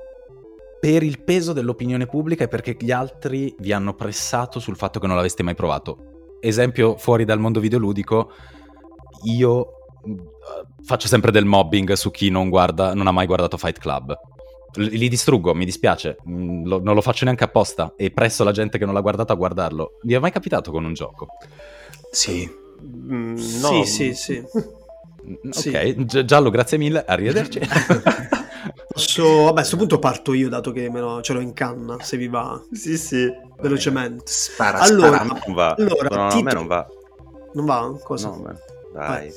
per 0.85 1.01
il 1.01 1.23
peso 1.23 1.51
dell'opinione 1.51 2.05
pubblica 2.05 2.43
e 2.43 2.47
perché 2.47 2.77
gli 2.79 2.91
altri 2.91 3.55
vi 3.57 3.71
hanno 3.71 3.95
pressato 3.95 4.59
sul 4.59 4.75
fatto 4.75 4.99
che 4.99 5.07
non 5.07 5.15
l'aveste 5.15 5.41
mai 5.41 5.55
provato. 5.55 6.37
Esempio 6.39 6.95
fuori 6.95 7.25
dal 7.25 7.39
mondo 7.39 7.59
videoludico, 7.59 8.29
io 9.23 9.67
faccio 10.83 11.07
sempre 11.07 11.31
del 11.31 11.45
mobbing 11.45 11.93
su 11.93 12.11
chi 12.11 12.29
non, 12.29 12.49
guarda, 12.49 12.93
non 12.93 13.07
ha 13.07 13.11
mai 13.11 13.25
guardato 13.25 13.57
Fight 13.57 13.79
Club. 13.79 14.15
Li 14.75 15.09
distruggo, 15.09 15.55
mi 15.55 15.65
dispiace, 15.65 16.17
mm, 16.29 16.65
lo, 16.67 16.79
non 16.83 16.93
lo 16.93 17.01
faccio 17.01 17.23
neanche 17.23 17.45
apposta 17.45 17.95
e 17.97 18.11
presso 18.11 18.43
la 18.43 18.51
gente 18.51 18.77
che 18.77 18.85
non 18.85 18.93
l'ha 18.93 19.01
guardato 19.01 19.33
a 19.33 19.35
guardarlo. 19.35 19.97
Vi 20.03 20.13
è 20.13 20.19
mai 20.19 20.31
capitato 20.31 20.69
con 20.69 20.85
un 20.85 20.93
gioco? 20.93 21.29
Sì. 22.11 22.47
Mm, 22.83 23.33
no. 23.59 23.83
Sì, 23.83 23.85
sì, 23.85 24.13
sì. 24.13 24.43
Mm, 25.25 25.49
ok, 25.49 26.05
Gi- 26.05 26.23
Giallo, 26.23 26.51
grazie 26.51 26.77
mille, 26.77 27.03
arrivederci. 27.03 27.59
Posso, 28.95 29.23
vabbè, 29.23 29.49
a 29.49 29.53
questo 29.53 29.75
punto 29.75 29.99
parto 29.99 30.31
io, 30.31 30.47
dato 30.47 30.71
che 30.71 30.89
me 30.89 31.01
lo, 31.01 31.21
ce 31.21 31.33
l'ho 31.33 31.41
in 31.41 31.51
canna, 31.51 31.97
se 31.99 32.15
vi 32.15 32.29
va. 32.29 32.63
Sì, 32.71 32.97
sì. 32.97 33.29
Velocemente. 33.59 34.23
Spara, 34.27 34.79
allora, 34.79 35.17
spara. 35.17 35.41
Non 35.45 35.53
va. 35.53 35.75
Allora, 35.77 36.07
no, 36.15 36.23
no, 36.23 36.29
titolo... 36.29 36.39
a 36.39 36.43
me 36.43 36.53
non 36.53 36.67
va. 36.67 36.87
Non 37.55 37.65
va? 37.65 37.97
Cosa? 38.01 38.29
No, 38.29 38.35
man. 38.37 38.57
dai. 38.93 39.07
Vai. 39.07 39.33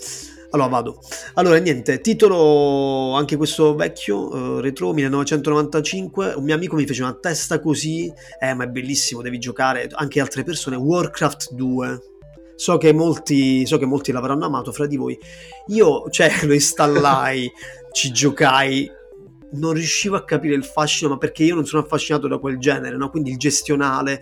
Allora 0.50 0.68
vado. 0.68 1.00
Allora 1.34 1.58
niente, 1.58 2.00
titolo 2.00 3.14
anche 3.14 3.36
questo 3.36 3.74
vecchio, 3.74 4.28
uh, 4.28 4.60
retro 4.60 4.92
1995, 4.92 6.34
un 6.36 6.44
mio 6.44 6.54
amico 6.54 6.76
mi 6.76 6.86
fece 6.86 7.02
una 7.02 7.14
testa 7.14 7.58
così, 7.58 8.10
eh 8.38 8.54
ma 8.54 8.62
è 8.62 8.68
bellissimo, 8.68 9.22
devi 9.22 9.40
giocare, 9.40 9.88
anche 9.90 10.20
altre 10.20 10.44
persone, 10.44 10.76
Warcraft 10.76 11.52
2. 11.54 12.00
So 12.54 12.78
che 12.78 12.92
molti, 12.92 13.66
so 13.66 13.76
che 13.76 13.86
molti 13.86 14.12
l'avranno 14.12 14.46
amato 14.46 14.70
fra 14.70 14.86
di 14.86 14.96
voi. 14.96 15.18
Io, 15.66 16.08
cioè, 16.10 16.30
lo 16.46 16.54
installai, 16.54 17.50
ci 17.90 18.12
giocai, 18.12 18.88
non 19.52 19.72
riuscivo 19.72 20.16
a 20.16 20.24
capire 20.24 20.54
il 20.54 20.64
fascino, 20.64 21.10
ma 21.10 21.18
perché 21.18 21.44
io 21.44 21.54
non 21.54 21.66
sono 21.66 21.82
affascinato 21.82 22.28
da 22.28 22.38
quel 22.38 22.58
genere, 22.58 22.96
no? 22.96 23.10
Quindi 23.10 23.30
il 23.30 23.36
gestionale 23.38 24.20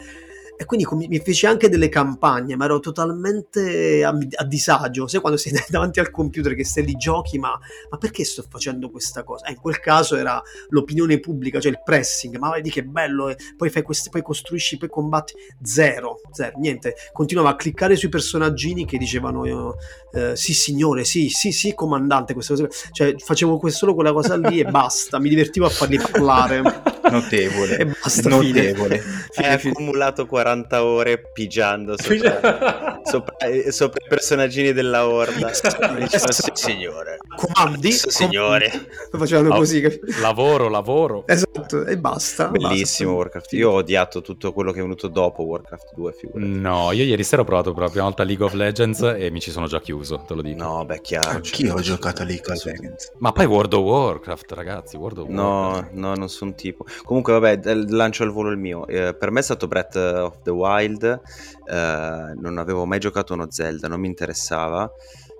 e 0.57 0.65
quindi 0.65 0.87
mi 1.09 1.19
feci 1.21 1.45
anche 1.45 1.69
delle 1.69 1.91
campagne, 1.91 2.57
ma 2.57 2.65
ero 2.65 2.81
totalmente 2.81 4.03
a, 4.03 4.17
a, 4.37 4.45
disagio. 4.45 5.07
Sai 5.07 5.21
quando 5.21 5.39
sei 5.39 5.53
davanti 5.69 6.01
al 6.01 6.11
computer 6.11 6.55
che 6.55 6.65
stai 6.65 6.85
lì 6.85 6.95
giochi, 6.95 7.39
ma, 7.39 7.59
ma 7.91 7.99
perché 7.99 8.25
sto 8.25 8.43
facendo 8.49 8.91
questa 8.91 9.23
cosa? 9.23 9.47
Eh, 9.47 9.53
in 9.53 9.61
quel 9.61 9.79
caso 9.81 10.17
era 10.17 10.43
l'opinione 10.69 11.21
pubblica, 11.21 11.61
cioè 11.61 11.73
il 11.73 11.83
pressing, 11.85 12.39
ma 12.39 12.51
vedi 12.51 12.71
che 12.71 12.85
bello, 12.85 13.29
e 13.29 13.37
poi 13.57 13.69
fai 13.69 13.83
questi, 13.83 14.09
poi 14.09 14.23
costruisci, 14.23 14.79
poi 14.79 14.89
combatti. 14.89 15.35
Zero, 15.63 16.21
zero, 16.33 16.59
niente. 16.59 16.95
Continuavo 17.13 17.49
a 17.49 17.57
cliccare 17.57 17.95
sui 17.97 18.09
personaggini 18.09 18.87
che 18.87 18.97
dicevano 18.97 19.75
eh, 20.13 20.35
sì 20.37 20.55
signore, 20.55 21.05
sì, 21.05 21.29
sì, 21.29 21.53
sì 21.53 21.75
comandante, 21.75 22.33
queste 22.33 22.55
cose. 22.55 22.69
Cioè 22.93 23.15
facevo 23.19 23.61
solo 23.69 23.95
quella 23.95 24.13
cosa 24.13 24.37
lì 24.37 24.61
e 24.61 24.65
basta, 24.65 25.19
mi 25.19 25.29
divertivo 25.29 25.67
a 25.67 25.71
farli 25.71 25.99
parlare. 25.99 26.63
Notevole. 27.11 27.77
E 27.77 27.85
basta, 27.85 28.29
Notevole. 28.29 29.03
Hai 29.35 29.53
accumulato 29.53 30.27
40 30.27 30.46
ore 30.81 31.31
pigiando 31.33 31.95
sopra, 31.97 33.01
sopra, 33.05 33.37
eh, 33.39 33.73
sopra 33.73 34.05
i 34.05 34.09
personaggini 34.09 34.73
della 34.73 35.07
Horda. 35.09 35.53
Sì, 35.53 36.51
signore. 36.55 37.19
Comandi? 37.37 37.93
Sì, 37.93 38.11
signore. 38.11 38.71
Facevano 39.11 39.55
oh, 39.55 39.59
così. 39.59 39.83
Lavoro, 40.21 40.69
lavoro. 40.69 41.25
Esatto, 41.27 41.85
e 41.85 41.99
basta. 41.99 42.49
Bellissimo 42.49 43.11
basta. 43.11 43.23
Warcraft. 43.23 43.53
Io 43.53 43.71
ho 43.71 43.75
odiato 43.75 44.23
tutto 44.23 44.53
quello 44.53 44.73
che 44.73 44.79
è 44.79 44.83
venuto 44.83 45.09
dopo 45.09 45.43
Warcraft 45.43 45.95
2, 45.95 46.13
figurati. 46.13 46.51
No, 46.51 46.93
io 46.93 47.05
ieri 47.05 47.25
sera 47.25 47.43
ho 47.43 47.45
provato 47.45 47.73
per 47.73 47.83
la 47.83 47.89
prima 47.89 48.05
volta 48.05 48.25
League 48.25 48.45
of 48.45 48.53
Legends 48.53 49.03
e 49.03 49.31
mi 49.31 49.41
ci 49.41 49.51
sono 49.51 49.67
già 49.67 49.81
chiuso, 49.81 50.25
te 50.27 50.35
lo 50.35 50.43
dico. 50.43 50.63
No, 50.63 50.85
beh, 50.85 51.01
chiaro. 51.01 51.31
Anch'io 51.31 51.75
ho 51.75 51.81
giocato 51.81 52.23
a 52.23 52.25
League 52.25 52.53
of 52.53 52.65
Legends. 52.65 53.13
Ma 53.19 53.33
poi 53.33 53.47
World 53.47 53.73
of 53.75 53.81
Warcraft, 53.83 54.53
ragazzi, 54.53 54.97
World 54.97 55.19
of 55.19 55.29
Warcraft. 55.29 55.93
No, 55.93 56.09
no, 56.09 56.15
non 56.15 56.29
sono 56.29 56.55
tipo. 56.55 56.85
Comunque, 57.05 57.33
vabbè, 57.39 57.75
lancio 57.89 58.23
al 58.23 58.31
volo 58.31 58.51
il 58.51 58.59
mio. 58.59 58.87
Eh, 58.87 59.15
per 59.15 59.31
me 59.31 59.41
è 59.41 59.43
stato 59.43 59.67
Breath 59.67 59.97
of 59.97 60.36
the 60.43 60.51
Wild. 60.51 61.21
Eh, 61.69 62.35
non 62.37 62.59
avevo 62.59 62.85
mai 62.85 62.99
giocato 62.99 63.35
uno 63.35 63.51
Zelda, 63.51 63.89
non 63.89 64.01
mi 64.01 64.09
interessava. 64.09 64.91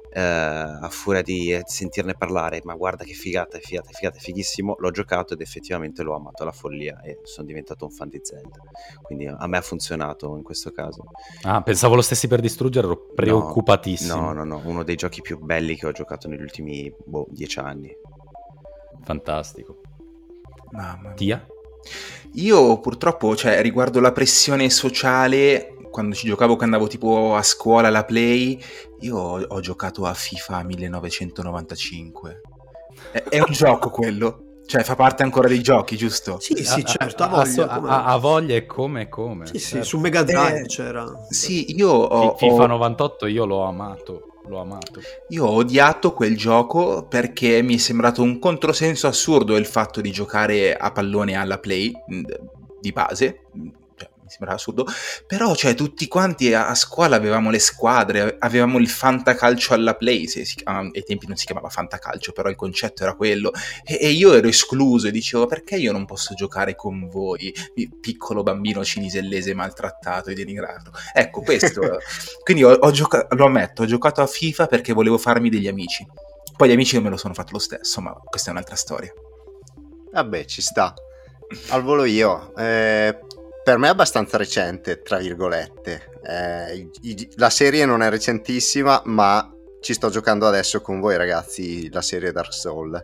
Eh, 0.09 0.23
a 0.23 0.89
furia 0.89 1.21
di 1.21 1.61
sentirne 1.67 2.15
parlare, 2.15 2.63
ma 2.65 2.75
guarda 2.75 3.05
che 3.05 3.13
figata, 3.13 3.59
figata, 3.59 3.91
figata, 3.93 4.19
fighissimo. 4.19 4.77
L'ho 4.79 4.91
giocato 4.91 5.35
ed 5.35 5.43
effettivamente 5.43 6.03
l'ho 6.03 6.15
amato 6.15 6.43
alla 6.43 6.53
follia 6.53 7.03
e 7.03 7.19
sono 7.25 7.47
diventato 7.47 7.85
un 7.85 7.91
fan 7.91 8.09
di 8.09 8.21
Zelda. 8.23 8.57
Quindi 9.03 9.27
a 9.27 9.47
me 9.47 9.59
ha 9.59 9.61
funzionato 9.61 10.35
in 10.37 10.43
questo 10.43 10.71
caso. 10.71 11.05
Ah, 11.43 11.61
pensavo 11.63 11.97
lo 11.97 12.01
stessi 12.01 12.29
per 12.29 12.41
distruggere, 12.41 12.87
ero 12.87 13.09
preoccupatissimo. 13.15 14.19
No, 14.19 14.33
no, 14.33 14.45
no, 14.45 14.63
uno 14.65 14.83
dei 14.85 14.97
giochi 14.97 15.21
più 15.21 15.39
belli 15.39 15.77
che 15.77 15.87
ho 15.87 15.93
giocato 15.93 16.29
negli 16.29 16.41
ultimi 16.41 16.91
boh, 17.05 17.27
dieci 17.29 17.59
anni. 17.59 17.95
Fantastico. 19.03 19.81
Mamma 20.71 21.09
mia. 21.09 21.15
Tia? 21.15 21.47
Io 22.37 22.79
purtroppo, 22.81 23.35
cioè, 23.35 23.61
riguardo 23.63 23.99
la 24.01 24.13
pressione 24.13 24.69
sociale, 24.71 25.75
quando 25.91 26.15
ci 26.15 26.27
giocavo, 26.27 26.57
quando 26.57 26.75
andavo 26.77 26.91
tipo 26.91 27.35
a 27.35 27.43
scuola 27.43 27.89
alla 27.89 28.05
Play, 28.05 28.63
io 29.01 29.17
ho, 29.17 29.41
ho 29.43 29.61
giocato 29.61 30.05
a 30.05 30.13
FIFA 30.13 30.63
1995. 30.65 32.41
È, 33.13 33.23
è 33.23 33.39
un 33.39 33.51
gioco 33.53 33.89
quello. 33.91 34.41
Cioè, 34.67 34.83
fa 34.83 34.97
parte 34.97 35.23
ancora 35.23 35.47
dei 35.47 35.63
giochi, 35.63 35.97
giusto? 35.97 36.39
Sì, 36.41 36.57
sì, 36.65 36.85
certo, 36.85 37.23
a, 37.23 37.27
ha 37.31 37.45
voglia. 37.45 37.69
a- 37.69 37.75
come- 37.79 37.89
a- 37.89 38.05
a 38.05 38.17
voglia 38.17 38.55
e 38.57 38.67
come 38.67 39.03
e 39.03 39.09
come. 39.09 39.47
Sì, 39.47 39.59
sì, 39.59 39.69
certo. 39.71 39.87
su 39.87 39.99
Mega 39.99 40.23
Drive 40.25 40.61
Eh, 40.63 40.67
c'era. 40.67 41.07
Sì, 41.31 41.75
io 41.77 41.89
ho, 41.91 42.37
Fi- 42.37 42.49
FIFA 42.49 42.63
ho- 42.65 42.67
98 42.67 43.27
io 43.27 43.47
l'ho 43.47 43.63
amato, 43.63 44.23
l'ho 44.49 44.61
amato. 44.61 45.01
io 45.29 45.45
ho 45.45 45.53
odiato 45.53 46.13
quel 46.13 46.37
gioco 46.37 47.07
perché 47.07 47.63
mi 47.63 47.75
è 47.75 47.79
sembrato 47.79 48.23
un 48.23 48.39
controsenso 48.39 49.07
assurdo 49.07 49.57
il 49.57 49.67
fatto 49.67 50.01
di 50.01 50.11
giocare 50.11 50.75
a 50.75 50.93
pallone 50.93 51.35
alla 51.35 51.59
play 51.59 51.93
di 52.81 52.93
base. 52.93 53.41
Mi 54.27 54.33
sembrava 54.33 54.57
assurdo. 54.57 54.85
Però, 55.27 55.55
cioè, 55.55 55.75
tutti 55.75 56.09
quanti 56.09 56.53
a, 56.53 56.69
a 56.69 56.75
scuola 56.75 57.17
avevamo 57.17 57.51
le 57.51 57.61
squadre, 57.61 58.37
avevamo 58.39 58.79
il 58.79 58.89
fantacalcio 58.89 59.73
alla 59.73 59.95
play. 59.95 60.27
Se 60.27 60.45
si, 60.45 60.57
ah, 60.65 60.81
ai 60.81 61.05
tempi 61.05 61.27
non 61.27 61.37
si 61.37 61.47
chiamava 61.47 61.69
fantacalcio, 61.69 62.33
però 62.33 62.49
il 62.49 62.57
concetto 62.57 63.05
era 63.05 63.15
quello. 63.15 63.53
E, 63.85 63.99
e 64.01 64.11
io 64.11 64.35
ero 64.35 64.49
escluso 64.49 65.07
e 65.07 65.13
dicevo, 65.13 65.47
perché 65.47 65.77
io 65.77 65.93
non 65.93 66.05
posso 66.05 66.35
giocare 66.35 66.75
con 66.75 67.09
voi, 67.09 67.55
pi- 67.73 67.89
piccolo 68.01 68.43
bambino 68.43 68.85
cinisellese 68.85 69.55
maltrattato 69.55 70.31
e 70.31 70.35
denigrato? 70.35 70.91
Ecco, 71.15 71.43
questo. 71.43 71.99
Quindi 72.43 72.65
ho, 72.65 72.73
ho 72.73 72.91
gioca- 72.91 73.27
lo 73.31 73.47
ammetto, 73.47 73.83
ho 73.83 73.87
giocato 73.87 74.21
a 74.21 74.27
FIFA 74.27 74.67
perché 74.67 74.93
volevo 74.93 75.19
farmi 75.19 75.49
degli 75.49 75.69
amici. 75.69 76.05
Poi 76.57 76.69
gli 76.69 76.73
amici 76.73 76.95
non 76.95 77.05
me 77.05 77.11
lo 77.11 77.17
sono 77.17 77.35
fatto 77.35 77.53
lo 77.53 77.59
stesso, 77.59 78.01
ma 78.01 78.13
questa 78.13 78.49
è 78.49 78.53
un'altra 78.53 78.77
storia. 78.77 79.13
Vabbè, 80.13 80.45
ci 80.47 80.63
sta. 80.63 80.95
Al 81.69 81.83
volo 81.83 82.05
io. 82.05 82.55
Eh, 82.57 83.19
per 83.67 83.79
me 83.79 83.89
è 83.89 83.91
abbastanza 83.91 84.37
recente, 84.37 85.03
tra 85.03 85.19
virgolette. 85.19 86.21
Eh, 86.23 86.89
i, 87.01 87.29
la 87.35 87.51
serie 87.51 87.85
non 87.85 88.01
è 88.01 88.09
recentissima, 88.09 89.03
ma 89.07 89.53
ci 89.81 89.93
sto 89.93 90.09
giocando 90.09 90.47
adesso 90.47 90.81
con 90.81 91.01
voi 91.01 91.17
ragazzi, 91.17 91.91
la 91.91 92.01
serie 92.01 92.31
Dark 92.31 92.55
Souls. 92.55 93.03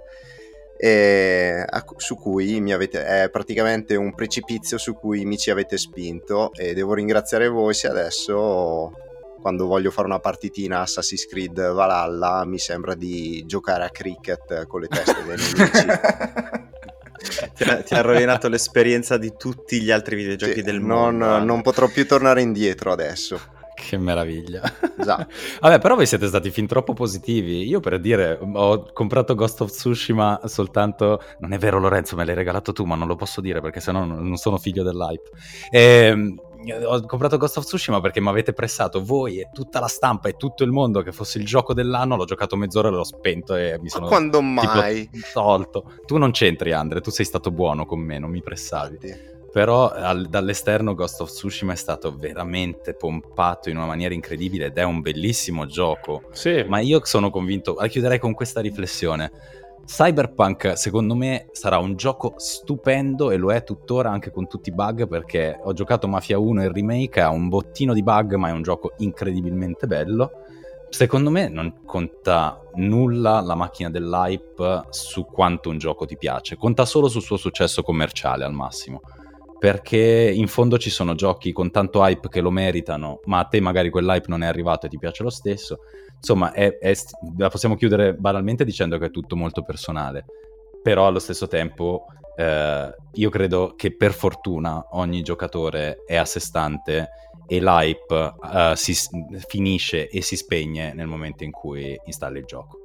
E, 0.76 1.66
su 1.96 2.14
cui 2.14 2.60
mi 2.60 2.72
avete 2.72 3.04
è 3.04 3.28
praticamente 3.28 3.96
un 3.96 4.14
precipizio 4.14 4.78
su 4.78 4.94
cui 4.94 5.24
mi 5.24 5.36
ci 5.36 5.50
avete 5.50 5.76
spinto 5.76 6.52
e 6.54 6.74
devo 6.74 6.94
ringraziare 6.94 7.48
voi 7.48 7.74
se 7.74 7.88
adesso 7.88 8.92
quando 9.40 9.66
voglio 9.66 9.90
fare 9.90 10.06
una 10.06 10.18
partitina 10.18 10.80
Assassin's 10.80 11.26
Creed 11.26 11.72
Valhalla 11.72 12.44
mi 12.44 12.58
sembra 12.58 12.94
di 12.94 13.44
giocare 13.46 13.84
a 13.84 13.90
cricket 13.90 14.66
con 14.66 14.80
le 14.80 14.88
teste 14.88 15.22
dei 15.24 15.36
nemici 15.36 16.60
ti, 17.54 17.64
ha, 17.64 17.82
ti, 17.82 17.94
ha, 17.94 18.00
rovinato 18.00 18.48
l'esperienza 18.48 19.16
di 19.16 19.32
tutti 19.36 19.80
gli 19.80 19.90
altri 19.90 20.16
videogiochi 20.16 20.54
sì, 20.54 20.62
del 20.62 20.80
mondo. 20.80 21.26
Non, 21.26 21.44
non 21.44 21.62
potrò 21.62 21.88
più 21.88 22.06
tornare 22.06 22.42
indietro 22.42 22.92
adesso. 22.92 23.40
Che 23.74 23.96
meraviglia. 23.96 24.62
Esatto. 24.98 25.26
Vabbè, 25.60 25.78
però 25.78 25.94
voi 25.96 26.06
siete 26.06 26.26
stati 26.28 26.50
fin 26.50 26.66
troppo 26.66 26.92
positivi. 26.92 27.66
Io 27.66 27.80
per 27.80 27.98
dire, 27.98 28.38
ho 28.40 28.92
comprato 28.92 29.34
Ghost 29.34 29.60
of 29.62 29.70
Tsushima 29.70 30.40
soltanto... 30.44 31.20
Non 31.40 31.52
è 31.52 31.58
vero 31.58 31.80
Lorenzo, 31.80 32.14
me 32.14 32.24
l'hai 32.24 32.34
regalato 32.34 32.72
tu, 32.72 32.84
ma 32.84 32.94
non 32.94 33.08
lo 33.08 33.16
posso 33.16 33.40
dire 33.40 33.60
perché 33.60 33.80
sennò 33.80 34.04
non 34.04 34.36
sono 34.36 34.58
figlio 34.58 34.82
dell'hype. 34.82 35.30
Ehm, 35.70 36.38
ho 36.84 37.00
comprato 37.06 37.36
Ghost 37.36 37.58
of 37.58 37.64
Tsushima 37.64 38.00
perché 38.00 38.20
mi 38.20 38.28
avete 38.28 38.52
pressato 38.52 39.02
voi 39.02 39.40
e 39.40 39.48
tutta 39.52 39.80
la 39.80 39.88
stampa 39.88 40.28
e 40.28 40.36
tutto 40.36 40.64
il 40.64 40.70
mondo 40.70 41.02
che 41.02 41.12
fosse 41.12 41.38
il 41.38 41.44
gioco 41.44 41.74
dell'anno, 41.74 42.16
l'ho 42.16 42.24
giocato 42.24 42.56
mezz'ora 42.56 42.88
e 42.88 42.90
l'ho 42.92 43.04
spento 43.04 43.54
e 43.54 43.78
mi 43.80 43.88
sono... 43.88 44.04
Ma 44.04 44.10
quando 44.10 44.40
mai? 44.40 45.08
Tolto. 45.32 45.84
Tu 46.06 46.18
non 46.18 46.30
c'entri 46.30 46.72
Andre, 46.72 47.00
tu 47.00 47.10
sei 47.10 47.24
stato 47.24 47.50
buono 47.50 47.86
con 47.86 48.00
me, 48.00 48.18
non 48.18 48.30
mi 48.30 48.42
pressavi. 48.42 48.98
Infatti. 49.00 49.30
Però 49.52 49.90
al, 49.90 50.28
dall'esterno 50.28 50.94
Ghost 50.94 51.20
of 51.20 51.30
Tsushima 51.30 51.74
è 51.74 51.76
stato 51.76 52.16
veramente 52.16 52.94
pompato 52.94 53.68
in 53.68 53.76
una 53.76 53.84
maniera 53.84 54.14
incredibile 54.14 54.66
ed 54.66 54.78
è 54.78 54.82
un 54.82 55.02
bellissimo 55.02 55.66
gioco. 55.66 56.22
Sì. 56.32 56.64
Ma 56.66 56.80
io 56.80 57.04
sono 57.04 57.28
convinto, 57.28 57.76
la 57.78 57.86
chiuderei 57.86 58.18
con 58.18 58.32
questa 58.32 58.62
riflessione 58.62 59.30
Cyberpunk 59.84 60.72
secondo 60.76 61.14
me 61.14 61.48
sarà 61.52 61.78
un 61.78 61.96
gioco 61.96 62.34
stupendo 62.36 63.30
e 63.30 63.36
lo 63.36 63.52
è 63.52 63.62
tuttora 63.64 64.10
anche 64.10 64.30
con 64.30 64.46
tutti 64.46 64.70
i 64.70 64.72
bug 64.72 65.06
perché 65.06 65.58
ho 65.62 65.72
giocato 65.72 66.08
Mafia 66.08 66.38
1 66.38 66.62
e 66.62 66.64
il 66.66 66.72
remake, 66.72 67.20
ha 67.20 67.30
un 67.30 67.48
bottino 67.48 67.92
di 67.92 68.02
bug 68.02 68.34
ma 68.34 68.48
è 68.48 68.52
un 68.52 68.62
gioco 68.62 68.94
incredibilmente 68.98 69.86
bello. 69.86 70.30
Secondo 70.88 71.30
me 71.30 71.48
non 71.48 71.84
conta 71.84 72.60
nulla 72.74 73.40
la 73.40 73.54
macchina 73.54 73.90
dell'hype 73.90 74.82
su 74.90 75.24
quanto 75.24 75.70
un 75.70 75.78
gioco 75.78 76.04
ti 76.04 76.18
piace, 76.18 76.56
conta 76.56 76.84
solo 76.84 77.08
sul 77.08 77.22
suo 77.22 77.36
successo 77.36 77.82
commerciale 77.82 78.44
al 78.44 78.52
massimo. 78.52 79.00
Perché 79.62 80.32
in 80.34 80.48
fondo 80.48 80.76
ci 80.76 80.90
sono 80.90 81.14
giochi 81.14 81.52
con 81.52 81.70
tanto 81.70 82.04
hype 82.04 82.28
che 82.28 82.40
lo 82.40 82.50
meritano, 82.50 83.20
ma 83.26 83.38
a 83.38 83.44
te 83.44 83.60
magari 83.60 83.90
quell'hype 83.90 84.26
non 84.26 84.42
è 84.42 84.46
arrivato 84.48 84.86
e 84.86 84.88
ti 84.88 84.98
piace 84.98 85.22
lo 85.22 85.30
stesso. 85.30 85.82
Insomma, 86.16 86.50
è, 86.50 86.78
è, 86.78 86.92
la 87.38 87.48
possiamo 87.48 87.76
chiudere 87.76 88.12
banalmente 88.12 88.64
dicendo 88.64 88.98
che 88.98 89.06
è 89.06 89.10
tutto 89.12 89.36
molto 89.36 89.62
personale, 89.62 90.24
però 90.82 91.06
allo 91.06 91.20
stesso 91.20 91.46
tempo 91.46 92.06
eh, 92.34 92.92
io 93.12 93.30
credo 93.30 93.74
che 93.76 93.94
per 93.94 94.12
fortuna 94.12 94.84
ogni 94.96 95.22
giocatore 95.22 96.02
è 96.06 96.16
a 96.16 96.24
sé 96.24 96.40
stante 96.40 97.10
e 97.46 97.60
l'hype 97.60 98.34
uh, 98.40 98.74
si 98.74 98.96
finisce 99.46 100.08
e 100.08 100.22
si 100.22 100.34
spegne 100.34 100.92
nel 100.92 101.06
momento 101.06 101.44
in 101.44 101.52
cui 101.52 101.96
installi 102.06 102.40
il 102.40 102.46
gioco. 102.46 102.78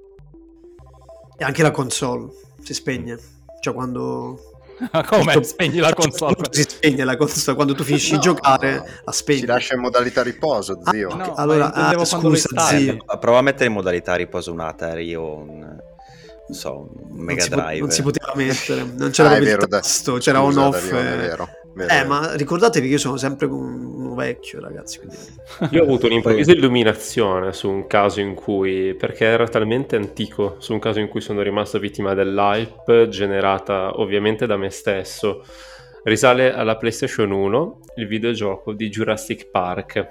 E 1.36 1.44
anche 1.44 1.64
la 1.64 1.72
console 1.72 2.30
si 2.62 2.76
spegne, 2.76 3.18
cioè 3.62 3.74
quando 3.74 4.57
ma 4.92 5.04
come? 5.06 5.34
Tutto... 5.34 5.46
Spegni 5.46 5.80
la 5.80 5.94
console? 5.96 6.36
Si 6.52 6.62
spegne 6.62 7.04
la 7.04 7.18
console 7.18 7.56
quando 7.56 7.74
tu 7.74 7.84
finisci 7.84 8.12
no, 8.12 8.18
di 8.18 8.24
giocare, 8.24 8.76
no. 8.78 8.86
la 9.06 9.12
spegni. 9.12 9.40
Si 9.40 9.46
lascia 9.46 9.76
in 9.76 9.82
modalità 9.82 10.24
riposo, 10.24 10.80
ah, 10.84 10.92
zio. 10.92 11.10
Ah, 11.10 11.16
no, 11.16 11.34
allora, 11.36 11.74
ah, 11.74 12.06
scusa, 12.06 12.50
zio. 12.68 12.98
Prova 13.20 13.40
a 13.40 13.42
mettere 13.42 13.66
in 13.66 13.74
modalità 13.74 14.16
riposo 14.16 14.52
un 14.52 14.60
Atari 14.60 15.16
o 15.16 15.36
un 15.36 15.78
non 16.50 16.58
so, 16.58 16.90
un 17.10 17.20
Mega 17.20 17.46
non 17.50 17.60
Drive. 17.60 17.80
non 17.80 17.92
si 17.92 18.02
poteva 18.02 18.32
mettere, 18.36 18.86
non 18.96 19.10
c'era 19.10 19.32
ah, 19.32 19.38
il 19.38 19.66
tasto, 19.68 20.14
c'era 20.14 20.42
on 20.42 20.58
off. 20.58 20.90
Vero, 20.90 21.50
eh, 21.86 22.04
ma 22.06 22.36
ricordatevi 22.36 22.88
che 22.88 22.94
io 22.94 23.00
sono 23.00 23.18
sempre 23.18 23.46
un 23.48 24.16
vecchio, 24.16 24.60
ragazzi. 24.60 25.00
Quindi... 25.00 25.18
Io 25.76 25.82
ho 25.82 25.84
avuto 25.84 26.08
un'improvvisa 26.08 26.52
illuminazione 26.52 27.54
su 27.54 27.70
un 27.70 27.88
caso 27.88 28.20
in 28.20 28.34
cui, 28.34 28.96
perché 28.96 29.26
era 29.26 29.48
talmente 29.48 29.96
antico, 29.96 30.56
su 30.60 30.74
un 30.74 30.80
caso 30.80 31.00
in 31.00 31.08
cui 31.08 31.22
sono 31.22 31.42
rimasto 31.42 31.80
vittima 31.80 32.14
dell'hype 32.14 33.08
generata 33.10 34.00
ovviamente 34.00 34.46
da 34.46 34.58
me 34.58 34.70
stesso. 34.70 35.44
Risale 36.04 36.54
alla 36.54 36.78
PlayStation 36.78 37.32
1 37.32 37.80
il 37.98 38.08
videogioco 38.08 38.74
di 38.74 38.90
Jurassic 38.90 39.50
Park 39.50 40.10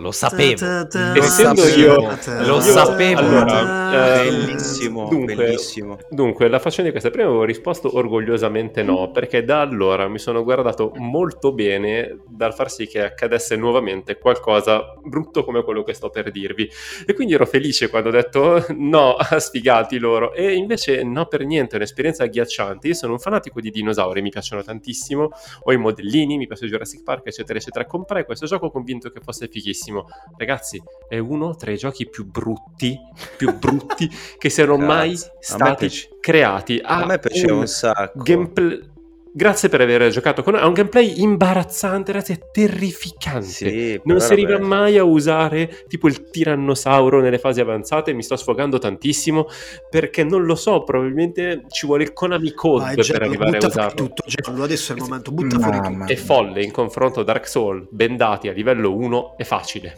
lo 0.00 0.10
sapevo. 0.12 0.88
Essendo 1.14 1.66
io 1.66 2.16
lo 2.46 2.60
sapevo. 2.60 3.20
Allora, 3.20 4.22
eh, 4.22 4.28
bellissimo, 4.28 5.08
dunque, 5.08 5.34
bellissimo. 5.34 5.98
Dunque, 6.08 6.48
la 6.48 6.58
faccenda 6.58 6.84
di 6.84 6.90
questa 6.90 7.10
prima 7.10 7.28
avevo 7.28 7.44
risposto 7.44 7.96
orgogliosamente 7.96 8.82
no, 8.82 9.10
perché 9.10 9.44
da 9.44 9.60
allora 9.60 10.08
mi 10.08 10.18
sono 10.18 10.42
guardato 10.42 10.92
molto 10.96 11.52
bene 11.52 12.20
dal 12.26 12.54
far 12.54 12.70
sì 12.70 12.86
che 12.86 13.02
accadesse 13.02 13.56
nuovamente 13.56 14.18
qualcosa 14.18 14.94
brutto 15.02 15.44
come 15.44 15.62
quello 15.62 15.82
che 15.82 15.92
sto 15.92 16.10
per 16.10 16.30
dirvi. 16.30 16.68
E 17.06 17.14
quindi 17.14 17.34
ero 17.34 17.46
felice 17.46 17.88
quando 17.90 18.08
ho 18.08 18.12
detto 18.12 18.64
no, 18.76 19.16
sfigati 19.36 19.98
loro. 19.98 20.32
E 20.32 20.54
invece 20.54 21.02
no 21.02 21.26
per 21.26 21.44
niente, 21.44 21.74
è 21.74 21.76
un'esperienza 21.76 22.24
agghiacciante. 22.24 22.88
Io 22.88 22.94
sono 22.94 23.12
un 23.12 23.18
fanatico 23.18 23.60
di 23.60 23.70
dinosauri, 23.70 24.22
mi 24.22 24.30
piacciono 24.30 24.62
tantissimo, 24.62 25.28
ho 25.62 25.72
i 25.72 25.76
modellini, 25.76 26.36
mi 26.36 26.46
piace 26.46 26.66
Jurassic 26.66 27.02
Park, 27.02 27.26
eccetera, 27.26 27.58
eccetera. 27.58 27.84
Comprai 27.84 28.24
questo 28.24 28.46
gioco 28.46 28.70
convinto 28.70 29.10
che 29.10 29.20
fosse 29.20 29.48
fighissimo 29.48 29.89
bellissimo. 29.90 30.06
Ragazzi, 30.36 30.82
è 31.08 31.18
uno 31.18 31.54
tra 31.54 31.70
i 31.70 31.76
giochi 31.76 32.08
più 32.08 32.24
brutti, 32.26 32.98
più 33.36 33.56
brutti 33.58 34.08
che 34.38 34.48
siano 34.48 34.76
mai 34.76 35.16
stati 35.40 35.90
creati. 36.20 36.80
Ha 36.82 37.02
a 37.02 37.06
me 37.06 37.18
piaceva 37.18 37.54
un, 37.54 37.60
un 37.60 37.66
sacco. 37.66 38.22
Gameplay 38.22 38.88
Grazie 39.32 39.68
per 39.68 39.80
aver 39.80 40.10
giocato 40.10 40.42
con 40.42 40.54
noi. 40.54 40.62
Ha 40.62 40.66
un 40.66 40.72
gameplay 40.72 41.20
imbarazzante, 41.20 42.10
ragazzi, 42.10 42.32
è 42.32 42.38
terrificante. 42.50 43.46
Sì, 43.46 44.00
non 44.04 44.20
si 44.20 44.32
arriva 44.32 44.58
mai 44.58 44.98
a 44.98 45.04
usare 45.04 45.84
tipo 45.86 46.08
il 46.08 46.28
tirannosauro 46.30 47.20
nelle 47.20 47.38
fasi 47.38 47.60
avanzate. 47.60 48.12
Mi 48.12 48.24
sto 48.24 48.34
sfogando 48.36 48.78
tantissimo 48.78 49.46
perché 49.88 50.24
non 50.24 50.44
lo 50.44 50.56
so. 50.56 50.82
Probabilmente 50.82 51.64
ci 51.68 51.86
vuole 51.86 52.02
il 52.02 52.12
Konami 52.12 52.52
Code 52.52 52.84
Vai, 52.84 52.96
per 52.96 53.22
arrivare 53.22 53.58
a 53.58 53.66
usarlo. 53.66 53.94
tutto, 53.94 54.24
Giallo, 54.26 54.64
adesso 54.64 54.92
è 54.92 54.96
il 54.96 55.02
momento. 55.02 55.30
Butta 55.30 55.58
Mamma. 55.58 55.78
fuori 55.78 55.94
tutto. 55.94 56.12
È 56.12 56.16
folle 56.16 56.62
in 56.64 56.72
confronto 56.72 57.20
a 57.20 57.24
Dark 57.24 57.46
Souls, 57.46 57.86
bendati 57.90 58.48
a 58.48 58.52
livello 58.52 58.96
1 58.96 59.36
è 59.36 59.44
facile. 59.44 59.96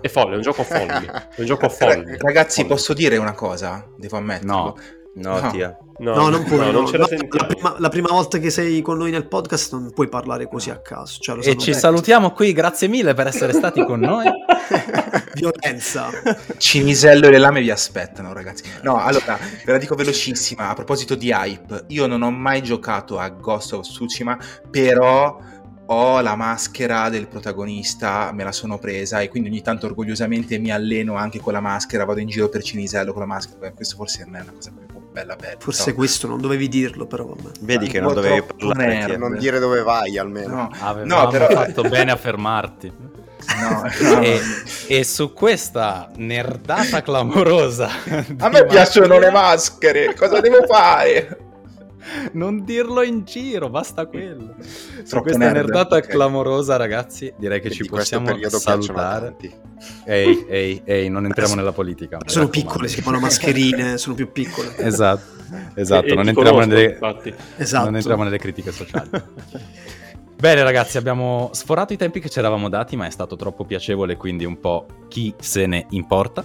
È 0.00 0.08
folle, 0.08 0.34
è 0.34 0.36
un 0.36 0.42
gioco 0.42 0.62
folle. 0.62 1.28
È 1.34 1.40
un 1.40 1.46
gioco 1.46 1.68
folle. 1.70 2.18
Ragazzi, 2.18 2.60
folle. 2.60 2.74
posso 2.74 2.92
dire 2.92 3.16
una 3.16 3.32
cosa? 3.32 3.88
Devo 3.96 4.18
ammetterlo. 4.18 4.52
No 4.52 4.74
No, 5.16 5.40
no. 5.40 5.50
tia. 5.50 5.78
No, 5.98 6.14
no, 6.16 6.28
non 6.28 6.42
puoi. 6.42 6.72
No, 6.72 6.80
non 6.80 6.90
la, 6.90 6.98
la, 6.98 7.46
prima, 7.46 7.76
la, 7.78 7.88
prima, 7.88 8.08
volta 8.08 8.38
che 8.38 8.50
sei 8.50 8.82
con 8.82 8.98
noi 8.98 9.12
nel 9.12 9.28
podcast 9.28 9.72
non 9.72 9.92
puoi 9.92 10.08
parlare 10.08 10.48
così 10.48 10.70
a 10.70 10.78
caso. 10.78 11.20
Cioè, 11.20 11.46
e 11.46 11.56
ci 11.56 11.72
salutiamo 11.72 12.32
qui, 12.32 12.52
grazie 12.52 12.88
mille 12.88 13.14
per 13.14 13.28
essere 13.28 13.52
stati 13.52 13.84
con 13.84 14.00
noi. 14.00 14.26
Violenza. 15.34 16.10
Cinisello 16.56 17.28
e 17.28 17.30
le 17.30 17.38
lame 17.38 17.60
vi 17.60 17.70
aspettano, 17.70 18.32
ragazzi. 18.32 18.64
No, 18.82 18.96
allora, 18.96 19.38
ve 19.64 19.72
la 19.72 19.78
dico 19.78 19.94
velocissima. 19.94 20.68
A 20.68 20.74
proposito 20.74 21.14
di 21.14 21.30
hype, 21.30 21.84
io 21.88 22.06
non 22.06 22.22
ho 22.22 22.30
mai 22.32 22.60
giocato 22.62 23.18
a 23.18 23.28
Ghost 23.28 23.74
of 23.74 23.86
Tsushima, 23.86 24.36
però 24.68 25.38
ho 25.86 26.20
la 26.20 26.34
maschera 26.34 27.08
del 27.08 27.28
protagonista, 27.28 28.32
me 28.32 28.42
la 28.42 28.52
sono 28.52 28.78
presa 28.78 29.20
e 29.20 29.28
quindi 29.28 29.48
ogni 29.50 29.62
tanto 29.62 29.86
orgogliosamente 29.86 30.58
mi 30.58 30.72
alleno 30.72 31.14
anche 31.14 31.40
con 31.40 31.52
la 31.52 31.60
maschera, 31.60 32.04
vado 32.04 32.20
in 32.20 32.28
giro 32.28 32.48
per 32.48 32.62
Cinisello 32.62 33.12
con 33.12 33.20
la 33.20 33.28
maschera, 33.28 33.70
questo 33.72 33.96
forse 33.96 34.24
non 34.24 34.36
è 34.36 34.40
una 34.40 34.52
cosa 34.52 34.72
bella 35.14 35.36
bella. 35.36 35.56
Forse 35.58 35.90
no. 35.90 35.96
questo 35.96 36.26
non 36.26 36.40
dovevi 36.40 36.68
dirlo 36.68 37.06
però. 37.06 37.24
Vabbè. 37.24 37.50
Vedi 37.60 37.86
che 37.86 38.00
non 38.00 38.12
dovevi 38.12 38.42
parlare. 38.42 39.16
Non 39.16 39.38
dire 39.38 39.60
dove 39.60 39.82
vai 39.82 40.18
almeno. 40.18 40.68
No, 40.72 41.04
no 41.04 41.28
però... 41.28 41.48
fatto 41.48 41.82
bene 41.82 42.10
a 42.10 42.16
fermarti. 42.16 42.92
No, 43.60 43.82
no. 44.00 44.20
E, 44.24 44.40
e, 44.88 45.04
su 45.04 45.32
questa 45.32 46.10
nerdata 46.16 47.02
clamorosa. 47.02 47.90
A 48.38 48.48
me 48.48 48.66
piacciono 48.66 49.18
le 49.18 49.30
maschere, 49.30 50.14
cosa 50.14 50.40
devo 50.40 50.64
fare? 50.66 51.38
non 52.32 52.64
dirlo 52.64 53.02
in 53.02 53.24
giro, 53.24 53.68
basta 53.68 54.06
quello. 54.06 54.54
Su 55.02 55.20
questa 55.20 55.38
nerd, 55.38 55.54
nerdata 55.54 55.96
okay. 55.96 56.10
clamorosa, 56.10 56.76
ragazzi, 56.76 57.32
direi 57.36 57.60
che 57.60 57.68
e 57.68 57.70
ci 57.70 57.84
possiamo 57.84 58.36
salutare. 58.48 59.36
Ehi, 60.04 60.46
ehi, 60.48 60.82
ehi, 60.84 61.08
non 61.08 61.24
entriamo 61.24 61.54
nella 61.54 61.72
politica. 61.72 62.18
Sono 62.26 62.48
piccole, 62.48 62.88
si 62.88 63.00
chiamano 63.00 63.20
mascherine, 63.20 63.96
sono 63.98 64.14
più 64.14 64.30
piccole. 64.30 64.76
Esatto, 64.78 65.42
esatto, 65.74 66.06
e, 66.06 66.14
non, 66.14 66.28
entriamo 66.28 66.58
conosco, 66.58 66.74
nelle, 66.74 67.36
esatto. 67.56 67.84
non 67.84 67.96
entriamo 67.96 68.22
nelle 68.22 68.38
critiche 68.38 68.72
sociali. 68.72 69.10
Bene 70.36 70.62
ragazzi, 70.62 70.98
abbiamo 70.98 71.50
sforato 71.52 71.92
i 71.92 71.96
tempi 71.96 72.20
che 72.20 72.28
ci 72.28 72.38
eravamo 72.38 72.68
dati, 72.68 72.96
ma 72.96 73.06
è 73.06 73.10
stato 73.10 73.36
troppo 73.36 73.64
piacevole, 73.64 74.16
quindi 74.16 74.44
un 74.44 74.60
po' 74.60 74.86
chi 75.08 75.34
se 75.38 75.66
ne 75.66 75.86
importa. 75.90 76.44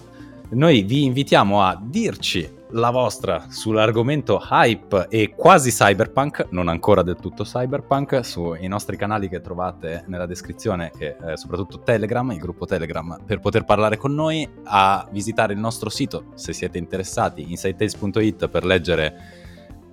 Noi 0.51 0.83
vi 0.83 1.03
invitiamo 1.03 1.61
a 1.61 1.79
dirci 1.79 2.57
la 2.71 2.89
vostra 2.91 3.45
sull'argomento 3.49 4.41
hype 4.49 5.07
e 5.09 5.33
quasi 5.35 5.71
cyberpunk, 5.71 6.47
non 6.51 6.67
ancora 6.67 7.01
del 7.01 7.15
tutto 7.15 7.43
cyberpunk, 7.43 8.23
sui 8.23 8.67
nostri 8.67 8.97
canali 8.97 9.29
che 9.29 9.41
trovate 9.41 10.03
nella 10.07 10.25
descrizione 10.25 10.91
e 10.97 11.15
eh, 11.21 11.37
soprattutto 11.37 11.79
Telegram, 11.79 12.29
il 12.31 12.39
gruppo 12.39 12.65
Telegram, 12.65 13.19
per 13.25 13.39
poter 13.39 13.65
parlare 13.65 13.97
con 13.97 14.13
noi, 14.13 14.47
a 14.65 15.07
visitare 15.11 15.53
il 15.53 15.59
nostro 15.59 15.89
sito 15.89 16.25
se 16.35 16.53
siete 16.53 16.77
interessati, 16.77 17.49
insidetales.it 17.49 18.47
per 18.49 18.65
leggere 18.65 19.47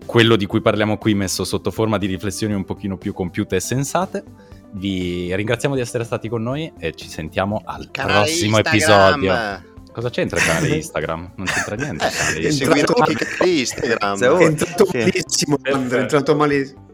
quello 0.05 0.37
di 0.37 0.47
cui 0.47 0.61
parliamo 0.61 0.99
qui 0.99 1.15
messo 1.15 1.45
sotto 1.45 1.71
forma 1.71 1.99
di 1.99 2.07
riflessioni 2.07 2.55
un 2.55 2.65
pochino 2.65 2.97
più 2.97 3.13
compiute 3.13 3.57
e 3.57 3.61
sensate. 3.61 4.25
Vi 4.73 5.35
ringraziamo 5.35 5.75
di 5.75 5.81
essere 5.81 6.05
stati 6.05 6.29
con 6.29 6.43
noi 6.43 6.73
e 6.79 6.95
ci 6.95 7.09
sentiamo 7.09 7.63
al 7.65 7.91
Canale 7.91 8.25
prossimo 8.25 8.59
Instagram. 8.59 9.15
episodio. 9.15 9.75
Cosa 9.97 10.11
c'entra 10.11 10.39
il 10.39 10.45
canale 10.45 10.69
Instagram? 10.77 11.31
Non 11.37 11.47
c'entra 11.47 11.75
niente. 11.75 12.05
il 12.37 12.59
canale 12.59 12.81
Eh, 12.81 12.85
anche 12.99 13.49
Instagram. 13.49 14.21
Oh, 14.31 14.39
È 14.39 14.45
entrato 14.45 14.87
malissimo, 14.93 15.57
Perfetto. 15.57 15.75
Andre, 15.83 15.99
è 15.99 16.01
entrato 16.03 16.37
malissimo. 16.37 16.85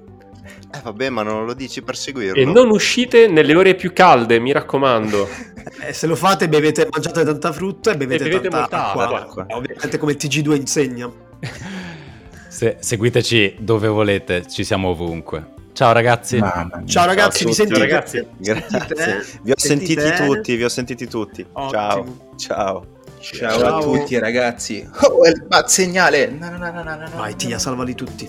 Eh 0.74 0.80
vabbè, 0.84 1.10
ma 1.10 1.22
non 1.22 1.44
lo 1.44 1.52
dici 1.52 1.82
per 1.82 1.96
seguirlo. 1.96 2.40
E 2.40 2.44
non 2.44 2.70
uscite 2.70 3.26
nelle 3.26 3.56
ore 3.56 3.74
più 3.74 3.92
calde, 3.92 4.38
mi 4.38 4.52
raccomando. 4.52 5.28
Eh, 5.80 5.92
se 5.92 6.06
lo 6.08 6.16
fate, 6.16 6.48
bevete, 6.48 6.88
mangiate 6.90 7.24
tanta 7.24 7.52
frutta 7.52 7.92
e 7.92 7.96
bevete, 7.96 8.24
E 8.24 8.28
bevete 8.28 8.48
tanta 8.48 8.88
acqua. 8.88 9.20
acqua. 9.20 9.46
Eh, 9.48 9.54
Ovviamente 9.54 9.96
come 9.98 10.12
il 10.12 10.18
TG2 10.20 10.54
insegna. 10.56 11.10
Se- 12.48 12.76
seguiteci 12.80 13.56
dove 13.60 13.86
volete, 13.88 14.44
ci 14.48 14.64
siamo 14.64 14.88
ovunque. 14.88 15.54
Ciao 15.72 15.92
ragazzi. 15.92 16.38
Mamma. 16.38 16.82
Ciao 16.84 17.06
ragazzi, 17.06 17.44
tutti, 17.44 17.54
sentite? 17.54 17.78
ragazzi. 17.78 18.26
Grazie. 18.36 18.78
eh? 18.78 19.24
Vi 19.42 19.50
ho 19.52 19.54
Sentite, 19.56 20.00
sentiti 20.02 20.22
eh? 20.22 20.26
tutti, 20.26 20.56
vi 20.56 20.64
ho 20.64 20.68
sentiti 20.68 21.06
tutti. 21.08 21.46
Ottimo. 21.52 21.70
Ciao. 21.70 22.16
Ciao. 22.36 22.86
Ciao, 23.22 23.58
Ciao. 23.60 23.78
a 23.78 23.82
tutti 23.82 24.18
ragazzi. 24.18 24.86
Oh, 25.02 25.24
è 25.24 25.30
il 25.30 25.44
bat 25.46 25.68
segnale. 25.68 26.26
No, 26.26 26.50
no, 26.50 26.70
no, 26.70 27.08
Vai. 27.14 27.36
Tia, 27.36 27.58
salvali 27.58 27.94
tutti. 27.94 28.28